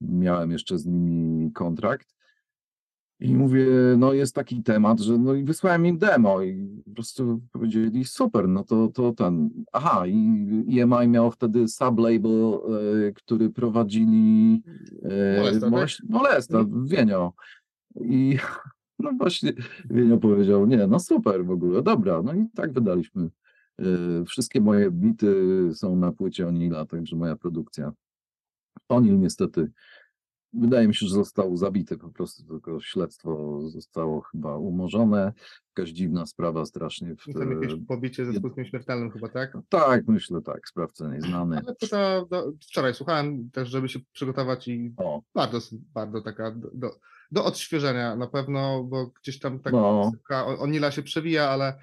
Miałem 0.00 0.50
jeszcze 0.50 0.78
z 0.78 0.86
nimi 0.86 1.52
kontrakt. 1.52 2.14
I 3.20 3.34
mówię, 3.34 3.66
no 3.98 4.12
jest 4.12 4.34
taki 4.34 4.62
temat, 4.62 5.00
że 5.00 5.18
no 5.18 5.34
i 5.34 5.44
wysłałem 5.44 5.86
im 5.86 5.98
demo 5.98 6.42
i 6.42 6.82
po 6.84 6.90
prostu 6.94 7.40
powiedzieli 7.52 8.04
super, 8.04 8.48
no 8.48 8.64
to, 8.64 8.88
to 8.88 9.12
ten, 9.12 9.50
aha 9.72 10.06
i 10.06 10.80
EMI 10.80 11.08
miał 11.08 11.30
wtedy 11.30 11.68
sublabel, 11.68 12.54
e, 13.08 13.12
który 13.12 13.50
prowadzili 13.50 14.62
e, 15.02 15.38
Molesta, 15.40 15.70
tak? 15.70 16.08
Molesta, 16.08 16.64
Wienio. 16.84 17.32
I 18.00 18.38
no 18.98 19.12
właśnie 19.18 19.52
Wienio 19.90 20.18
powiedział, 20.18 20.66
nie, 20.66 20.86
no 20.86 21.00
super 21.00 21.44
w 21.44 21.50
ogóle, 21.50 21.82
dobra, 21.82 22.22
no 22.22 22.34
i 22.34 22.46
tak 22.54 22.72
wydaliśmy. 22.72 23.30
E, 23.78 23.84
Wszystkie 24.24 24.60
moje 24.60 24.90
bity 24.90 25.34
są 25.74 25.96
na 25.96 26.12
płycie 26.12 26.48
Onila, 26.48 26.86
także 26.86 27.16
moja 27.16 27.36
produkcja. 27.36 27.92
Onil 28.88 29.20
niestety, 29.20 29.70
wydaje 30.52 30.88
mi 30.88 30.94
się, 30.94 31.06
że 31.06 31.14
został 31.14 31.56
zabity 31.56 31.98
po 31.98 32.08
prostu, 32.08 32.42
tylko 32.44 32.80
śledztwo 32.80 33.60
zostało 33.68 34.20
chyba 34.20 34.56
umorzone. 34.56 35.32
Jakaś 35.76 35.90
dziwna 35.92 36.26
sprawa 36.26 36.66
strasznie. 36.66 37.16
W, 37.16 37.32
Tam 37.38 37.62
jakieś 37.62 37.72
e, 37.72 37.84
pobicie 37.88 38.26
ze 38.26 38.32
skutkiem 38.32 38.64
śmiertelnym 38.64 39.10
chyba, 39.10 39.28
tak? 39.28 39.58
tak, 39.68 40.08
myślę 40.08 40.42
tak, 40.42 40.68
sprawca 40.68 41.14
nieznany. 41.14 41.60
Ale 41.92 42.26
do, 42.30 42.52
wczoraj 42.62 42.94
słuchałem 42.94 43.50
też, 43.50 43.68
żeby 43.68 43.88
się 43.88 43.98
przygotować 44.12 44.68
i 44.68 44.94
O, 44.96 45.22
bardzo, 45.34 45.58
bardzo 45.94 46.20
taka 46.20 46.50
do, 46.50 46.70
do, 46.74 46.90
do 47.30 47.44
odświeżenia 47.44 48.16
na 48.16 48.26
pewno, 48.26 48.84
bo 48.84 49.06
gdzieś 49.06 49.38
tam 49.38 49.60
tak 49.60 49.72
No. 49.72 50.12
Onila 50.58 50.90
się 50.90 51.02
przewija, 51.02 51.48
ale, 51.50 51.78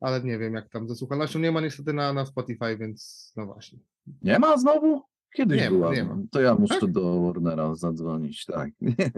ale 0.00 0.22
nie 0.22 0.38
wiem 0.38 0.54
jak 0.54 0.68
tam 0.68 0.88
ze 0.88 0.94
słuchalnością. 0.94 1.38
Nie 1.38 1.52
ma 1.52 1.60
niestety 1.60 1.92
na, 1.92 2.12
na 2.12 2.26
Spotify, 2.26 2.76
więc 2.76 3.32
no 3.36 3.46
właśnie. 3.46 3.78
nie 4.22 4.38
ma 4.38 4.56
znowu? 4.56 5.02
Kiedyś 5.36 5.60
Nie 5.60 5.70
była. 5.70 5.94
nie 5.94 6.04
ma. 6.04 6.16
To 6.30 6.40
ja 6.40 6.54
muszę 6.54 6.80
Tak? 6.80 6.92
do 6.92 7.22
Warnera 7.22 7.74
zadzwonić, 7.74 8.44
tak. 8.46 8.70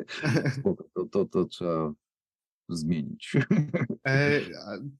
Spoko, 0.59 0.85
to, 0.95 1.05
to, 1.07 1.25
to 1.25 1.45
trzeba 1.45 1.93
zmienić. 2.69 3.33
E, 4.09 4.41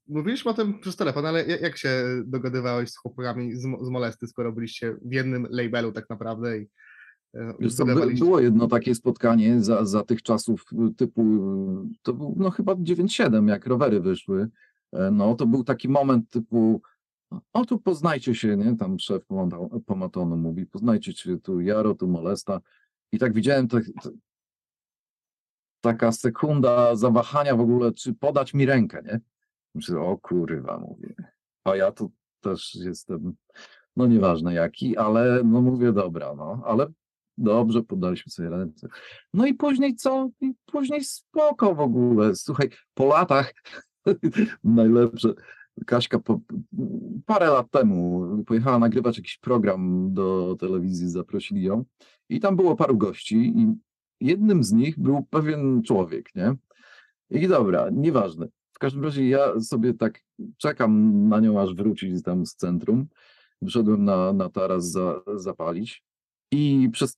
mówiliśmy 0.07 0.51
o 0.51 0.53
tym 0.53 0.79
przez 0.79 0.95
telefon, 0.95 1.25
ale 1.25 1.45
ja- 1.45 1.57
jak 1.57 1.77
się 1.77 2.03
dogadywałeś 2.25 2.89
z 2.89 2.97
chłopakami 2.97 3.55
z, 3.55 3.61
z 3.61 3.89
Molesty, 3.89 4.27
skoro 4.27 4.51
byliście 4.51 4.95
w 5.05 5.13
jednym 5.13 5.47
labelu 5.49 5.91
tak 5.91 6.09
naprawdę 6.09 6.57
i 6.59 6.67
Wiesz 7.59 7.73
co, 7.75 7.85
było 8.19 8.39
jedno 8.39 8.67
takie 8.67 8.95
spotkanie 8.95 9.61
za, 9.61 9.85
za 9.85 10.03
tych 10.03 10.21
czasów 10.21 10.65
y, 10.89 10.93
typu, 10.93 11.23
to 12.01 12.13
był 12.13 12.35
no 12.37 12.51
chyba 12.51 12.73
9-7, 12.73 13.47
jak 13.47 13.67
rowery 13.67 13.99
wyszły. 13.99 14.49
E, 14.91 15.11
No 15.11 15.35
to 15.35 15.45
był 15.45 15.63
taki 15.63 15.89
moment 15.89 16.29
typu, 16.29 16.81
o 17.53 17.65
tu 17.65 17.79
poznajcie 17.79 18.35
się, 18.35 18.57
nie? 18.57 18.77
Tam 18.77 18.99
szef 18.99 19.23
pomatonu 19.85 20.37
mówi, 20.37 20.65
poznajcie 20.65 21.13
się, 21.13 21.39
tu 21.39 21.61
Jaro, 21.61 21.93
tu 21.93 22.07
Molesta. 22.07 22.61
I 23.11 23.19
tak 23.19 23.33
widziałem 23.33 23.67
te, 23.67 23.81
te, 23.81 24.09
taka 25.81 26.11
sekunda 26.11 26.95
zawahania 26.95 27.55
w 27.55 27.61
ogóle, 27.61 27.91
czy 27.91 28.13
podać 28.13 28.53
mi 28.53 28.65
rękę, 28.65 29.01
nie? 29.05 29.19
Myślę, 29.75 29.99
o 29.99 30.17
kurwa, 30.17 30.77
mówię. 30.79 31.15
A 31.63 31.75
ja 31.75 31.91
tu 31.91 32.11
też 32.41 32.75
jestem, 32.75 33.33
no 33.95 34.07
nieważne 34.07 34.53
jaki, 34.53 34.97
ale 34.97 35.41
no 35.43 35.61
mówię, 35.61 35.93
dobra, 35.93 36.35
no, 36.35 36.61
ale 36.65 36.87
dobrze, 37.37 37.83
podaliśmy 37.83 38.31
sobie 38.31 38.49
ręce. 38.49 38.87
No 39.33 39.45
i 39.45 39.53
później 39.53 39.95
co? 39.95 40.29
I 40.41 40.53
później 40.65 41.03
spoko 41.03 41.75
w 41.75 41.79
ogóle. 41.79 42.35
Słuchaj, 42.35 42.69
po 42.93 43.05
latach 43.05 43.53
najlepsze. 44.63 45.33
Kaśka 45.85 46.19
po, 46.19 46.39
parę 47.25 47.47
lat 47.47 47.71
temu 47.71 48.27
pojechała 48.47 48.79
nagrywać 48.79 49.17
jakiś 49.17 49.37
program 49.37 50.13
do 50.13 50.55
telewizji, 50.59 51.09
zaprosili 51.09 51.63
ją 51.63 51.85
i 52.29 52.39
tam 52.39 52.55
było 52.55 52.75
paru 52.75 52.97
gości 52.97 53.35
i 53.35 53.75
jednym 54.21 54.63
z 54.63 54.71
nich 54.71 54.99
był 54.99 55.23
pewien 55.29 55.83
człowiek, 55.83 56.35
nie? 56.35 56.55
I 57.29 57.47
dobra, 57.47 57.89
nieważne. 57.91 58.47
W 58.71 58.79
każdym 58.79 59.03
razie 59.03 59.29
ja 59.29 59.59
sobie 59.59 59.93
tak 59.93 60.19
czekam 60.57 61.27
na 61.29 61.39
nią, 61.39 61.61
aż 61.61 61.75
wróci 61.75 62.23
tam 62.23 62.45
z 62.45 62.55
centrum. 62.55 63.07
Wyszedłem 63.61 64.05
na, 64.05 64.33
na 64.33 64.49
taras 64.49 64.91
za, 64.91 65.21
zapalić 65.35 66.03
i 66.53 66.89
przez 66.89 67.17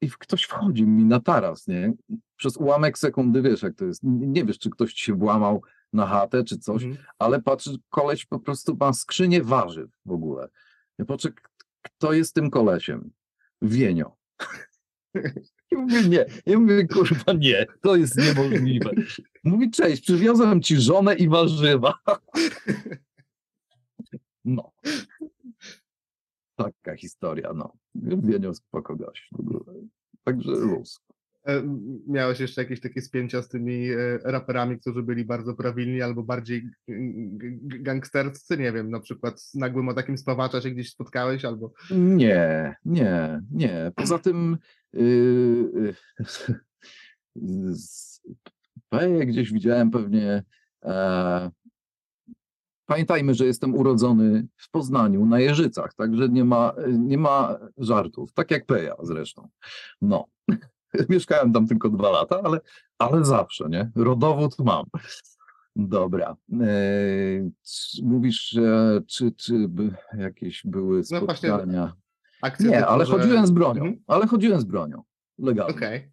i 0.00 0.10
ktoś 0.10 0.42
wchodzi 0.42 0.86
mi 0.86 1.04
na 1.04 1.20
taras, 1.20 1.66
nie? 1.66 1.92
Przez 2.36 2.56
ułamek 2.56 2.98
sekundy, 2.98 3.42
wiesz 3.42 3.62
jak 3.62 3.74
to 3.74 3.84
jest. 3.84 4.00
Nie 4.02 4.44
wiesz, 4.44 4.58
czy 4.58 4.70
ktoś 4.70 4.94
ci 4.94 5.04
się 5.04 5.14
włamał 5.14 5.62
na 5.92 6.06
chatę, 6.06 6.44
czy 6.44 6.58
coś, 6.58 6.82
Mhm. 6.84 7.04
ale 7.18 7.42
patrzę, 7.42 7.70
koleś 7.88 8.26
po 8.26 8.38
prostu 8.40 8.76
ma 8.80 8.92
skrzynię 8.92 9.42
warzyw 9.42 9.90
w 10.06 10.10
ogóle. 10.10 10.48
Ja 10.98 11.04
patrzę, 11.04 11.28
kto 11.82 12.12
jest 12.12 12.34
tym 12.34 12.50
kolesiem? 12.50 13.10
Wienio. 13.62 14.16
I 15.70 15.76
mówię, 15.76 16.02
nie. 16.08 16.26
Ja 16.46 16.58
mówię, 16.58 16.86
kurwa, 16.86 17.32
nie, 17.32 17.66
to 17.80 17.96
jest 17.96 18.16
niemożliwe. 18.18 18.90
Mówi, 19.44 19.70
cześć, 19.70 20.02
przywiozłem 20.02 20.62
ci 20.62 20.76
żonę 20.80 21.14
i 21.14 21.28
warzywa. 21.28 21.94
No. 24.48 24.72
Taka 26.56 26.96
historia, 26.96 27.52
no. 27.54 27.72
Wienio 28.02 28.54
spoko 28.54 28.96
ogóle. 29.40 29.60
Także 30.24 30.50
luz. 30.50 31.00
E, 31.46 31.62
Miałeś 32.08 32.40
jeszcze 32.40 32.62
jakieś 32.62 32.80
takie 32.80 33.02
spięcia 33.02 33.42
z 33.42 33.48
tymi 33.48 33.90
e, 33.90 34.18
raperami, 34.24 34.78
którzy 34.80 35.02
byli 35.02 35.24
bardzo 35.24 35.54
prawilni 35.54 36.02
albo 36.02 36.22
bardziej 36.22 36.68
gangsterscy? 37.80 38.58
Nie 38.58 38.72
wiem, 38.72 38.90
na 38.90 39.00
przykład 39.00 39.40
z 39.40 39.54
nagłym 39.54 39.88
o 39.88 39.94
takim 39.94 40.18
spawacza 40.18 40.60
się 40.60 40.70
gdzieś 40.70 40.90
spotkałeś 40.90 41.44
albo... 41.44 41.72
Nie, 41.90 42.74
nie, 42.84 43.42
nie. 43.50 43.92
Poza 43.96 44.18
tym 44.18 44.56
yy, 44.92 45.94
z- 47.72 48.20
gdzieś 49.26 49.52
widziałem 49.52 49.90
pewnie. 49.90 50.42
E, 50.84 51.50
pamiętajmy, 52.86 53.34
że 53.34 53.46
jestem 53.46 53.74
urodzony 53.74 54.46
w 54.56 54.70
Poznaniu 54.70 55.26
na 55.26 55.40
Jeżycach, 55.40 55.94
także 55.94 56.28
nie 56.28 56.44
ma, 56.44 56.74
nie 56.88 57.18
ma 57.18 57.58
żartów. 57.78 58.32
Tak 58.32 58.50
jak 58.50 58.66
Peja 58.66 58.94
zresztą. 59.02 59.48
No. 60.02 60.26
Mieszkałem 61.08 61.52
tam 61.52 61.66
tylko 61.66 61.88
dwa 61.88 62.10
lata, 62.10 62.40
ale, 62.44 62.60
ale 62.98 63.24
zawsze, 63.24 63.68
nie? 63.68 63.90
Rodowód 63.96 64.58
mam. 64.58 64.84
Dobra. 65.76 66.36
E, 66.60 66.66
mówisz, 68.02 68.58
czy, 69.06 69.32
czy 69.32 69.68
by 69.68 69.94
jakieś 70.18 70.62
były 70.64 71.02
No 71.10 71.20
właśnie, 71.20 71.48
spotkania? 71.48 71.96
Akcje 72.42 72.70
Nie, 72.70 72.86
ale 72.86 73.04
chodziłem 73.04 73.46
z 73.46 73.50
bronią. 73.50 73.82
Mhm. 73.82 74.02
Ale 74.06 74.26
chodziłem 74.26 74.60
z 74.60 74.64
bronią. 74.64 75.02
Legalnie. 75.38 75.74
Okej. 75.74 76.10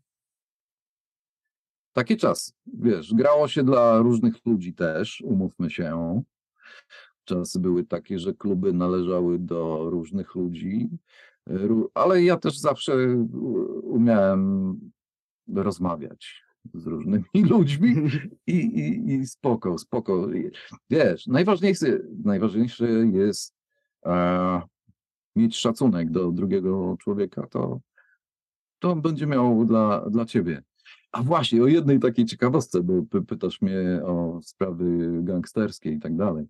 Taki 1.93 2.17
czas. 2.17 2.55
Wiesz, 2.73 3.13
grało 3.13 3.47
się 3.47 3.63
dla 3.63 3.97
różnych 3.97 4.45
ludzi 4.45 4.73
też, 4.73 5.21
umówmy 5.25 5.69
się. 5.69 6.21
Czasy 7.23 7.59
były 7.59 7.83
takie, 7.83 8.19
że 8.19 8.33
kluby 8.33 8.73
należały 8.73 9.39
do 9.39 9.89
różnych 9.89 10.35
ludzi, 10.35 10.89
ale 11.93 12.23
ja 12.23 12.37
też 12.37 12.57
zawsze 12.57 12.93
umiałem 13.83 14.75
rozmawiać 15.55 16.43
z 16.73 16.87
różnymi 16.87 17.25
ludźmi 17.49 17.95
i, 18.47 18.55
i, 18.55 19.13
i 19.13 19.27
spoko, 19.27 19.77
spoko. 19.77 20.27
Wiesz, 20.89 21.27
najważniejsze, 21.27 21.99
najważniejsze 22.23 22.87
jest 23.13 23.55
e, 24.05 24.61
mieć 25.35 25.57
szacunek 25.57 26.11
do 26.11 26.31
drugiego 26.31 26.95
człowieka, 26.99 27.47
to, 27.47 27.79
to 28.79 28.95
będzie 28.95 29.27
miał 29.27 29.65
dla, 29.65 30.09
dla 30.09 30.25
ciebie. 30.25 30.63
A 31.11 31.23
właśnie, 31.23 31.63
o 31.63 31.67
jednej 31.67 31.99
takiej 31.99 32.25
ciekawostce, 32.25 32.83
bo 32.83 32.93
py, 33.09 33.21
pytasz 33.21 33.61
mnie 33.61 34.01
o 34.05 34.39
sprawy 34.43 35.19
gangsterskie 35.23 35.91
i 35.91 35.99
tak 35.99 36.15
dalej. 36.15 36.45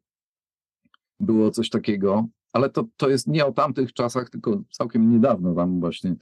Było 1.20 1.52
coś 1.52 1.70
takiego, 1.70 2.28
ale 2.54 2.70
to, 2.70 2.86
to 2.98 3.10
jest 3.10 3.28
nie 3.28 3.46
o 3.46 3.52
tamtych 3.52 3.94
czasach, 3.94 4.30
tylko 4.30 4.64
całkiem 4.72 5.12
niedawno, 5.12 5.56
tam 5.56 5.80
właśnie 5.80 6.16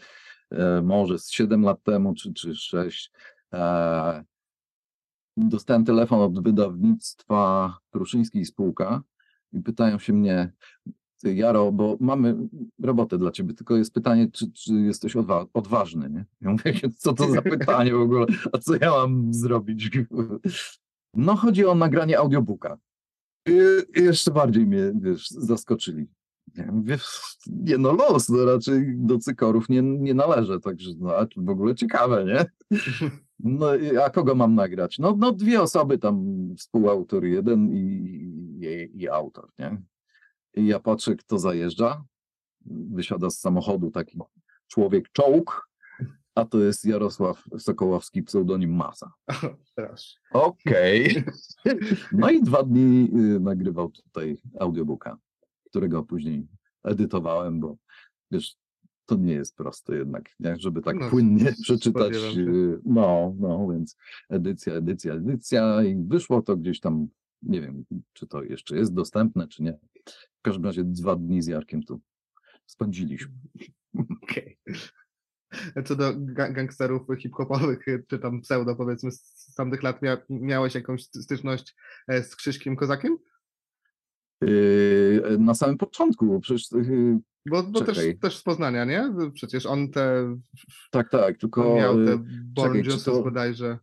e, 0.51 0.81
może 0.81 1.19
z 1.19 1.31
7 1.31 1.61
lat 1.61 1.83
temu, 1.83 2.13
czy, 2.13 2.33
czy 2.33 2.55
6. 2.55 3.11
E, 3.53 4.23
dostałem 5.37 5.85
telefon 5.85 6.21
od 6.21 6.43
wydawnictwa 6.43 7.73
Pruszyński 7.91 8.39
i 8.39 8.45
Spółka 8.45 9.03
i 9.53 9.61
pytają 9.61 9.99
się 9.99 10.13
mnie, 10.13 10.51
Jaro, 11.23 11.71
bo 11.71 11.97
mamy 11.99 12.35
robotę 12.79 13.17
dla 13.17 13.31
ciebie, 13.31 13.53
tylko 13.53 13.77
jest 13.77 13.93
pytanie, 13.93 14.31
czy, 14.31 14.51
czy 14.51 14.73
jesteś 14.73 15.15
odwa- 15.15 15.47
odważny, 15.53 16.09
nie? 16.09 16.25
Ja 16.41 16.51
mówię, 16.51 16.73
co 16.97 17.13
to 17.13 17.31
za 17.31 17.41
pytanie 17.41 17.93
w 17.93 18.01
ogóle, 18.01 18.25
a 18.53 18.57
co 18.57 18.75
ja 18.75 18.91
mam 18.91 19.33
zrobić? 19.33 19.89
No 21.13 21.35
chodzi 21.35 21.65
o 21.65 21.75
nagranie 21.75 22.19
audiobooka. 22.19 22.77
Jeszcze 23.95 24.31
bardziej 24.31 24.67
mnie, 24.67 24.93
wiesz, 25.01 25.29
zaskoczyli. 25.29 26.07
Ja 26.55 26.71
mówię, 26.71 26.97
nie 27.47 27.77
no 27.77 27.93
los, 27.93 28.29
no 28.29 28.45
raczej 28.45 28.93
do 28.97 29.17
cykorów 29.17 29.69
nie, 29.69 29.81
nie 29.81 30.15
także 30.63 30.89
no, 30.99 31.15
a 31.15 31.25
w 31.37 31.49
ogóle 31.49 31.75
ciekawe, 31.75 32.25
nie? 32.25 32.45
No 33.43 33.67
a 34.03 34.09
kogo 34.09 34.35
mam 34.35 34.55
nagrać? 34.55 34.99
No, 34.99 35.15
no 35.17 35.31
dwie 35.31 35.61
osoby 35.61 35.97
tam, 35.97 36.25
współautor 36.57 37.25
jeden 37.25 37.69
i, 37.69 37.79
i, 38.61 39.01
i 39.01 39.09
autor, 39.09 39.49
nie? 39.59 39.81
I 40.53 40.67
ja 40.67 40.79
patrzę, 40.79 41.15
kto 41.15 41.39
zajeżdża. 41.39 42.03
Wysiada 42.65 43.29
z 43.29 43.39
samochodu 43.39 43.91
taki 43.91 44.17
człowiek 44.67 45.11
czołg, 45.11 45.70
a 46.35 46.45
to 46.45 46.59
jest 46.59 46.85
Jarosław 46.85 47.43
Sokołowski, 47.57 48.23
pseudonim 48.23 48.75
Masa. 48.75 49.11
Okej. 50.33 51.23
No 52.11 52.29
i 52.29 52.43
dwa 52.43 52.63
dni 52.63 53.09
y, 53.35 53.39
nagrywał 53.39 53.89
tutaj 53.91 54.37
audiobooka, 54.59 55.17
którego 55.65 56.03
później 56.03 56.47
edytowałem, 56.83 57.59
bo 57.59 57.77
wiesz, 58.31 58.55
to 59.05 59.15
nie 59.15 59.33
jest 59.33 59.55
proste 59.55 59.95
jednak, 59.95 60.29
nie? 60.39 60.55
żeby 60.59 60.81
tak 60.81 60.99
No, 60.99 61.09
płynnie 61.09 61.53
przeczytać. 61.63 62.13
y, 62.37 62.79
No, 62.85 63.35
no, 63.39 63.67
więc 63.71 63.97
edycja, 64.29 64.73
edycja, 64.73 65.13
edycja 65.13 65.83
i 65.83 65.95
wyszło 65.95 66.41
to 66.41 66.57
gdzieś 66.57 66.79
tam, 66.79 67.07
nie 67.41 67.61
wiem, 67.61 67.85
czy 68.13 68.27
to 68.27 68.43
jeszcze 68.43 68.77
jest 68.77 68.93
dostępne, 68.93 69.47
czy 69.47 69.63
nie. 69.63 69.77
W 70.39 70.41
każdym 70.41 70.65
razie 70.65 70.83
dwa 70.83 71.15
dni 71.15 71.41
z 71.41 71.47
Jarkiem 71.47 71.83
tu 71.83 72.01
spędziliśmy. 72.65 73.31
Okej. 74.23 74.57
Co 75.85 75.95
do 75.95 76.13
ga- 76.13 76.53
gangsterów 76.53 77.01
hip-hopowych, 77.19 77.87
y, 77.87 78.03
czy 78.07 78.19
tam 78.19 78.41
pseudo 78.41 78.75
powiedzmy 78.75 79.11
z 79.11 79.53
tamtych 79.55 79.83
lat, 79.83 80.01
mia 80.01 80.17
miałeś 80.29 80.75
jakąś 80.75 81.03
styczność 81.03 81.75
e, 82.07 82.23
z 82.23 82.35
Krzyśkiem 82.35 82.75
Kozakiem? 82.75 83.17
Yy, 84.41 85.37
na 85.39 85.53
samym 85.53 85.77
początku, 85.77 86.25
bo 86.25 86.39
przecież 86.39 86.71
yy, 86.71 87.19
Bo, 87.45 87.63
bo 87.63 87.81
też, 87.81 87.99
też 88.21 88.37
z 88.37 88.43
Poznania, 88.43 88.85
nie? 88.85 89.13
Przecież 89.33 89.65
on 89.65 89.89
te, 89.89 90.37
tak, 90.91 91.09
tak, 91.09 91.37
tylko... 91.37 91.75
miał 91.75 92.05
te 92.05 92.17
Born 92.43 92.73
czekaj, 92.73 92.85
Justice 92.85 93.11
to- 93.11 93.23
bodajże. 93.23 93.77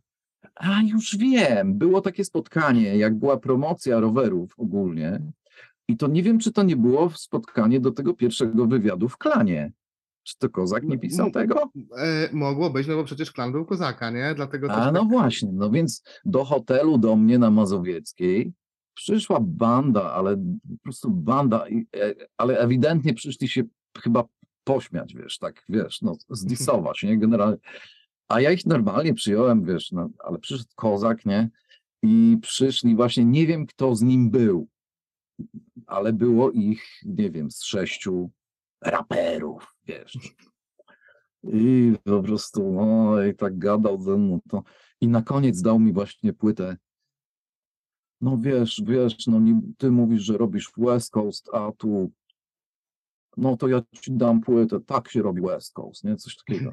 A 0.55 0.81
już 0.81 1.17
wiem, 1.17 1.77
było 1.77 2.01
takie 2.01 2.25
spotkanie, 2.25 2.97
jak 2.97 3.15
była 3.15 3.37
promocja 3.37 3.99
rowerów 3.99 4.53
ogólnie. 4.57 5.21
I 5.87 5.97
to 5.97 6.07
nie 6.07 6.23
wiem, 6.23 6.39
czy 6.39 6.51
to 6.51 6.63
nie 6.63 6.75
było 6.75 7.09
spotkanie 7.09 7.79
do 7.79 7.91
tego 7.91 8.13
pierwszego 8.13 8.65
wywiadu 8.65 9.09
w 9.09 9.17
klanie. 9.17 9.71
Czy 10.29 10.37
to 10.37 10.49
Kozak 10.49 10.83
nie 10.83 10.99
pisał 10.99 11.25
M- 11.25 11.31
tego? 11.31 11.71
E, 11.97 12.29
mogło 12.31 12.69
być, 12.69 12.87
no 12.87 12.95
bo 12.95 13.03
przecież 13.03 13.31
klan 13.31 13.51
był 13.51 13.65
Kozaka, 13.65 14.11
nie? 14.11 14.33
Dlatego 14.35 14.71
A 14.71 14.91
no 14.91 14.99
tak, 14.99 15.09
właśnie, 15.09 15.49
no 15.53 15.69
więc 15.69 16.03
do 16.25 16.45
hotelu 16.45 16.97
do 16.97 17.15
mnie 17.15 17.39
na 17.39 17.51
Mazowieckiej 17.51 18.53
przyszła 18.93 19.39
banda, 19.41 20.13
ale 20.13 20.37
po 20.37 20.83
prostu 20.83 21.11
banda, 21.11 21.65
e, 21.95 22.15
ale 22.37 22.59
ewidentnie 22.59 23.13
przyszli 23.13 23.47
się 23.47 23.63
chyba 23.97 24.23
pośmiać, 24.63 25.15
wiesz, 25.15 25.37
tak, 25.37 25.65
wiesz, 25.69 26.01
no 26.01 26.15
zdisować, 26.29 27.03
nie, 27.03 27.17
generalnie. 27.17 27.57
A 28.27 28.41
ja 28.41 28.51
ich 28.51 28.65
normalnie 28.65 29.13
przyjąłem, 29.13 29.65
wiesz, 29.65 29.91
no, 29.91 30.09
ale 30.19 30.39
przyszedł 30.39 30.69
Kozak, 30.75 31.25
nie, 31.25 31.49
i 32.03 32.37
przyszli 32.41 32.95
właśnie, 32.95 33.25
nie 33.25 33.47
wiem 33.47 33.65
kto 33.65 33.95
z 33.95 34.01
nim 34.01 34.29
był, 34.29 34.67
ale 35.87 36.13
było 36.13 36.51
ich, 36.51 36.83
nie 37.05 37.29
wiem, 37.29 37.51
z 37.51 37.63
sześciu 37.63 38.31
raperów, 38.81 39.75
wiesz. 39.85 40.17
I 41.43 41.93
po 42.03 42.23
prostu, 42.23 42.71
no 42.71 43.23
i 43.23 43.35
tak 43.35 43.57
gadał 43.57 44.01
ze 44.01 44.17
mną 44.17 44.39
to. 44.49 44.63
I 45.01 45.07
na 45.07 45.21
koniec 45.21 45.61
dał 45.61 45.79
mi 45.79 45.93
właśnie 45.93 46.33
płytę. 46.33 46.77
No 48.21 48.37
wiesz, 48.41 48.81
wiesz, 48.85 49.27
no 49.27 49.39
ty 49.77 49.91
mówisz, 49.91 50.21
że 50.21 50.37
robisz 50.37 50.71
West 50.77 51.11
Coast, 51.11 51.49
a 51.53 51.71
tu 51.71 52.11
no 53.37 53.57
to 53.57 53.67
ja 53.67 53.81
ci 54.01 54.11
dam 54.11 54.41
płytę, 54.41 54.79
tak 54.79 55.09
się 55.09 55.21
robi 55.21 55.41
West 55.41 55.73
Coast, 55.73 56.03
nie? 56.03 56.15
Coś 56.15 56.35
takiego. 56.35 56.71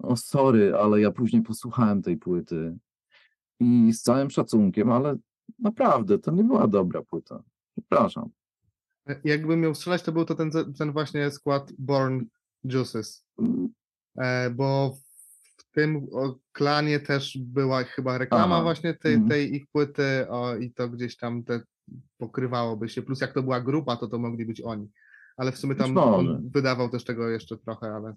No 0.00 0.16
sorry, 0.16 0.74
ale 0.74 1.00
ja 1.00 1.10
później 1.10 1.42
posłuchałem 1.42 2.02
tej 2.02 2.16
płyty 2.16 2.76
i 3.60 3.92
z 3.92 4.02
całym 4.02 4.30
szacunkiem, 4.30 4.92
ale 4.92 5.16
naprawdę 5.58 6.18
to 6.18 6.30
nie 6.30 6.44
była 6.44 6.66
dobra 6.66 7.02
płyta. 7.02 7.42
Przepraszam. 7.72 8.30
Jakbym 9.24 9.60
miał 9.60 9.74
strzelać, 9.74 10.02
to 10.02 10.12
był 10.12 10.24
to 10.24 10.34
ten, 10.34 10.50
ten 10.78 10.92
właśnie 10.92 11.30
skład 11.30 11.72
Born 11.78 12.24
Juices. 12.64 13.26
E, 14.18 14.50
bo 14.50 14.96
w 15.56 15.70
tym 15.72 16.06
klanie 16.52 17.00
też 17.00 17.38
była 17.40 17.84
chyba 17.84 18.18
reklama 18.18 18.54
Aha, 18.54 18.62
właśnie 18.62 18.94
tej, 18.94 19.14
mhm. 19.14 19.30
tej 19.30 19.54
ich 19.54 19.66
płyty 19.66 20.26
o, 20.28 20.56
i 20.56 20.72
to 20.72 20.88
gdzieś 20.88 21.16
tam 21.16 21.44
te 21.44 21.60
pokrywałoby 22.18 22.88
się. 22.88 23.02
Plus 23.02 23.20
jak 23.20 23.32
to 23.32 23.42
była 23.42 23.60
grupa, 23.60 23.96
to 23.96 24.08
to 24.08 24.18
mogli 24.18 24.46
być 24.46 24.60
oni. 24.60 24.88
Ale 25.36 25.52
w 25.52 25.58
sumie 25.58 25.74
tam 25.74 25.98
on 25.98 26.50
wydawał 26.50 26.88
też 26.88 27.04
tego 27.04 27.28
jeszcze 27.28 27.56
trochę, 27.56 27.86
ale 27.86 28.14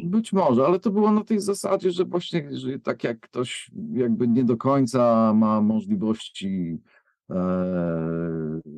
Być 0.00 0.32
może, 0.32 0.66
ale 0.66 0.80
to 0.80 0.90
było 0.90 1.12
na 1.12 1.24
tej 1.24 1.40
zasadzie, 1.40 1.90
że 1.90 2.04
właśnie 2.04 2.56
że 2.56 2.78
tak 2.78 3.04
jak 3.04 3.20
ktoś 3.20 3.70
jakby 3.92 4.28
nie 4.28 4.44
do 4.44 4.56
końca 4.56 5.32
ma 5.34 5.60
możliwości 5.60 6.78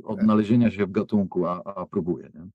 odnalezienia 0.05 0.70
się 0.70 0.86
w 0.86 0.90
gatunku, 0.90 1.46
a, 1.46 1.62
a 1.64 1.86
próbuje, 1.86 2.30
nie? 2.34 2.48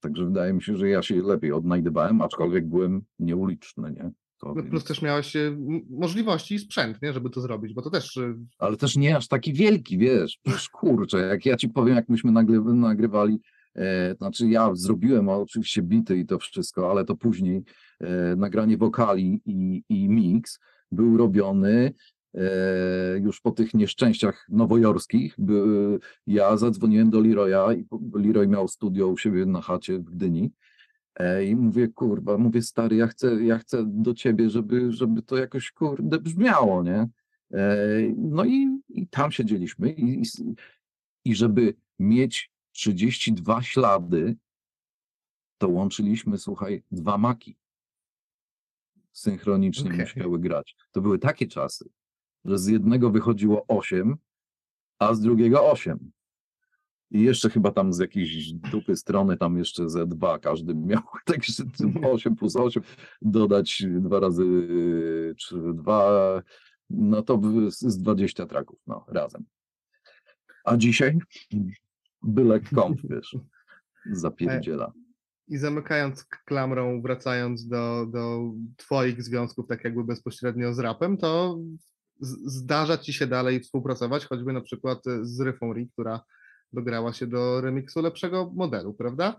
Także 0.00 0.24
wydaje 0.24 0.52
mi 0.52 0.62
się, 0.62 0.76
że 0.76 0.88
ja 0.88 1.02
się 1.02 1.22
lepiej 1.22 1.52
odnajdywałem, 1.52 2.20
aczkolwiek 2.20 2.66
byłem 2.66 3.02
nieuliczny, 3.18 3.92
nie? 3.92 4.10
To 4.42 4.54
no, 4.54 4.62
plus 4.62 4.84
też 4.84 5.02
miałeś 5.02 5.36
e, 5.36 5.56
możliwości 5.90 6.54
i 6.54 6.58
sprzęt, 6.58 7.02
nie, 7.02 7.12
żeby 7.12 7.30
to 7.30 7.40
zrobić, 7.40 7.74
bo 7.74 7.82
to 7.82 7.90
też 7.90 8.16
e, 8.16 8.34
ale 8.58 8.76
też 8.76 8.96
nie 8.96 9.16
aż 9.16 9.28
taki 9.28 9.52
wielki, 9.52 9.98
wiesz, 9.98 10.38
przecież 10.42 10.68
kurczę, 10.68 11.18
jak 11.18 11.46
ja 11.46 11.56
ci 11.56 11.68
powiem, 11.68 11.96
jak 11.96 12.08
myśmy 12.08 12.32
nagry, 12.32 12.60
nagrywali, 12.60 13.40
e, 13.76 14.14
znaczy 14.14 14.48
ja 14.48 14.70
zrobiłem 14.74 15.28
oczywiście 15.28 15.82
bity 15.82 16.16
i 16.16 16.26
to 16.26 16.38
wszystko, 16.38 16.90
ale 16.90 17.04
to 17.04 17.16
później 17.16 17.64
e, 18.00 18.36
nagranie 18.36 18.76
wokali 18.76 19.40
i, 19.46 19.82
i 19.88 20.08
mix 20.08 20.58
był 20.92 21.16
robiony 21.16 21.70
e, 21.80 21.92
już 23.20 23.40
po 23.40 23.50
tych 23.50 23.74
nieszczęściach 23.74 24.46
nowojorskich. 24.48 25.36
Ja 26.26 26.56
zadzwoniłem 26.56 27.10
do 27.10 27.20
Leroya 27.20 27.74
i 27.74 27.86
Leroy 28.14 28.48
miał 28.48 28.68
studio 28.68 29.08
u 29.08 29.16
siebie 29.16 29.46
na 29.46 29.60
chacie 29.60 29.98
w 29.98 30.04
Gdyni. 30.04 30.52
E, 31.14 31.44
I 31.44 31.56
mówię, 31.56 31.88
kurwa, 31.88 32.38
mówię, 32.38 32.62
stary, 32.62 32.96
ja 32.96 33.06
chcę, 33.06 33.44
ja 33.44 33.58
chcę 33.58 33.84
do 33.86 34.14
ciebie, 34.14 34.50
żeby, 34.50 34.92
żeby 34.92 35.22
to 35.22 35.36
jakoś, 35.36 35.72
kurde, 35.72 36.18
brzmiało, 36.20 36.82
nie? 36.82 37.08
E, 37.52 37.78
No 38.16 38.44
i, 38.44 38.80
i 38.88 39.08
tam 39.08 39.32
siedzieliśmy 39.32 39.92
i, 39.92 40.22
i, 41.24 41.34
żeby 41.34 41.74
mieć 41.98 42.50
32 42.72 43.62
ślady, 43.62 44.36
to 45.58 45.68
łączyliśmy, 45.68 46.38
słuchaj, 46.38 46.82
dwa 46.90 47.18
maki. 47.18 47.56
Synchronicznie 49.12 49.90
Okej. 49.90 50.00
musiały 50.00 50.38
grać. 50.38 50.76
To 50.92 51.00
były 51.00 51.18
takie 51.18 51.46
czasy, 51.46 51.88
że 52.44 52.58
z 52.58 52.66
jednego 52.66 53.10
wychodziło 53.10 53.64
8, 53.68 54.16
a 54.98 55.14
z 55.14 55.20
drugiego 55.20 55.70
8. 55.70 56.12
I 57.10 57.20
jeszcze 57.20 57.50
chyba 57.50 57.72
tam 57.72 57.92
z 57.92 57.98
jakiejś 57.98 58.52
dupy 58.52 58.96
strony, 58.96 59.36
tam 59.36 59.58
jeszcze 59.58 59.90
ze 59.90 60.06
dwa 60.06 60.38
każdy 60.38 60.74
miał, 60.90 61.02
także 61.24 61.52
8 62.04 62.36
plus 62.36 62.56
8 62.56 62.82
dodać 63.22 63.84
dwa 63.86 64.20
razy 64.20 64.44
czy 65.38 65.56
dwa, 65.74 66.42
no 66.90 67.22
to 67.22 67.40
z 67.68 67.78
z 67.78 67.98
20 67.98 68.46
traków, 68.46 68.78
no 68.86 69.04
razem. 69.08 69.44
A 70.64 70.76
dzisiaj 70.76 71.18
byle 72.22 72.60
komp, 72.60 73.00
wiesz, 73.10 73.36
zapierdziela. 74.12 74.92
I 75.48 75.58
zamykając 75.58 76.24
klamrą, 76.24 77.02
wracając 77.02 77.68
do, 77.68 78.06
do 78.06 78.52
Twoich 78.76 79.22
związków, 79.22 79.66
tak 79.66 79.84
jakby 79.84 80.04
bezpośrednio 80.04 80.74
z 80.74 80.78
rapem, 80.78 81.16
to 81.16 81.58
zdarza 82.46 82.98
Ci 82.98 83.12
się 83.12 83.26
dalej 83.26 83.60
współpracować, 83.60 84.26
choćby 84.26 84.52
na 84.52 84.60
przykład 84.60 85.06
e, 85.06 85.24
z 85.24 85.40
Ryfą 85.40 85.74
która 85.92 86.20
dograła 86.72 87.12
się 87.12 87.26
do 87.26 87.60
remiksu 87.60 88.02
lepszego 88.02 88.52
modelu, 88.54 88.94
prawda? 88.94 89.36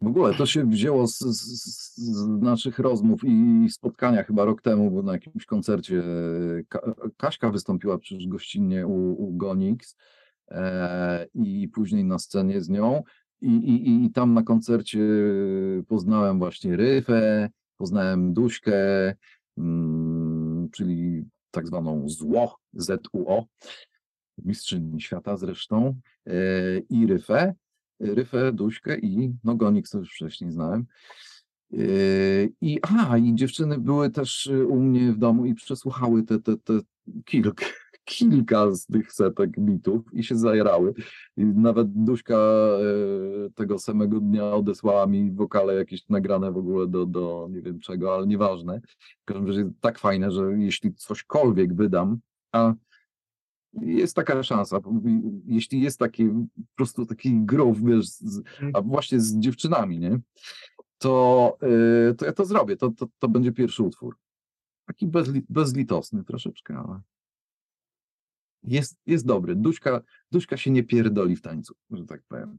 W 0.00 0.06
ogóle 0.06 0.34
to 0.34 0.46
się 0.46 0.70
wzięło 0.70 1.06
z, 1.06 1.18
z, 1.18 1.96
z 1.96 2.28
naszych 2.28 2.78
rozmów 2.78 3.20
i 3.24 3.66
spotkania 3.70 4.22
chyba 4.22 4.44
rok 4.44 4.62
temu, 4.62 4.90
bo 4.90 5.02
na 5.02 5.12
jakimś 5.12 5.46
koncercie 5.46 6.02
Ka 6.68 6.80
Kaśka 7.16 7.50
wystąpiła 7.50 7.98
przecież 7.98 8.28
gościnnie 8.28 8.86
u, 8.86 9.24
u 9.24 9.36
Gonix 9.36 9.96
e, 10.48 11.26
i 11.34 11.68
później 11.68 12.04
na 12.04 12.18
scenie 12.18 12.60
z 12.60 12.68
nią 12.68 13.02
i, 13.40 13.48
i, 13.48 14.04
i 14.04 14.10
tam 14.10 14.34
na 14.34 14.42
koncercie 14.42 15.00
poznałem 15.88 16.38
właśnie 16.38 16.76
Ryfę, 16.76 17.50
poznałem 17.76 18.34
Duśkę, 18.34 19.14
mm, 19.58 20.68
czyli 20.72 21.24
tak 21.54 21.66
zwaną 21.66 22.08
ZUO, 22.08 22.56
ZUO, 22.72 23.46
mistrzyni 24.38 25.00
świata 25.00 25.36
zresztą, 25.36 26.00
e, 26.26 26.32
i 26.78 27.06
Ryfę. 27.06 27.54
Ryfę, 28.00 28.52
Duśkę 28.52 28.98
i 28.98 29.34
no 29.44 29.54
Gonix 29.54 29.90
to 29.90 29.98
już 29.98 30.14
wcześniej 30.14 30.50
znałem. 30.50 30.86
Yy, 31.70 32.52
I, 32.60 32.78
a, 32.82 33.18
i 33.18 33.34
dziewczyny 33.34 33.78
były 33.78 34.10
też 34.10 34.50
u 34.68 34.80
mnie 34.80 35.12
w 35.12 35.18
domu 35.18 35.46
i 35.46 35.54
przesłuchały 35.54 36.22
te, 36.22 36.38
te, 36.38 36.56
te 36.56 36.72
kilka, 37.24 37.66
kilka 38.04 38.70
z 38.74 38.86
tych 38.86 39.12
setek 39.12 39.60
bitów 39.60 40.02
i 40.12 40.24
się 40.24 40.36
zajrały. 40.36 40.94
I 41.36 41.44
nawet 41.44 41.88
Duśka 41.92 42.36
e, 42.36 43.50
tego 43.54 43.78
samego 43.78 44.20
dnia 44.20 44.44
odesłała 44.44 45.06
mi 45.06 45.32
wokale 45.32 45.74
jakieś 45.74 46.08
nagrane 46.08 46.52
w 46.52 46.56
ogóle 46.56 46.86
do, 46.86 47.06
do 47.06 47.48
nie 47.50 47.62
wiem 47.62 47.80
czego, 47.80 48.14
ale 48.14 48.26
nieważne. 48.26 48.80
W 49.22 49.24
każdym 49.24 49.46
razie 49.46 49.70
tak 49.80 49.98
fajne, 49.98 50.30
że 50.30 50.42
jeśli 50.58 50.94
cośkolwiek 50.94 51.74
wydam, 51.74 52.18
a 52.52 52.74
jest 53.80 54.16
taka 54.16 54.42
szansa, 54.42 54.80
jeśli 55.46 55.80
jest 55.80 55.98
taki 55.98 56.24
po 56.56 56.76
prostu 56.76 57.06
taki 57.06 57.40
groove, 57.40 57.84
wiesz, 57.84 58.06
z, 58.06 58.42
a 58.74 58.82
właśnie 58.82 59.20
z 59.20 59.38
dziewczynami, 59.38 59.98
nie? 59.98 60.20
To, 60.98 61.56
yy, 61.62 62.14
to 62.14 62.26
ja 62.26 62.32
to 62.32 62.44
zrobię, 62.44 62.76
to, 62.76 62.90
to, 62.90 63.06
to 63.18 63.28
będzie 63.28 63.52
pierwszy 63.52 63.82
utwór. 63.82 64.16
Taki 64.86 65.06
bezli, 65.06 65.42
bezlitosny 65.48 66.24
troszeczkę, 66.24 66.76
ale 66.76 67.00
jest, 68.64 69.00
jest 69.06 69.26
dobry. 69.26 69.56
Duśka, 69.56 70.00
Duśka 70.32 70.56
się 70.56 70.70
nie 70.70 70.84
pierdoli 70.84 71.36
w 71.36 71.42
tańcu, 71.42 71.74
że 71.90 72.04
tak 72.04 72.22
powiem. 72.28 72.58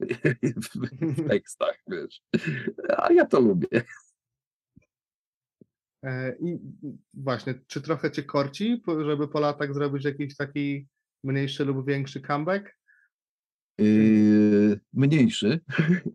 W, 0.42 0.68
w 1.00 1.28
tekstach, 1.28 1.78
wiesz. 1.86 2.22
A 2.96 3.12
ja 3.12 3.26
to 3.26 3.40
lubię. 3.40 3.82
E, 6.04 6.36
I 6.40 6.58
właśnie, 7.14 7.54
czy 7.66 7.82
trochę 7.82 8.10
Cię 8.10 8.22
korci, 8.22 8.82
żeby 9.04 9.28
po 9.28 9.40
latach 9.40 9.74
zrobić 9.74 10.04
jakiś 10.04 10.36
taki 10.36 10.88
mniejszy 11.24 11.64
lub 11.64 11.86
większy 11.86 12.20
comeback? 12.20 12.76
Yy, 13.78 14.80
mniejszy, 14.92 15.60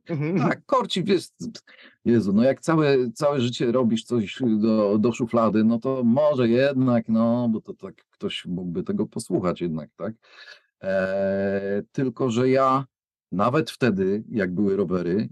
Mhm. 0.09 0.37
Tak, 0.37 0.65
korci, 0.65 1.03
wiesz, 1.03 1.27
Jezu, 2.05 2.33
no 2.33 2.43
jak 2.43 2.61
całe, 2.61 3.11
całe 3.11 3.41
życie 3.41 3.71
robisz 3.71 4.03
coś 4.03 4.39
do, 4.57 4.97
do 4.97 5.11
szuflady, 5.11 5.63
no 5.63 5.79
to 5.79 6.03
może 6.03 6.49
jednak, 6.49 7.09
no, 7.09 7.49
bo 7.49 7.61
to 7.61 7.73
tak 7.73 7.95
ktoś 8.09 8.45
mógłby 8.45 8.83
tego 8.83 9.05
posłuchać 9.05 9.61
jednak, 9.61 9.89
tak? 9.95 10.13
E, 10.83 11.83
tylko, 11.91 12.29
że 12.29 12.49
ja 12.49 12.85
nawet 13.31 13.71
wtedy, 13.71 14.23
jak 14.29 14.53
były 14.53 14.75
rowery 14.77 15.29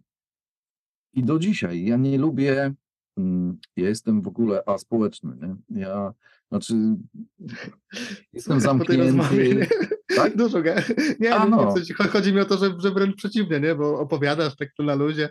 i 1.13 1.23
do 1.23 1.39
dzisiaj, 1.39 1.85
ja 1.85 1.97
nie 1.97 2.17
lubię, 2.17 2.73
mm, 3.17 3.57
ja 3.75 3.87
jestem 3.89 4.21
w 4.21 4.27
ogóle 4.27 4.63
aspołeczny, 4.65 5.37
nie? 5.41 5.81
Ja, 5.81 6.13
znaczy, 6.49 6.73
jestem 8.33 8.59
zamknięty? 8.59 9.67
tak? 10.17 10.37
Dużo, 10.37 10.59
ge- 10.61 10.93
nie, 11.19 11.35
A, 11.35 11.45
nie, 11.45 11.51
nie, 11.51 11.57
no. 11.57 11.71
w 11.71 11.73
sensie, 11.73 11.93
cho- 11.93 12.07
chodzi 12.09 12.33
mi 12.33 12.39
o 12.39 12.45
to, 12.45 12.57
że, 12.57 12.73
że 12.79 12.91
wręcz 12.91 13.15
przeciwnie, 13.15 13.59
nie, 13.59 13.75
bo 13.75 13.99
opowiadasz 13.99 14.55
tak 14.55 14.69
to 14.77 14.83
na 14.83 14.95
luzie. 14.95 15.29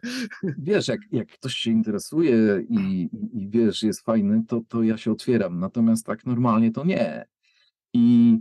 wiesz, 0.58 0.88
jak, 0.88 1.00
jak 1.12 1.28
ktoś 1.28 1.54
się 1.54 1.70
interesuje 1.70 2.36
i, 2.68 2.74
i, 2.74 3.42
i 3.42 3.48
wiesz, 3.48 3.82
jest 3.82 4.00
fajny, 4.00 4.42
to, 4.48 4.60
to 4.68 4.82
ja 4.82 4.96
się 4.96 5.12
otwieram. 5.12 5.58
Natomiast 5.60 6.06
tak 6.06 6.26
normalnie 6.26 6.72
to 6.72 6.84
nie. 6.84 7.26
I, 7.94 8.38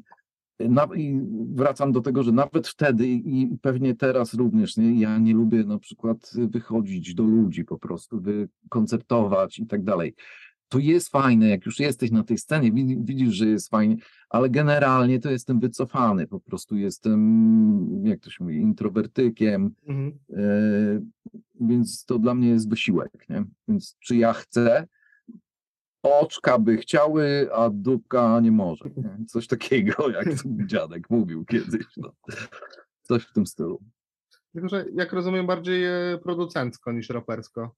na, 0.59 0.87
I 0.95 1.21
wracam 1.55 1.91
do 1.91 2.01
tego, 2.01 2.23
że 2.23 2.31
nawet 2.31 2.67
wtedy 2.67 3.07
i 3.07 3.57
pewnie 3.61 3.95
teraz 3.95 4.33
również, 4.33 4.77
nie, 4.77 4.99
ja 4.99 5.17
nie 5.17 5.33
lubię 5.33 5.63
na 5.63 5.79
przykład 5.79 6.31
wychodzić 6.35 7.15
do 7.15 7.23
ludzi 7.23 7.65
po 7.65 7.77
prostu, 7.79 8.21
wy, 8.21 8.49
koncertować 8.69 9.59
i 9.59 9.67
tak 9.67 9.83
dalej. 9.83 10.15
To 10.69 10.79
jest 10.79 11.09
fajne, 11.09 11.47
jak 11.49 11.65
już 11.65 11.79
jesteś 11.79 12.11
na 12.11 12.23
tej 12.23 12.37
scenie, 12.37 12.71
widzi- 12.71 12.97
widzisz, 13.03 13.33
że 13.33 13.45
jest 13.47 13.69
fajnie, 13.69 13.95
ale 14.29 14.49
generalnie 14.49 15.19
to 15.19 15.31
jestem 15.31 15.59
wycofany, 15.59 16.27
po 16.27 16.39
prostu 16.39 16.77
jestem, 16.77 18.01
jak 18.05 18.19
to 18.19 18.29
się 18.29 18.43
mówi, 18.43 18.57
introwertykiem, 18.57 19.75
Mhm. 19.87 20.19
e, 20.33 21.01
więc 21.61 22.05
to 22.05 22.19
dla 22.19 22.33
mnie 22.35 22.49
jest 22.49 22.69
wysiłek, 22.69 23.25
nie? 23.29 23.45
Więc 23.67 23.95
czy 23.99 24.15
ja 24.15 24.33
chcę? 24.33 24.87
Oczka 26.03 26.59
by 26.59 26.77
chciały, 26.77 27.49
a 27.53 27.69
dupka 27.69 28.39
nie 28.39 28.51
może. 28.51 28.85
Nie? 28.97 29.25
Coś 29.27 29.47
takiego, 29.47 30.09
jak 30.19 30.27
dziadek 30.65 31.09
mówił 31.09 31.45
kiedyś. 31.45 31.85
No. 31.97 32.11
Coś 33.01 33.23
w 33.23 33.33
tym 33.33 33.45
stylu. 33.45 33.81
Tylko, 34.53 34.69
że 34.69 34.85
jak 34.95 35.13
rozumiem, 35.13 35.47
bardziej 35.47 35.85
e, 35.85 36.17
producencko 36.23 36.91
niż 36.91 37.09
rapersko. 37.09 37.75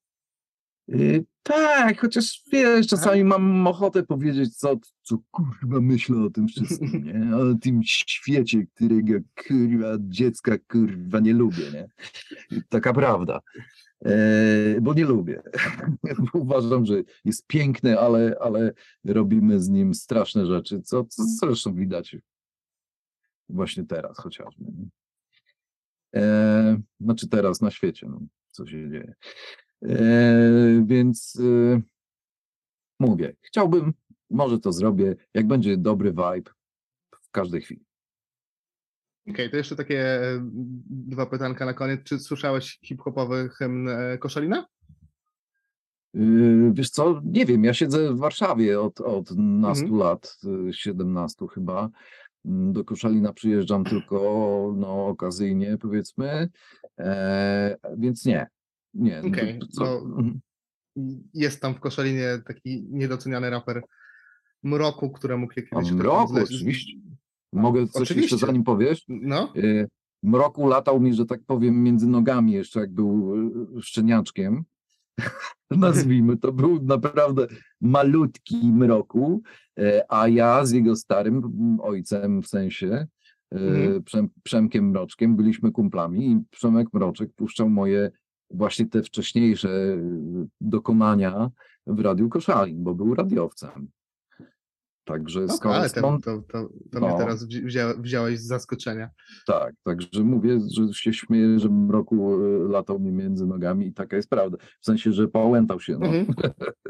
Y, 0.89 1.25
tak, 1.43 2.01
chociaż 2.01 2.43
wiesz, 2.51 2.87
czasami 2.87 3.23
mam 3.23 3.67
ochotę 3.67 4.03
powiedzieć, 4.03 4.57
co, 4.57 4.75
co 5.01 5.17
kurwa 5.31 5.81
myślę 5.81 6.23
o 6.23 6.29
tym 6.29 6.47
wszystkim, 6.47 7.03
nie? 7.07 7.35
O 7.35 7.55
tym 7.61 7.83
świecie, 7.83 8.65
którego 8.75 9.13
kurwa 9.47 9.87
dziecka 9.99 10.57
kurwa 10.67 11.19
nie 11.19 11.33
lubię, 11.33 11.63
nie? 11.73 11.89
Taka 12.69 12.93
prawda. 12.93 13.39
E, 14.05 14.81
bo 14.81 14.93
nie 14.93 15.05
lubię. 15.05 15.43
Uważam, 16.33 16.85
że 16.85 17.03
jest 17.25 17.47
piękny, 17.47 17.99
ale, 17.99 18.35
ale 18.41 18.73
robimy 19.05 19.59
z 19.59 19.69
nim 19.69 19.93
straszne 19.93 20.45
rzeczy, 20.45 20.81
co, 20.81 21.03
co 21.03 21.23
zresztą 21.23 21.75
widać 21.75 22.17
właśnie 23.49 23.85
teraz 23.85 24.17
chociażby. 24.17 24.65
Nie? 24.65 24.87
E, 26.21 26.81
znaczy 26.99 27.27
teraz 27.27 27.61
na 27.61 27.71
świecie, 27.71 28.07
no, 28.09 28.19
co 28.51 28.65
się 28.65 28.89
dzieje. 28.89 29.13
E, 29.83 30.83
więc 30.85 31.39
e, 31.75 31.81
mówię, 32.99 33.35
chciałbym, 33.41 33.93
może 34.29 34.59
to 34.59 34.71
zrobię, 34.71 35.15
jak 35.33 35.47
będzie 35.47 35.77
dobry 35.77 36.09
vibe 36.09 36.51
w 37.21 37.31
każdej 37.31 37.61
chwili. 37.61 37.85
Okej, 39.29 39.51
to 39.51 39.57
jeszcze 39.57 39.75
takie 39.75 40.21
e, 40.21 40.39
dwa 40.89 41.25
pytanka 41.25 41.65
na 41.65 41.73
koniec. 41.73 42.03
Czy 42.03 42.19
słyszałeś 42.19 42.79
hip-hopowy 42.83 43.49
hymn 43.49 43.89
Koszalina? 44.19 44.65
Wiesz 46.71 46.89
co, 46.89 47.21
nie 47.25 47.45
wiem, 47.45 47.63
ja 47.63 47.73
siedzę 47.73 48.13
w 48.13 48.17
Warszawie 48.17 48.81
od, 48.81 49.01
od 49.01 49.31
nastu 49.37 49.83
Mhm. 49.85 49.99
lat, 49.99 50.37
y, 50.69 50.73
17 50.73 51.45
chyba. 51.53 51.89
Do 52.45 52.83
Koszalina 52.83 53.33
przyjeżdżam 53.33 53.83
tylko 53.83 54.17
no, 54.77 55.07
okazyjnie, 55.07 55.77
powiedzmy, 55.77 56.49
e, 56.99 57.77
więc 57.97 58.25
nie. 58.25 58.47
Nie. 58.97 59.21
no, 59.21 59.27
Okej, 59.27 59.59
co- 59.71 59.83
no- 59.83 60.15
mhm. 60.17 60.39
Jest 61.33 61.61
tam 61.61 61.75
w 61.75 61.79
Koszalinie 61.79 62.41
taki 62.47 62.85
niedoceniany 62.89 63.49
raper 63.49 63.81
Mroku, 64.63 65.11
któremu 65.11 65.47
kiedyś... 65.47 65.69
tam 65.69 65.83
Mroku, 65.95 66.35
oczywiście. 66.43 66.97
No, 67.53 67.61
Mogę 67.61 67.87
coś 67.87 68.01
oczywiście. 68.01 68.35
jeszcze 68.35 68.47
zanim 68.47 68.63
powiesz? 68.63 69.05
No, 69.07 69.53
Y, 69.55 69.87
Mroku 70.23 70.67
latał 70.67 70.99
mi, 70.99 71.13
że 71.13 71.25
tak 71.25 71.39
powiem, 71.45 71.83
między 71.83 72.07
nogami 72.07 72.51
jeszcze, 72.51 72.79
jak 72.79 72.93
był 72.93 73.35
y, 73.77 73.81
szczeniaczkiem. 73.81 74.63
Nazwijmy 75.71 76.37
to, 76.37 76.51
był 76.51 76.83
naprawdę 76.83 77.47
malutki 77.81 78.71
mroku, 78.73 79.41
e, 79.79 80.05
a 80.09 80.27
ja 80.27 80.65
z 80.65 80.71
jego 80.71 80.95
starym 80.95 81.35
mm, 81.37 81.79
ojcem, 81.79 82.41
w 82.41 82.47
sensie 82.47 83.07
Mhm. 83.51 84.03
Przem, 84.03 84.29
Przemkiem 84.43 84.89
Mroczkiem, 84.89 85.35
byliśmy 85.35 85.71
kumplami 85.71 86.31
i 86.31 86.39
Przemek 86.51 86.87
Mroczek 86.93 87.33
puszczał 87.35 87.69
moje 87.69 88.11
właśnie 88.49 88.85
te 88.87 89.03
wcześniejsze 89.03 89.69
y, 89.69 90.47
dokonania 90.61 91.49
w 91.87 91.99
Radiu 91.99 92.29
Koszalin, 92.29 92.83
bo 92.83 92.95
był 92.95 93.15
radiowcem. 93.15 93.87
Także 95.05 95.41
no 95.41 95.53
skąd, 95.57 95.75
ale 95.75 95.89
to, 95.89 96.01
to, 96.23 96.41
to, 96.41 96.69
to 96.91 96.99
No. 96.99 97.07
mnie 97.07 97.17
teraz 97.17 97.45
wzi- 97.47 97.65
wzią, 97.65 97.81
wziąłeś 98.01 98.39
z 98.39 98.45
zaskoczenia. 98.47 99.09
Tak, 99.45 99.73
także 99.83 100.23
mówię, 100.23 100.59
że 100.77 100.93
się 100.93 101.13
śmieję, 101.13 101.59
że 101.59 101.69
mroku 101.69 102.43
e, 102.43 102.69
latał 102.69 102.99
mi 102.99 103.11
między 103.11 103.45
nogami 103.45 103.87
i 103.87 103.93
taka 103.93 104.15
jest 104.15 104.29
prawda. 104.29 104.57
W 104.81 104.85
sensie, 104.85 105.11
że 105.13 105.27
pałętał 105.27 105.79
się, 105.79 105.97
no, 105.99 106.05
Mhm. 106.07 106.25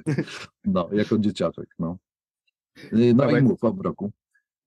no 0.65 0.89
jako 0.91 1.17
dzieciaczek, 1.17 1.69
no. 1.79 1.97
Y, 2.93 3.13
No 3.13 3.23
Dobra, 3.23 3.39
i 3.39 3.41
mów 3.41 3.63
o 3.63 3.73
mroku. 3.73 4.11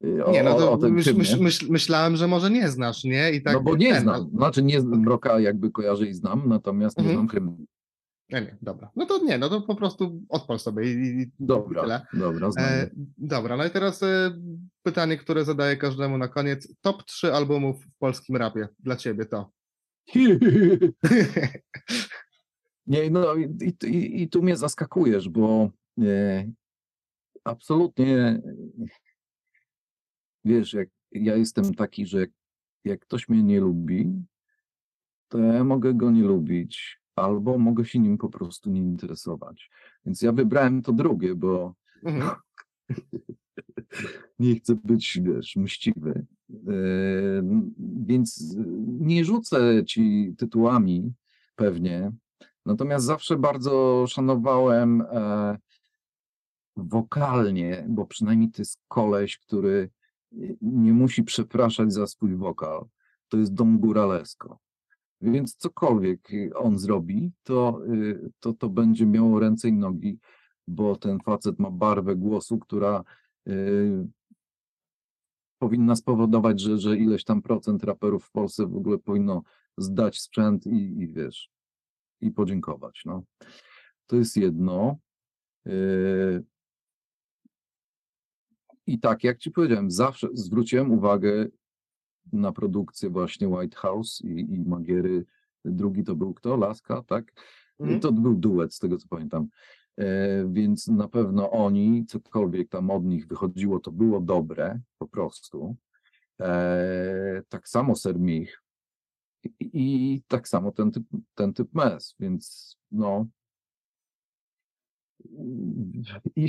Y, 0.05 0.25
O, 0.25 0.31
Nie, 0.33 0.43
no 0.43 0.55
to 0.55 0.73
o 0.73 0.79
tym 0.79 0.95
myśl, 0.95 1.15
myśl, 1.17 1.43
myśl, 1.43 1.67
myślałem, 1.71 2.17
że 2.17 2.29
może 2.29 2.51
nie 2.51 2.69
znasz, 2.69 3.05
nie? 3.05 3.31
I 3.33 3.43
tak 3.43 3.55
No 3.55 3.61
bo 3.61 3.77
nie 3.77 3.93
ten, 3.93 4.03
znam, 4.03 4.31
znaczy 4.31 4.63
nie 4.63 4.81
mroka 4.83 5.41
jakby 5.41 5.71
kojarzę 5.71 6.07
i 6.07 6.15
znam, 6.15 6.49
natomiast 6.49 6.97
nie 6.99 7.03
Mhm. 7.05 7.19
znam 7.19 7.29
hymnu. 7.29 7.59
Nie, 8.33 8.41
nie, 8.41 8.57
dobra. 8.63 8.91
No 8.97 9.07
to 9.07 9.25
nie, 9.25 9.39
no 9.39 9.49
to 9.49 9.61
po 9.63 9.75
prostu 9.75 10.23
odpal 10.29 10.59
sobie 10.59 10.93
i, 10.93 11.21
i 11.23 11.31
Dobra, 11.41 11.83
tyle. 11.83 12.07
dobra, 12.13 12.51
znam. 12.51 12.65
E, 12.67 12.91
dobra, 13.19 13.57
no 13.57 13.65
i 13.65 13.71
teraz 13.71 14.03
e, 14.03 14.31
pytanie, 14.83 15.17
które 15.17 15.45
zadaję 15.45 15.77
każdemu 15.77 16.19
na 16.19 16.29
koniec. 16.29 16.75
Top 16.81 17.05
3 17.05 17.33
albumów 17.33 17.85
w 17.85 17.99
polskim 17.99 18.37
rapie 18.37 18.69
dla 18.79 18.97
ciebie 18.97 19.25
to. 19.27 19.51
Nie, 22.87 23.11
no 23.11 23.35
i, 23.35 23.57
i, 23.85 24.23
i 24.23 24.29
tu 24.29 24.43
mnie 24.43 24.57
zaskakujesz, 24.57 25.29
bo 25.29 25.71
e, 26.03 26.51
absolutnie 27.45 28.43
wiesz, 30.45 30.73
jak 30.73 30.89
ja 31.13 31.37
jestem 31.37 31.75
taki, 31.75 32.07
że 32.07 32.21
jak, 32.21 32.31
jak 32.85 33.01
ktoś 33.01 33.29
mnie 33.29 33.43
nie 33.43 33.61
lubi, 33.61 34.25
to 35.29 35.39
ja 35.39 35.65
mogę 35.65 35.95
go 35.95 36.11
nie 36.11 36.23
lubić, 36.23 37.01
albo 37.17 37.59
mogę 37.59 37.85
się 37.85 37.99
nim 37.99 38.19
po 38.19 38.29
prostu 38.29 38.71
nie 38.71 38.81
interesować. 38.81 39.71
Więc 40.07 40.23
ja 40.23 40.33
wybrałem 40.33 40.83
to 40.83 40.93
drugie, 40.93 41.35
bo 41.35 41.75
Mhm. 42.03 42.31
nie 44.39 44.57
chcę 44.57 44.75
być, 44.75 45.21
wiesz, 45.23 45.57
mściwy. 45.57 46.27
Więc 48.07 48.57
nie 48.87 49.25
rzucę 49.25 49.85
ci 49.87 50.35
tytułami 50.39 51.13
pewnie, 51.57 52.13
natomiast 52.67 53.07
zawsze 53.07 53.37
bardzo 53.37 54.05
szanowałem 54.09 55.01
e, 55.01 55.59
wokalnie, 56.77 57.85
bo 57.89 58.07
przynajmniej 58.07 58.51
to 58.51 58.63
jest 58.63 58.79
koleś, 58.89 59.39
który 59.39 59.91
nie 60.63 60.93
musi 60.93 61.23
przepraszać 61.23 61.93
za 61.93 62.07
swój 62.07 62.37
wokal. 62.37 62.87
To 63.29 63.37
jest 63.37 63.55
Dom 63.55 63.79
Góralesko. 63.81 64.59
Więc 65.21 65.57
cokolwiek 65.57 66.29
on 66.55 66.79
zrobi, 66.79 67.33
to, 67.43 67.81
y, 67.95 68.31
to, 68.41 68.53
to 68.53 68.69
będzie 68.69 69.07
miało 69.07 69.41
ręce 69.41 69.69
i 69.69 69.73
nogi, 69.73 70.19
bo 70.69 70.97
ten 70.97 71.19
facet 71.21 71.59
ma 71.59 71.71
barwę 71.71 72.17
głosu, 72.17 72.59
która 72.59 73.05
y, 73.49 74.09
powinna 75.59 75.97
spowodować, 75.97 76.61
że, 76.61 76.79
że 76.79 76.97
ileś 76.97 77.25
tam 77.25 77.43
procent 77.43 77.85
raperów 77.85 78.25
w 78.25 78.31
Polsce 78.31 78.67
w 78.67 78.77
ogóle 78.77 78.99
powinno 78.99 79.43
zdać 79.79 80.21
sprzęt 80.21 80.67
i, 80.67 81.01
i 81.01 81.09
wiesz, 81.09 81.51
i 82.21 82.31
podziękować. 82.31 83.03
No. 83.05 83.23
To 84.07 84.17
jest 84.17 84.37
jedno. 84.37 84.97
Y, 85.67 86.45
I 88.91 88.99
tak, 88.99 89.25
jak 89.25 89.39
ci 89.39 89.51
powiedziałem, 89.51 89.91
zawsze 89.91 90.29
zwróciłem 90.33 90.93
uwagę 90.93 91.47
na 92.33 92.53
produkcję 92.53 93.11
właśnie 93.11 93.49
White 93.49 93.77
House 93.77 94.21
i, 94.21 94.55
i 94.55 94.61
Magiery. 94.61 95.25
Drugi 95.65 96.05
to 96.05 96.15
był 96.15 96.35
kto? 96.35 96.57
Laska, 96.57 97.03
tak? 97.03 97.33
Mhm. 97.81 98.01
To 98.01 98.13
był 98.13 98.35
duet, 98.35 98.75
z 98.75 98.79
tego 98.79 98.99
co 98.99 99.09
pamiętam. 99.09 99.49
E, 99.97 100.05
więc 100.53 100.89
na 100.89 101.09
pewno 101.09 101.51
oni, 101.51 102.07
cokolwiek 102.07 102.69
tam 102.69 102.91
od 102.91 103.05
nich 103.05 103.27
wychodziło, 103.27 103.81
to 103.81 103.91
było 103.93 104.21
dobre, 104.21 104.81
po 104.99 105.09
prostu. 105.09 105.77
E, 106.41 107.43
tak 107.49 107.69
samo 107.69 107.97
Sermich 107.97 108.63
i, 109.45 109.71
i 109.73 110.23
tak 110.29 110.49
samo 110.49 110.73
ten 110.73 110.91
typ, 110.91 111.05
ten 111.35 111.53
typ 111.53 111.75
mes, 111.75 112.15
więc 112.21 112.77
no. 112.91 113.27
I, 116.37 116.49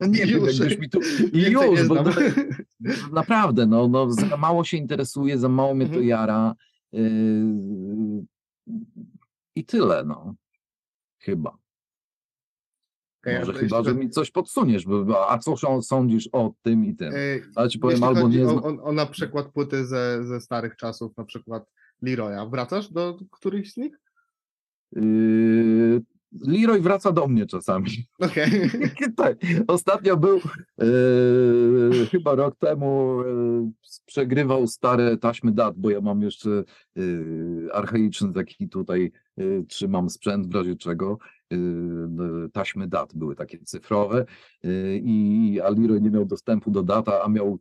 nie 0.00 0.26
wiem, 0.26 0.44
Już. 0.44 0.58
jakbyś 0.58 0.78
mi 0.78 0.90
tu. 0.90 1.00
I 1.32 1.36
nie 1.38 1.48
już, 1.50 1.88
bo 1.88 1.94
to, 2.04 2.10
naprawdę, 3.12 3.66
no, 3.66 3.88
no, 3.88 4.10
za 4.12 4.36
mało 4.36 4.64
się 4.64 4.76
interesuje, 4.76 5.38
za 5.38 5.48
mało 5.48 5.74
mnie 5.74 5.84
to 5.86 5.90
Mhm. 5.92 6.08
jara. 6.08 6.54
Yy, 6.92 8.24
I 9.56 9.64
tyle, 9.64 10.04
no. 10.04 10.34
Chyba. 11.18 11.58
Okej, 13.22 13.38
Może 13.38 13.52
chyba, 13.52 13.76
jeszcze- 13.76 13.90
że 13.90 13.96
mi 13.96 14.10
coś 14.10 14.30
podsuniesz, 14.30 14.84
bo, 14.86 15.30
a 15.30 15.38
co 15.38 15.56
są- 15.56 15.82
sądzisz 15.82 16.28
o 16.32 16.52
tym 16.62 16.84
i 16.86 16.94
tym? 16.96 17.12
Ale 17.54 17.68
ci 17.68 17.78
powiem, 17.78 17.92
jeśli 18.00 18.06
albo 18.16 18.28
nie 18.28 18.46
o, 18.48 18.62
o, 18.62 18.82
o 18.82 18.92
na 18.92 19.06
przykład 19.06 19.52
płyty 19.52 19.86
ze, 19.86 20.24
ze 20.24 20.40
starych 20.40 20.76
czasów, 20.76 21.16
na 21.16 21.24
przykład 21.24 21.70
Leroya. 22.02 22.46
Wracasz 22.50 22.92
do 22.92 23.18
którychś 23.30 23.72
z 23.72 23.76
nich? 23.76 23.98
Yy, 24.92 26.00
Leroy 26.32 26.80
wraca 26.80 27.12
do 27.12 27.28
mnie 27.28 27.46
czasami. 27.46 27.90
Okej. 28.20 28.70
tak. 29.16 29.38
Ostatnio 29.66 30.16
był 30.16 30.40
e, 30.78 32.06
chyba 32.10 32.34
rok 32.34 32.56
temu 32.56 33.20
e, 33.20 33.70
przegrywał 34.06 34.66
stare 34.66 35.16
taśmy 35.16 35.52
dat, 35.52 35.74
bo 35.76 35.90
ja 35.90 36.00
mam 36.00 36.22
jeszcze 36.22 36.50
e, 36.50 37.02
archaiczny 37.74 38.32
taki 38.32 38.68
tutaj 38.68 39.12
y, 39.40 39.64
czy 39.68 39.88
mam 39.88 40.10
sprzęt 40.10 40.46
w 40.46 40.54
razie 40.54 40.76
czego. 40.76 41.18
Taśmy 42.52 42.88
dat 42.88 43.14
były 43.14 43.36
takie 43.36 43.58
cyfrowe 43.58 44.24
i 45.02 45.60
Aliro 45.64 45.98
nie 45.98 46.10
miał 46.10 46.24
dostępu 46.24 46.70
do 46.70 46.82
data, 46.82 47.22
a 47.22 47.28
miał 47.28 47.58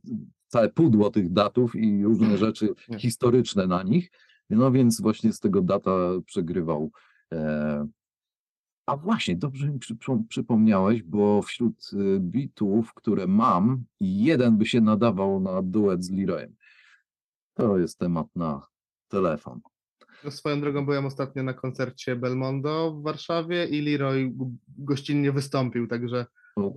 całe 0.47 0.69
pudło 0.69 1.09
tych 1.09 1.33
datów 1.33 1.75
i 1.75 2.03
różne 2.03 2.37
rzeczy 2.37 2.69
Nie. 2.89 2.99
historyczne 2.99 3.67
na 3.67 3.83
nich. 3.83 4.11
No 4.49 4.71
więc 4.71 5.01
właśnie 5.01 5.33
z 5.33 5.39
tego 5.39 5.61
data 5.61 5.91
przegrywał. 6.25 6.91
E, 7.33 7.87
a 8.87 8.97
właśnie, 8.97 9.35
dobrze 9.35 9.69
mi 9.69 9.79
przypom- 9.79 10.27
przypomniałeś, 10.29 11.03
bo 11.03 11.41
wśród 11.41 11.89
y, 11.93 12.19
bitów, 12.19 12.93
które 12.93 13.27
mam, 13.27 13.83
jeden 13.99 14.57
by 14.57 14.65
się 14.65 14.81
nadawał 14.81 15.39
na 15.39 15.61
duet 15.61 16.03
z 16.05 16.11
Leroyem. 16.11 16.55
To 17.53 17.77
jest 17.77 17.99
temat 17.99 18.27
na 18.35 18.67
telefon. 19.07 19.59
No, 20.23 20.31
swoją 20.31 20.61
drogą 20.61 20.85
byłem 20.85 21.05
ostatnio 21.05 21.43
na 21.43 21.53
koncercie 21.53 22.15
Belmondo 22.15 22.91
w 22.91 23.03
Warszawie 23.03 23.65
i 23.65 23.81
Leroy 23.81 24.33
gościnnie 24.77 25.31
wystąpił, 25.31 25.87
także 25.87 26.25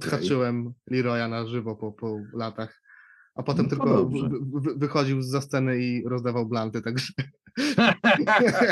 haczyłem 0.02 0.72
Leroya 0.90 1.28
na 1.28 1.46
żywo 1.46 1.76
po, 1.76 1.92
po 1.92 2.18
latach. 2.32 2.82
A 3.34 3.42
potem 3.42 3.64
No 3.64 3.70
tylko 3.70 3.86
dobrze. 3.86 4.30
wychodził 4.76 5.22
za 5.22 5.40
sceny 5.40 5.78
i 5.78 6.04
rozdawał 6.08 6.46
blanty, 6.46 6.82
także 6.82 7.12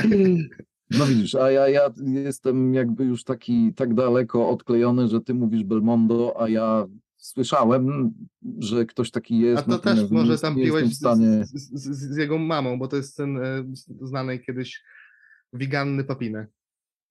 No 0.90 1.06
widzisz, 1.06 1.34
a 1.34 1.50
ja, 1.50 1.68
ja 1.68 1.90
jestem 2.06 2.74
jakby 2.74 3.04
już 3.04 3.24
taki 3.24 3.74
tak 3.74 3.94
daleko 3.94 4.48
odklejony, 4.48 5.08
że 5.08 5.20
ty 5.20 5.34
mówisz 5.34 5.64
Belmondo, 5.64 6.40
a 6.40 6.48
ja 6.48 6.86
słyszałem, 7.16 8.12
że 8.58 8.86
ktoś 8.86 9.10
taki 9.10 9.38
jest. 9.38 9.62
A 9.68 9.70
to 9.70 9.78
też 9.78 10.10
może 10.10 10.38
tam 10.38 10.54
piłeś 10.54 10.96
stanie. 10.96 11.44
z, 11.44 11.52
z, 11.52 12.12
z, 12.12 12.16
jego 12.16 12.38
mamą, 12.38 12.78
bo 12.78 12.88
to 12.88 12.96
jest 12.96 13.16
ten 13.16 13.36
e, 13.36 13.64
znanej 14.00 14.40
kiedyś 14.40 14.82
wiganny 15.52 16.04
papinę. 16.04 16.46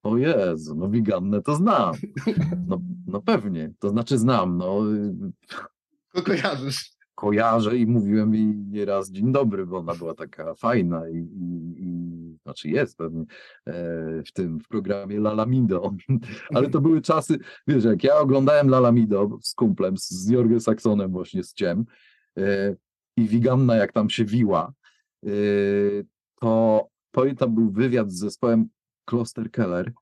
O 0.04 0.18
Jezu, 0.18 0.76
no 0.76 0.90
wiganne 0.90 1.42
to 1.42 1.56
znam. 1.56 1.96
No, 2.68 2.82
no 3.08 3.22
pewnie, 3.22 3.74
to 3.80 3.90
znaczy 3.90 4.18
znam, 4.18 4.58
no 4.58 4.82
Ko 6.14 6.22
kojarzysz. 6.22 6.92
kojarzę 7.16 7.78
i 7.78 7.88
mówiłem 7.88 8.34
jej 8.34 8.46
nieraz 8.46 9.12
dzień 9.12 9.32
dobry, 9.32 9.66
bo 9.66 9.78
ona 9.78 9.96
była 9.96 10.14
taka 10.14 10.56
fajna 10.56 11.10
i, 11.10 11.16
i, 11.16 11.76
i 11.78 12.17
znaczy 12.48 12.70
jest 12.70 12.98
pewnie 12.98 13.22
e, 13.68 13.74
w 14.24 14.32
tym 14.34 14.60
w 14.60 14.68
programie 14.68 15.20
Lalamido, 15.20 15.94
ale 16.56 16.70
to 16.70 16.82
były 16.82 17.02
czasy, 17.02 17.38
wiesz, 17.68 17.84
jak 17.84 18.04
ja 18.04 18.16
oglądałem 18.16 18.70
Lalamido 18.70 19.30
z 19.42 19.54
kumplem, 19.54 19.98
z, 19.98 20.30
Jorgem 20.30 20.60
Saxonem 20.60 21.12
właśnie 21.12 21.44
z 21.44 21.54
Ciem 21.54 21.86
e, 22.38 22.76
i 23.18 23.28
Wiganna 23.28 23.76
jak 23.76 23.94
tam 23.94 24.10
się 24.10 24.26
wiła, 24.26 24.74
e, 25.26 25.30
to 26.42 26.88
pamiętam 27.12 27.56
był 27.56 27.72
wywiad 27.72 28.12
z 28.12 28.20
zespołem 28.20 28.70
Kloster 29.06 29.52
Keller 29.52 29.94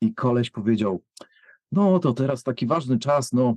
i 0.00 0.14
koleś 0.14 0.50
powiedział, 0.50 1.02
no 1.72 1.98
to 1.98 2.12
teraz 2.12 2.42
taki 2.42 2.66
ważny 2.66 2.98
czas, 2.98 3.32
no 3.32 3.56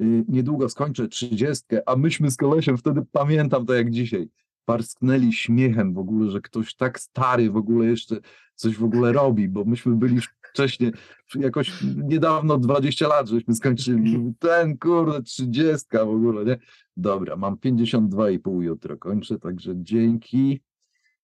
y, 0.00 0.24
niedługo 0.28 0.68
skończę 0.68 1.08
trzydziestkę, 1.08 1.88
a 1.88 1.96
myśmy 1.96 2.30
z 2.30 2.36
kolesiem 2.36 2.78
wtedy, 2.78 3.02
pamiętam 3.12 3.66
to 3.66 3.74
jak 3.74 3.90
dzisiaj, 3.90 4.28
parsknęli 4.64 5.32
śmiechem 5.32 5.94
w 5.94 5.98
ogóle, 5.98 6.30
że 6.30 6.40
ktoś 6.40 6.74
tak 6.74 7.00
stary 7.00 7.50
w 7.50 7.56
ogóle 7.56 7.86
jeszcze 7.86 8.16
coś 8.54 8.76
w 8.76 8.84
ogóle 8.84 9.12
robi, 9.12 9.48
bo 9.48 9.64
myśmy 9.64 9.96
byli 9.96 10.20
wcześniej, 10.52 10.92
jakoś 11.34 11.72
niedawno 11.96 12.58
20 12.58 13.08
lat, 13.08 13.28
żeśmy 13.28 13.54
skończyli, 13.54 14.18
ten 14.38 14.78
kurde, 14.78 15.22
trzydziestka 15.22 16.04
w 16.04 16.08
ogóle, 16.08 16.44
nie? 16.44 16.58
Dobra, 16.96 17.36
mam 17.36 17.56
52,5 17.56 18.62
jutro 18.62 18.96
kończę, 18.96 19.38
także 19.38 19.72
dzięki, 19.76 20.60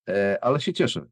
e, 0.09 0.43
ale 0.43 0.59
się 0.61 0.73
cieszę. 0.73 1.05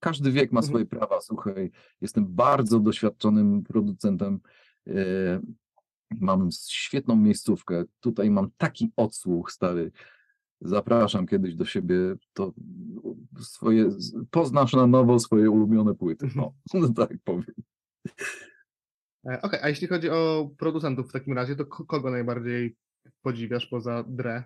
Każdy 0.00 0.30
wiek 0.32 0.52
ma 0.52 0.60
Mhm. 0.60 0.68
swoje 0.70 0.86
prawa, 0.86 1.20
słuchaj, 1.20 1.70
jestem 2.00 2.26
bardzo 2.26 2.80
doświadczonym 2.80 3.62
producentem, 3.62 4.40
e, 4.86 4.92
mam 6.20 6.48
świetną 6.70 7.16
miejscówkę, 7.16 7.84
tutaj 8.00 8.30
mam 8.30 8.50
taki 8.56 8.90
odsłuch 8.96 9.52
stary, 9.52 9.92
zapraszam 10.60 11.26
kiedyś 11.26 11.54
do 11.54 11.64
siebie, 11.64 11.96
to 12.32 12.52
swoje, 13.40 13.90
poznasz 14.30 14.72
na 14.72 14.86
nowo 14.86 15.18
swoje 15.18 15.50
ulubione 15.50 15.94
płyty, 15.94 16.28
no, 16.36 16.52
tak 16.96 17.10
powiem. 17.24 17.54
E, 19.30 19.42
Okej, 19.42 19.60
a 19.62 19.68
jeśli 19.68 19.86
chodzi 19.86 20.10
o 20.10 20.50
producentów 20.58 21.08
w 21.08 21.12
takim 21.12 21.34
razie, 21.34 21.56
to 21.56 21.66
ko- 21.66 21.84
kogo 21.84 22.10
najbardziej 22.10 22.76
podziwiasz 23.22 23.66
poza 23.66 24.04
Dre? 24.08 24.44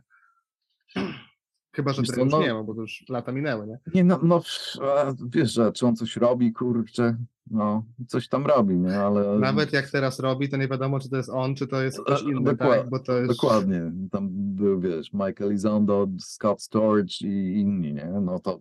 Chyba, 1.75 1.93
że 1.93 2.03
Wiesz 2.03 2.11
co, 2.11 2.21
już 2.21 2.33
no- 2.33 2.41
nie 2.41 2.55
ma, 2.55 2.63
bo 2.63 2.75
to 2.75 2.81
już 2.81 3.05
lata 3.09 3.33
minęły, 3.33 3.67
nie? 3.67 3.79
Nie, 3.95 4.05
no, 4.05 4.21
no 4.23 4.43
a 4.83 5.15
wiesz, 5.29 5.53
że 5.53 5.73
czy 5.73 5.87
on 5.87 5.97
coś 5.97 6.17
robi, 6.17 6.53
kurczę, 6.53 7.17
no, 7.51 7.85
coś 8.07 8.29
tam 8.29 8.47
robi, 8.47 8.75
nie, 8.77 8.99
ale... 8.99 9.39
Nawet 9.39 9.73
jak 9.73 9.91
teraz 9.91 10.21
robi, 10.21 10.49
to 10.49 10.57
nie 10.57 10.69
wiadomo, 10.69 11.01
czy 11.01 11.11
to 11.11 11.17
jest 11.17 11.29
on, 11.31 11.55
czy 11.55 11.67
to 11.67 11.83
jest 11.83 11.99
E, 11.99 12.03
ktoś 12.03 12.23
inny, 12.23 12.53
dokład- 12.53 12.81
tak? 12.81 12.91
Bo 12.91 12.99
to 12.99 13.19
jest... 13.19 13.33
Dokładnie, 13.33 13.93
tam 14.11 14.29
był, 14.31 14.81
wiesz, 14.81 15.13
Michael 15.13 15.55
Izondo, 15.55 16.09
Scott 16.19 16.63
Storage 16.63 17.15
i 17.21 17.61
inni, 17.61 17.95
nie, 17.95 18.07
no 18.23 18.39
to, 18.39 18.61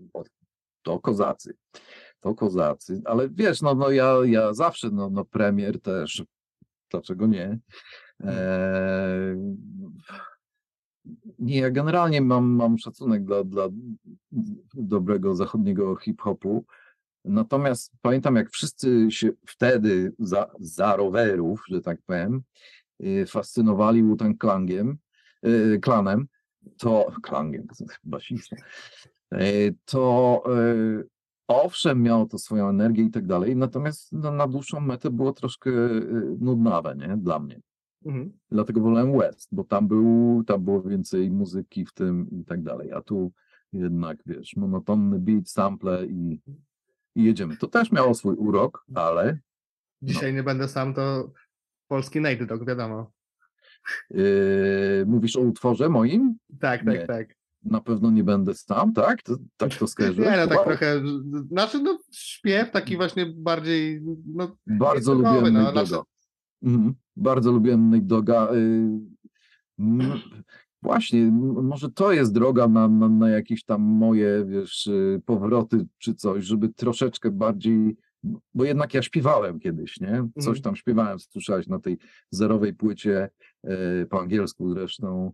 to 0.81 0.99
kozacy, 0.99 1.53
to 2.19 2.35
kozacy, 2.35 3.01
ale 3.05 3.29
wiesz, 3.29 3.61
no, 3.61 3.75
no 3.75 3.89
ja, 3.89 4.15
ja 4.25 4.53
zawsze, 4.53 4.89
no, 4.89 5.09
no 5.09 5.25
premier 5.25 5.81
też, 5.81 6.23
dlaczego 6.91 7.27
nie? 7.27 7.59
Eee, 8.23 9.37
nie, 11.39 11.59
ja 11.59 11.71
generalnie 11.71 12.21
mam, 12.21 12.45
mam 12.45 12.77
szacunek 12.77 13.25
dla, 13.25 13.43
dla 13.43 13.69
dobrego 14.73 15.35
zachodniego 15.35 15.95
hip-hopu, 15.95 16.65
natomiast 17.25 17.93
pamiętam, 18.01 18.35
jak 18.35 18.49
wszyscy 18.49 19.07
się 19.09 19.29
wtedy 19.47 20.13
za, 20.19 20.51
za 20.59 20.95
rowerów, 20.95 21.63
że 21.69 21.81
tak 21.81 22.01
powiem, 22.05 22.41
y, 23.03 23.25
fascynowali 23.25 24.03
Wu-Tang 24.03 24.37
Klangiem, 24.37 24.97
y, 25.45 25.79
klanem, 25.81 26.27
to 26.77 27.11
klangiem, 27.23 27.67
basista, 28.03 28.55
y, 29.33 29.75
to 29.85 30.43
owszem, 31.47 32.01
miało 32.01 32.25
to 32.25 32.37
swoją 32.37 32.69
energię 32.69 33.03
i 33.03 33.11
tak 33.11 33.27
dalej, 33.27 33.55
natomiast 33.55 34.11
no, 34.11 34.31
na 34.31 34.47
dłuższą 34.47 34.79
metę 34.79 35.09
było 35.09 35.33
troszkę 35.33 35.71
nudnawe, 36.39 36.95
nie, 36.95 37.17
dla 37.17 37.39
mnie. 37.39 37.61
Mhm. 38.05 38.31
Dlatego 38.51 38.81
wolałem 38.81 39.17
West, 39.17 39.49
bo 39.51 39.63
tam 39.63 39.87
był, 39.87 40.43
tam 40.47 40.63
było 40.63 40.81
więcej 40.81 41.31
muzyki 41.31 41.85
w 41.85 41.93
tym 41.93 42.27
i 42.31 42.45
tak 42.45 42.63
dalej, 42.63 42.91
a 42.91 43.01
tu 43.01 43.31
jednak, 43.73 44.17
wiesz, 44.25 44.55
monotonny 44.55 45.19
beat, 45.19 45.49
sample 45.49 46.05
i, 46.05 46.41
i 47.15 47.23
jedziemy. 47.23 47.57
To 47.57 47.67
też 47.67 47.91
miało 47.91 48.13
swój 48.13 48.35
urok, 48.35 48.85
ale 48.95 49.39
Dzisiaj 50.01 50.33
nie 50.33 50.43
będę 50.43 50.67
sam, 50.67 50.93
to 50.93 51.31
polski 51.87 52.21
Nate 52.21 52.45
Dogg, 52.45 52.65
wiadomo. 52.67 53.11
Yy, 54.09 55.05
mówisz 55.07 55.35
o 55.35 55.41
utworze 55.41 55.89
moim? 55.89 56.35
Tak, 56.59 56.85
tak, 56.85 56.93
Nie. 56.99 57.07
tak. 57.07 57.35
Na 57.63 57.81
pewno 57.81 58.11
nie 58.11 58.23
będę 58.23 58.53
sam, 58.53 58.93
tak? 58.93 59.23
To, 59.23 59.37
tak 59.57 59.75
to 59.75 59.87
skojarzyłeś? 59.87 60.29
Nie, 60.29 60.37
no 60.37 60.47
tak 60.47 60.57
Wow. 60.57 60.65
trochę, 60.65 61.01
znaczy 61.47 61.79
no 61.79 61.99
śpiew 62.11 62.71
taki 62.71 62.97
właśnie 62.97 63.25
bardziej, 63.25 64.01
no 64.25 64.57
Bardzo 64.67 65.13
lubiłem 65.13 65.53
no, 65.53 65.71
znaczy-. 65.71 66.01
Mhm. 66.63 66.93
Bardzo 67.15 67.51
lubiłem 67.51 67.89
Nate 67.89 68.03
Dogga. 68.05 68.49
yy, 68.53 68.99
mm, 69.79 70.19
Właśnie, 70.83 71.31
może 71.63 71.89
to 71.91 72.11
jest 72.11 72.33
droga 72.33 72.67
na, 72.67 72.87
na, 72.87 73.09
na 73.09 73.29
jakieś 73.29 73.63
tam 73.63 73.81
moje, 73.81 74.45
wiesz, 74.45 74.85
yy, 74.85 75.21
powroty 75.25 75.85
czy 75.97 76.13
coś, 76.15 76.45
żeby 76.45 76.69
troszeczkę 76.69 77.31
bardziej, 77.31 77.95
bo 78.53 78.63
jednak 78.65 78.93
ja 78.93 79.01
śpiewałem 79.01 79.59
kiedyś, 79.59 79.99
nie? 79.99 80.27
Coś 80.35 80.47
Mhm. 80.47 80.61
tam 80.61 80.75
śpiewałem, 80.75 81.19
słyszałeś 81.19 81.67
na 81.67 81.79
tej 81.79 81.97
zerowej 82.31 82.73
płycie, 82.73 83.29
yy, 83.63 84.07
po 84.09 84.21
angielsku 84.21 84.73
zresztą. 84.73 85.31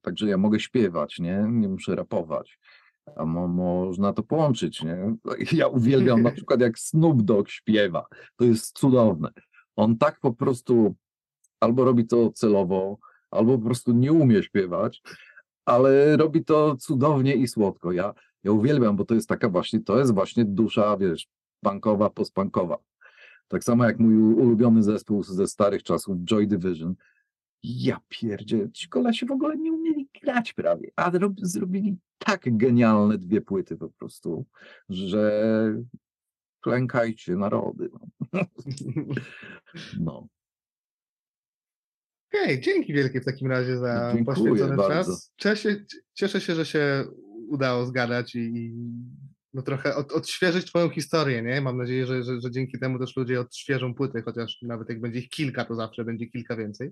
Także 0.00 0.28
ja 0.28 0.38
mogę 0.38 0.60
śpiewać, 0.60 1.18
nie? 1.18 1.46
Nie 1.50 1.68
muszę 1.68 1.94
rapować. 1.96 2.58
A 3.16 3.24
mo, 3.24 3.48
można 3.48 4.12
to 4.12 4.22
połączyć, 4.22 4.82
nie? 4.82 5.14
Ja 5.52 5.66
uwielbiam 5.66 6.22
na 6.22 6.30
przykład 6.36 6.60
jak 6.60 6.78
Snoop 6.78 7.22
Dogg 7.22 7.50
śpiewa. 7.50 8.06
To 8.36 8.44
jest 8.44 8.78
cudowne. 8.78 9.30
On 9.76 9.98
tak 9.98 10.20
po 10.20 10.32
prostu 10.32 10.94
albo 11.60 11.84
robi 11.84 12.06
to 12.06 12.32
celowo, 12.32 12.98
albo 13.30 13.58
po 13.58 13.64
prostu 13.64 13.92
nie 13.92 14.12
umie 14.12 14.42
śpiewać, 14.42 15.02
ale 15.64 16.16
robi 16.16 16.44
to 16.44 16.76
cudownie 16.76 17.34
i 17.34 17.48
słodko. 17.48 17.92
Ja, 17.92 18.14
ja 18.44 18.52
uwielbiam, 18.52 18.96
bo 18.96 19.04
to 19.04 19.14
jest 19.14 19.28
taka 19.28 19.48
właśnie, 19.48 19.80
to 19.80 19.98
jest 19.98 20.14
właśnie 20.14 20.44
dusza, 20.44 20.96
wiesz, 20.96 21.28
punkowa, 21.60 22.10
postpunkowa. 22.10 22.78
Tak 23.48 23.64
samo 23.64 23.84
jak 23.84 23.98
mój 23.98 24.16
ulubiony 24.16 24.82
zespół 24.82 25.22
ze 25.22 25.46
starych 25.46 25.82
czasów, 25.82 26.16
Joy 26.24 26.46
Division. 26.46 26.94
Ja 27.62 28.00
pierdzie, 28.08 28.68
ci 28.72 28.88
kolesi 28.88 29.26
w 29.26 29.30
ogóle 29.30 29.56
nie 29.56 29.72
umieli 29.72 30.08
grać 30.22 30.52
prawie, 30.52 30.90
a 30.96 31.10
rob, 31.10 31.32
zrobili 31.42 31.96
tak 32.18 32.56
genialne 32.56 33.18
dwie 33.18 33.40
płyty 33.40 33.76
po 33.76 33.88
prostu, 33.88 34.46
że 34.88 35.44
klękajcie 36.60 37.36
narody. 37.36 37.90
No. 38.32 38.44
no. 40.00 40.28
Okej, 42.34 42.60
dzięki 42.60 42.92
wielkie 42.92 43.20
w 43.20 43.24
takim 43.24 43.50
razie 43.50 43.78
za 43.78 44.12
Dziękuję 44.14 44.36
poświęcony 44.36 44.76
bardzo. 44.76 45.12
czas. 45.12 45.32
Cieszę, 45.36 45.84
cieszę 46.14 46.40
się, 46.40 46.54
że 46.54 46.66
się 46.66 47.04
udało 47.48 47.86
zgadać 47.86 48.34
i, 48.34 48.38
i 48.38 48.74
no 49.54 49.62
trochę 49.62 49.96
od, 49.96 50.12
odświeżyć 50.12 50.66
twoją 50.66 50.90
historię, 50.90 51.42
nie? 51.42 51.60
Mam 51.60 51.76
nadzieję, 51.76 52.06
że, 52.06 52.22
że, 52.22 52.40
że 52.40 52.50
dzięki 52.50 52.78
temu 52.78 52.98
też 52.98 53.16
ludzie 53.16 53.40
odświeżą 53.40 53.94
płyty, 53.94 54.22
chociaż 54.22 54.62
nawet 54.62 54.88
jak 54.88 55.00
będzie 55.00 55.18
ich 55.18 55.28
kilka, 55.28 55.64
to 55.64 55.74
zawsze 55.74 56.04
będzie 56.04 56.26
kilka 56.26 56.56
więcej. 56.56 56.90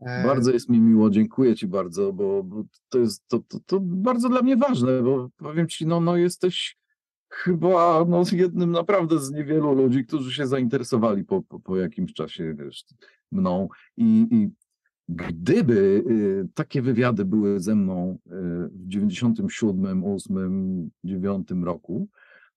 E, 0.00 0.24
Bardzo 0.24 0.52
jest 0.52 0.68
mi 0.68 0.80
miło, 0.80 1.10
dziękuję 1.10 1.56
Ci 1.56 1.66
bardzo, 1.66 2.12
bo, 2.12 2.44
to 2.88 2.98
jest 2.98 3.28
to, 3.28 3.38
to, 3.38 3.58
to 3.66 3.80
bardzo 3.80 4.28
dla 4.28 4.42
mnie 4.42 4.56
ważne, 4.56 5.02
bo 5.02 5.30
powiem 5.36 5.68
Ci, 5.68 5.86
no, 5.86 6.00
no 6.00 6.16
jesteś 6.16 6.76
chyba 7.28 8.04
no, 8.08 8.22
jednym 8.32 8.70
naprawdę 8.70 9.18
z 9.18 9.32
niewielu 9.32 9.74
ludzi, 9.74 10.04
którzy 10.04 10.32
się 10.32 10.46
zainteresowali 10.46 11.24
po, 11.24 11.42
po, 11.42 11.60
po 11.60 11.76
jakimś 11.76 12.12
czasie 12.12 12.54
wiesz, 12.58 12.84
mną 13.32 13.68
i, 13.96 14.26
i 14.30 14.50
gdyby 15.08 16.04
y, 16.10 16.48
takie 16.54 16.82
wywiady 16.82 17.24
były 17.24 17.60
ze 17.60 17.74
mną 17.74 18.18
y, 18.26 18.30
w 18.68 18.88
97, 18.88 20.04
8, 20.04 20.90
9 21.04 21.48
roku, 21.62 22.08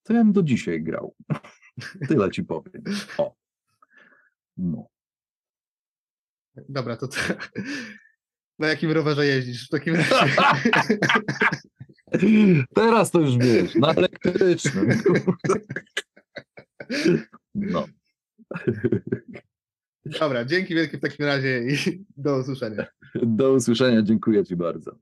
to 0.04 0.14
ja 0.14 0.24
bym 0.24 0.34
do 0.34 0.44
dzisiaj 0.44 0.84
grał. 0.84 1.16
Tyle 2.08 2.32
Ci 2.32 2.44
powiem. 2.44 2.84
O. 3.18 3.36
No. 4.58 4.88
Dobra, 6.70 6.98
to, 6.98 7.08
to 7.08 7.18
na 8.60 8.68
jakim 8.68 8.92
rowerze 8.92 9.26
jeździsz 9.26 9.68
w 9.68 9.70
takim 9.70 9.96
razie? 9.96 10.36
Teraz 12.76 13.12
to 13.12 13.20
już 13.20 13.38
wiesz, 13.38 13.76
na 13.76 13.94
elektrycznym. 13.94 14.90
No. 17.56 17.88
Dobra, 20.06 20.46
dzięki 20.46 20.76
wielkie 20.76 20.98
w 20.98 21.02
takim 21.02 21.26
razie 21.26 21.64
i 21.68 22.06
do 22.18 22.38
usłyszenia. 22.38 22.86
Do 23.16 23.54
usłyszenia, 23.54 24.02
dziękuję 24.02 24.46
Ci 24.46 24.56
bardzo. 24.56 24.98